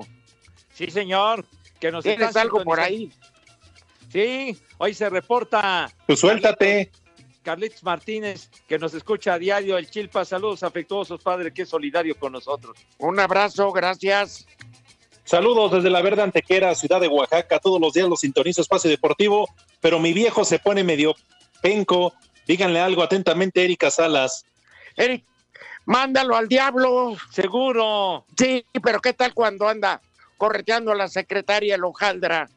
Sí, 0.73 0.91
señor. 0.91 1.45
Que 1.79 1.91
nos 1.91 2.03
¿Tienes 2.03 2.35
algo 2.35 2.63
por 2.63 2.79
sintonizando. 2.79 3.25
Sí, 4.11 4.57
hoy 4.77 4.93
se 4.93 5.09
reporta 5.09 5.91
Pues 6.05 6.19
suéltate. 6.19 6.91
Carlitos 7.43 7.83
Martínez, 7.83 8.49
que 8.67 8.79
nos 8.79 8.93
escucha 8.93 9.33
a 9.33 9.39
diario. 9.39 9.77
El 9.77 9.89
Chilpa, 9.89 10.25
saludos 10.25 10.63
afectuosos, 10.63 11.21
padre, 11.21 11.53
que 11.53 11.63
es 11.63 11.69
solidario 11.69 12.17
con 12.17 12.31
nosotros. 12.31 12.77
Un 12.97 13.19
abrazo, 13.19 13.71
gracias. 13.71 14.47
Saludos 15.25 15.71
desde 15.71 15.89
la 15.89 16.03
Verde 16.03 16.21
Antequera, 16.21 16.75
ciudad 16.75 17.01
de 17.01 17.07
Oaxaca. 17.07 17.57
Todos 17.57 17.81
los 17.81 17.93
días 17.93 18.07
los 18.07 18.19
sintonizo 18.19 18.61
Espacio 18.61 18.91
Deportivo, 18.91 19.49
pero 19.81 19.99
mi 19.99 20.13
viejo 20.13 20.45
se 20.45 20.59
pone 20.59 20.83
medio 20.83 21.15
penco. 21.61 22.13
Díganle 22.47 22.79
algo 22.79 23.01
atentamente, 23.01 23.63
Erika 23.63 23.89
Salas. 23.89 24.45
Eric, 24.95 25.25
mándalo 25.85 26.35
al 26.35 26.47
diablo. 26.47 27.17
Seguro. 27.31 28.23
Sí, 28.37 28.63
pero 28.83 29.01
¿qué 29.01 29.13
tal 29.13 29.33
cuando 29.33 29.67
anda 29.67 29.99
correteando 30.37 30.91
a 30.91 30.95
la 30.95 31.07
secretaria 31.07 31.73
el 31.73 31.83
hojaldra? 31.83 32.47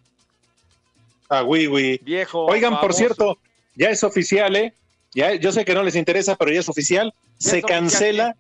Ah, 1.30 1.42
Wiwi. 1.42 2.00
Viejo. 2.02 2.44
Oigan, 2.44 2.78
por 2.80 2.92
cierto, 2.92 3.38
ya 3.76 3.88
es 3.88 4.04
oficial, 4.04 4.54
¿eh? 4.56 4.74
Ya, 5.14 5.34
yo 5.34 5.52
sé 5.52 5.64
que 5.64 5.72
no 5.72 5.82
les 5.82 5.96
interesa, 5.96 6.36
pero 6.36 6.52
ya 6.52 6.60
es 6.60 6.68
oficial. 6.68 7.14
Ya 7.38 7.50
Se 7.50 7.58
es 7.58 7.64
oficial, 7.64 7.80
cancela, 7.80 8.36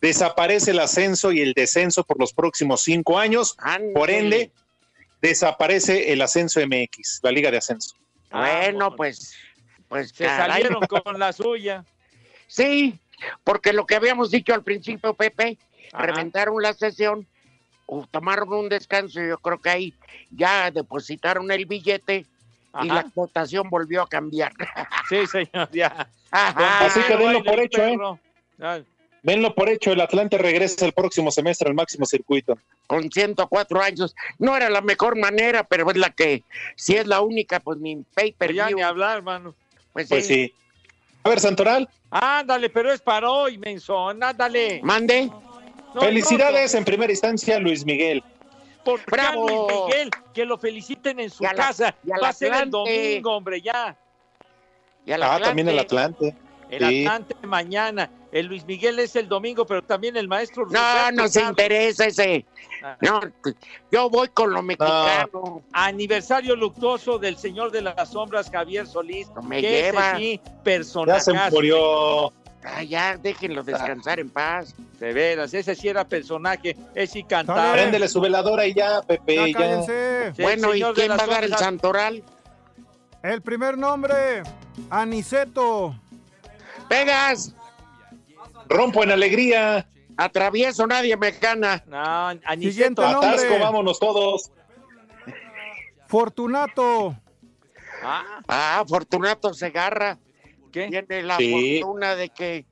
desaparece 0.00 0.70
el 0.70 0.80
ascenso 0.80 1.32
y 1.32 1.40
el 1.40 1.52
descenso 1.52 2.04
por 2.04 2.18
los 2.18 2.32
próximos 2.32 2.82
cinco 2.82 3.18
años. 3.18 3.56
Por 3.94 4.10
ende, 4.10 4.50
desaparece 5.20 6.12
el 6.12 6.22
ascenso 6.22 6.60
MX, 6.60 7.20
la 7.22 7.32
Liga 7.32 7.50
de 7.50 7.58
Ascenso. 7.58 7.94
Bueno, 8.30 8.94
pues, 8.96 9.34
pues 9.88 10.10
Se 10.10 10.24
caray. 10.24 10.62
salieron 10.62 10.80
con 11.04 11.18
la 11.18 11.32
suya. 11.32 11.84
Sí, 12.46 12.98
porque 13.44 13.72
lo 13.72 13.86
que 13.86 13.96
habíamos 13.96 14.30
dicho 14.30 14.54
al 14.54 14.62
principio, 14.62 15.14
Pepe, 15.14 15.58
Ajá. 15.92 16.06
reventaron 16.06 16.60
la 16.62 16.72
sesión, 16.72 17.26
o 17.86 18.06
tomaron 18.10 18.52
un 18.52 18.68
descanso, 18.68 19.20
y 19.20 19.28
yo 19.28 19.38
creo 19.38 19.58
que 19.60 19.70
ahí 19.70 19.94
ya 20.30 20.70
depositaron 20.70 21.50
el 21.50 21.66
billete 21.66 22.24
y 22.82 22.86
la 22.86 23.04
votación 23.14 23.68
volvió 23.68 24.02
a 24.02 24.08
cambiar. 24.08 24.52
Sí, 25.08 25.26
señor, 25.26 25.68
ya. 25.72 26.08
Ajá. 26.30 26.86
Así 26.86 27.00
que 27.02 27.16
denlo 27.16 27.42
por 27.42 27.58
hecho, 27.58 27.82
¿eh? 27.84 27.98
Denlo 29.22 29.54
por 29.54 29.68
hecho, 29.68 29.92
el 29.92 30.00
Atlante 30.00 30.38
regresa 30.38 30.86
el 30.86 30.92
próximo 30.92 31.30
semestre 31.30 31.68
al 31.68 31.74
máximo 31.74 32.06
circuito. 32.06 32.56
Con 32.86 33.10
104 33.10 33.82
años. 33.82 34.14
No 34.38 34.56
era 34.56 34.70
la 34.70 34.80
mejor 34.80 35.16
manera, 35.18 35.64
pero 35.64 35.90
es 35.90 35.96
la 35.96 36.10
que, 36.10 36.42
si 36.76 36.96
es 36.96 37.06
la 37.06 37.20
única, 37.20 37.60
pues 37.60 37.78
ni 37.78 37.96
pay 38.14 38.32
per 38.32 38.52
ya 38.54 38.70
ni 38.70 38.80
hablar, 38.82 39.18
hermano. 39.18 39.54
Pues, 39.92 40.08
Pues 40.08 40.26
sí. 40.26 40.46
sí. 40.46 40.54
A 41.22 41.28
ver, 41.28 41.40
Santoral, 41.40 41.88
Ándale, 42.12 42.70
pero 42.70 42.92
es 42.92 43.00
para 43.00 43.30
hoy, 43.30 43.56
mensón, 43.58 44.20
ándale. 44.22 44.80
Mande. 44.82 45.26
No, 45.94 46.00
felicidades 46.00 46.74
en 46.74 46.84
primera 46.84 47.12
instancia, 47.12 47.58
Luis 47.60 47.84
Miguel. 47.84 48.24
Por 48.84 49.00
Bravo. 49.04 49.46
Luis 49.48 49.84
Miguel, 49.86 50.10
que 50.34 50.44
lo 50.44 50.56
feliciten 50.58 51.20
en 51.20 51.30
su 51.30 51.44
Y 51.44 51.46
a 51.46 51.52
la- 51.52 51.66
casa. 51.66 51.94
y 52.02 52.08
Va 52.10 52.30
a 52.30 52.32
ser 52.32 52.52
el 52.54 52.70
domingo, 52.70 53.36
hombre, 53.36 53.60
ya. 53.60 53.94
Y 55.06 55.12
Ah, 55.12 55.16
Atlante. 55.16 55.44
también 55.44 55.68
el 55.68 55.78
Atlante. 55.78 56.34
El 56.70 56.88
Sí. 56.88 57.06
Atlante 57.06 57.34
mañana. 57.46 58.10
El 58.32 58.46
Luis 58.46 58.64
Miguel 58.64 58.98
es 59.00 59.16
el 59.16 59.28
domingo, 59.28 59.66
pero 59.66 59.82
también 59.82 60.16
el 60.16 60.28
maestro. 60.28 60.64
No, 60.66 60.70
Roberto 60.70 61.12
no 61.22 61.28
se 61.28 61.40
Carlos. 61.40 61.50
interesa 61.50 62.06
ese. 62.06 62.46
Ah. 62.82 62.96
No, 63.00 63.20
yo 63.90 64.08
voy 64.08 64.28
con 64.28 64.52
lo 64.52 64.62
mexicano. 64.62 65.62
Aniversario 65.72 66.54
luctuoso 66.54 67.18
del 67.18 67.36
señor 67.36 67.72
de 67.72 67.82
las 67.82 68.10
sombras, 68.10 68.48
Javier 68.50 68.86
Solís. 68.86 69.28
No 69.34 69.42
me 69.42 69.60
que 69.60 69.80
ese 69.80 69.90
lleva. 69.92 70.16
sí, 70.16 70.40
Ya 71.06 71.20
se 71.20 71.32
murió. 71.50 72.32
Ah, 72.62 72.82
ya, 72.82 73.16
déjenlo 73.16 73.62
descansar 73.62 74.20
en 74.20 74.28
paz. 74.28 74.74
De 74.98 75.12
veras, 75.14 75.52
ese 75.54 75.74
sí 75.74 75.88
era 75.88 76.04
personaje. 76.06 76.76
Ese 76.94 77.14
sí 77.14 77.24
cantaba. 77.24 77.72
Préndele 77.72 78.06
su 78.06 78.20
veladora 78.20 78.66
y 78.66 78.74
ya, 78.74 79.00
Pepe, 79.02 79.34
Ya 79.34 79.46
ya. 79.48 79.58
cállense. 79.58 80.32
Sí, 80.36 80.42
bueno, 80.42 80.74
¿y 80.74 80.82
quién 80.94 81.10
va 81.10 81.24
a 81.24 81.26
dar 81.26 81.42
el 81.44 81.56
santoral? 81.56 82.22
El 83.22 83.42
primer 83.42 83.76
nombre, 83.78 84.42
Aniceto. 84.90 85.94
Pegas, 86.90 87.54
Rompo 88.68 89.04
en 89.04 89.12
alegría. 89.12 89.88
atravieso, 90.16 90.86
nadie 90.88 91.16
me 91.16 91.30
gana. 91.30 91.82
No. 91.86 92.30
Siguiente 92.58 93.00
nombre. 93.00 93.28
Atasco, 93.28 93.58
vámonos 93.60 94.00
todos. 94.00 94.50
Fortunato. 96.08 97.16
Ah, 98.02 98.24
Ah, 98.48 98.84
Fortunato 98.88 99.54
Segarra 99.54 100.18
¿qué? 100.72 100.88
tiene 100.88 101.22
la 101.22 101.36
Sí. 101.36 101.78
fortuna 101.80 102.16
de 102.16 102.28
que 102.30 102.66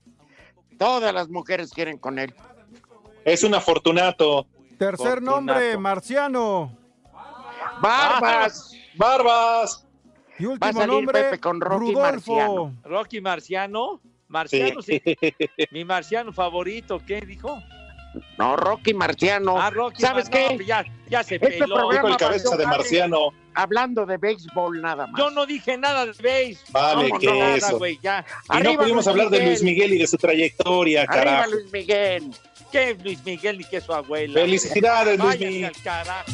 todas 0.79 1.15
las 1.15 1.29
mujeres 1.29 1.71
quieren 1.73 1.97
con 1.99 2.19
él. 2.19 2.35
Es 3.25 3.45
un 3.45 3.55
afortunato. 3.55 4.47
Tercer 4.79 4.97
Fortunato. 5.07 5.21
nombre, 5.37 5.79
Marciano. 5.79 6.77
Barbas, 7.81 8.73
Barbas. 8.97 9.87
Y 10.39 10.45
Va 10.45 10.51
a 10.51 10.53
último 10.53 10.73
salir 10.73 10.87
nombre, 10.95 11.23
Pepe 11.25 11.39
con 11.41 11.61
Rocky 11.61 11.93
Rudolfo. 11.93 12.35
Marciano. 12.35 12.75
Rocky 12.85 13.21
Marciano. 13.21 14.01
Marciano, 14.29 14.83
sí. 14.83 15.01
Mi 15.71 15.85
marciano 15.85 16.33
favorito, 16.33 17.01
¿qué 17.07 17.21
dijo? 17.23 17.63
No, 18.39 18.57
Rocky 18.57 18.95
Marciano. 18.95 19.61
Ah, 19.61 19.71
Rocky 19.71 20.01
¿Sabes 20.03 20.31
Mar- 20.31 20.57
qué? 20.59 20.65
ya, 20.65 20.85
ya 21.09 21.23
se 21.23 21.37
Este 21.37 21.59
peló. 21.59 21.77
programa 21.77 21.93
Dijo 21.95 22.09
el 22.09 22.17
cabeza 22.17 22.57
de 22.57 22.67
marciano. 22.67 23.31
Hablando 23.55 24.07
de 24.07 24.17
béisbol 24.17 24.81
nada 24.81 25.07
más. 25.09 25.19
Yo 25.19 25.31
no 25.31 25.45
dije 25.47 25.77
nada 25.77 26.07
de 26.07 26.13
base. 26.13 26.59
Vale, 26.71 27.09
No, 27.09 27.19
¿qué 27.19 27.27
no, 27.27 27.33
es 27.33 27.39
nada, 27.41 27.57
eso? 27.57 27.79
güey, 27.79 27.99
ya. 28.03 28.25
Y 28.59 28.63
no 28.63 28.75
pudimos 28.75 28.95
Luis 29.05 29.07
hablar 29.09 29.31
de. 29.31 29.45
Luis 29.47 29.63
Miguel 29.63 29.93
y 29.95 29.99
de 29.99 30.07
su 30.07 30.17
trayectoria, 30.17 31.03
Arriba 31.03 31.15
carajo. 31.25 31.51
Luis 31.53 31.73
Miguel. 31.73 32.31
¿Qué 32.73 32.97
Luis 33.03 33.25
Miguel 33.25 33.59
ni 33.59 33.65
qué 33.65 33.81
su 33.81 33.93
abuela? 33.93 34.41
Felicidades, 34.41 35.19
Luis 35.19 35.39
Miguel. 35.41 35.65
al 35.67 35.83
carajo. 35.83 36.31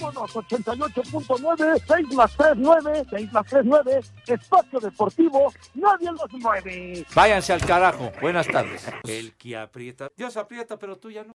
Vámonos, 0.00 0.32
88.9, 0.32 1.82
6 1.86 2.14
más 2.14 2.36
3, 2.36 2.52
9, 2.56 3.06
6 3.10 3.32
más 3.32 3.46
3, 3.46 3.62
9, 3.64 4.00
espacio 4.26 4.80
deportivo, 4.80 5.52
nadie 5.74 6.10
los 6.12 6.32
mueve. 6.34 7.04
Váyanse 7.14 7.52
al 7.52 7.60
carajo. 7.64 8.12
Buenas 8.20 8.46
tardes. 8.46 8.86
El 9.04 9.34
que 9.34 9.56
aprieta. 9.56 10.10
Dios 10.16 10.36
aprieta, 10.36 10.78
pero 10.78 10.96
tú 10.96 11.10
ya 11.10 11.22
no. 11.22 11.26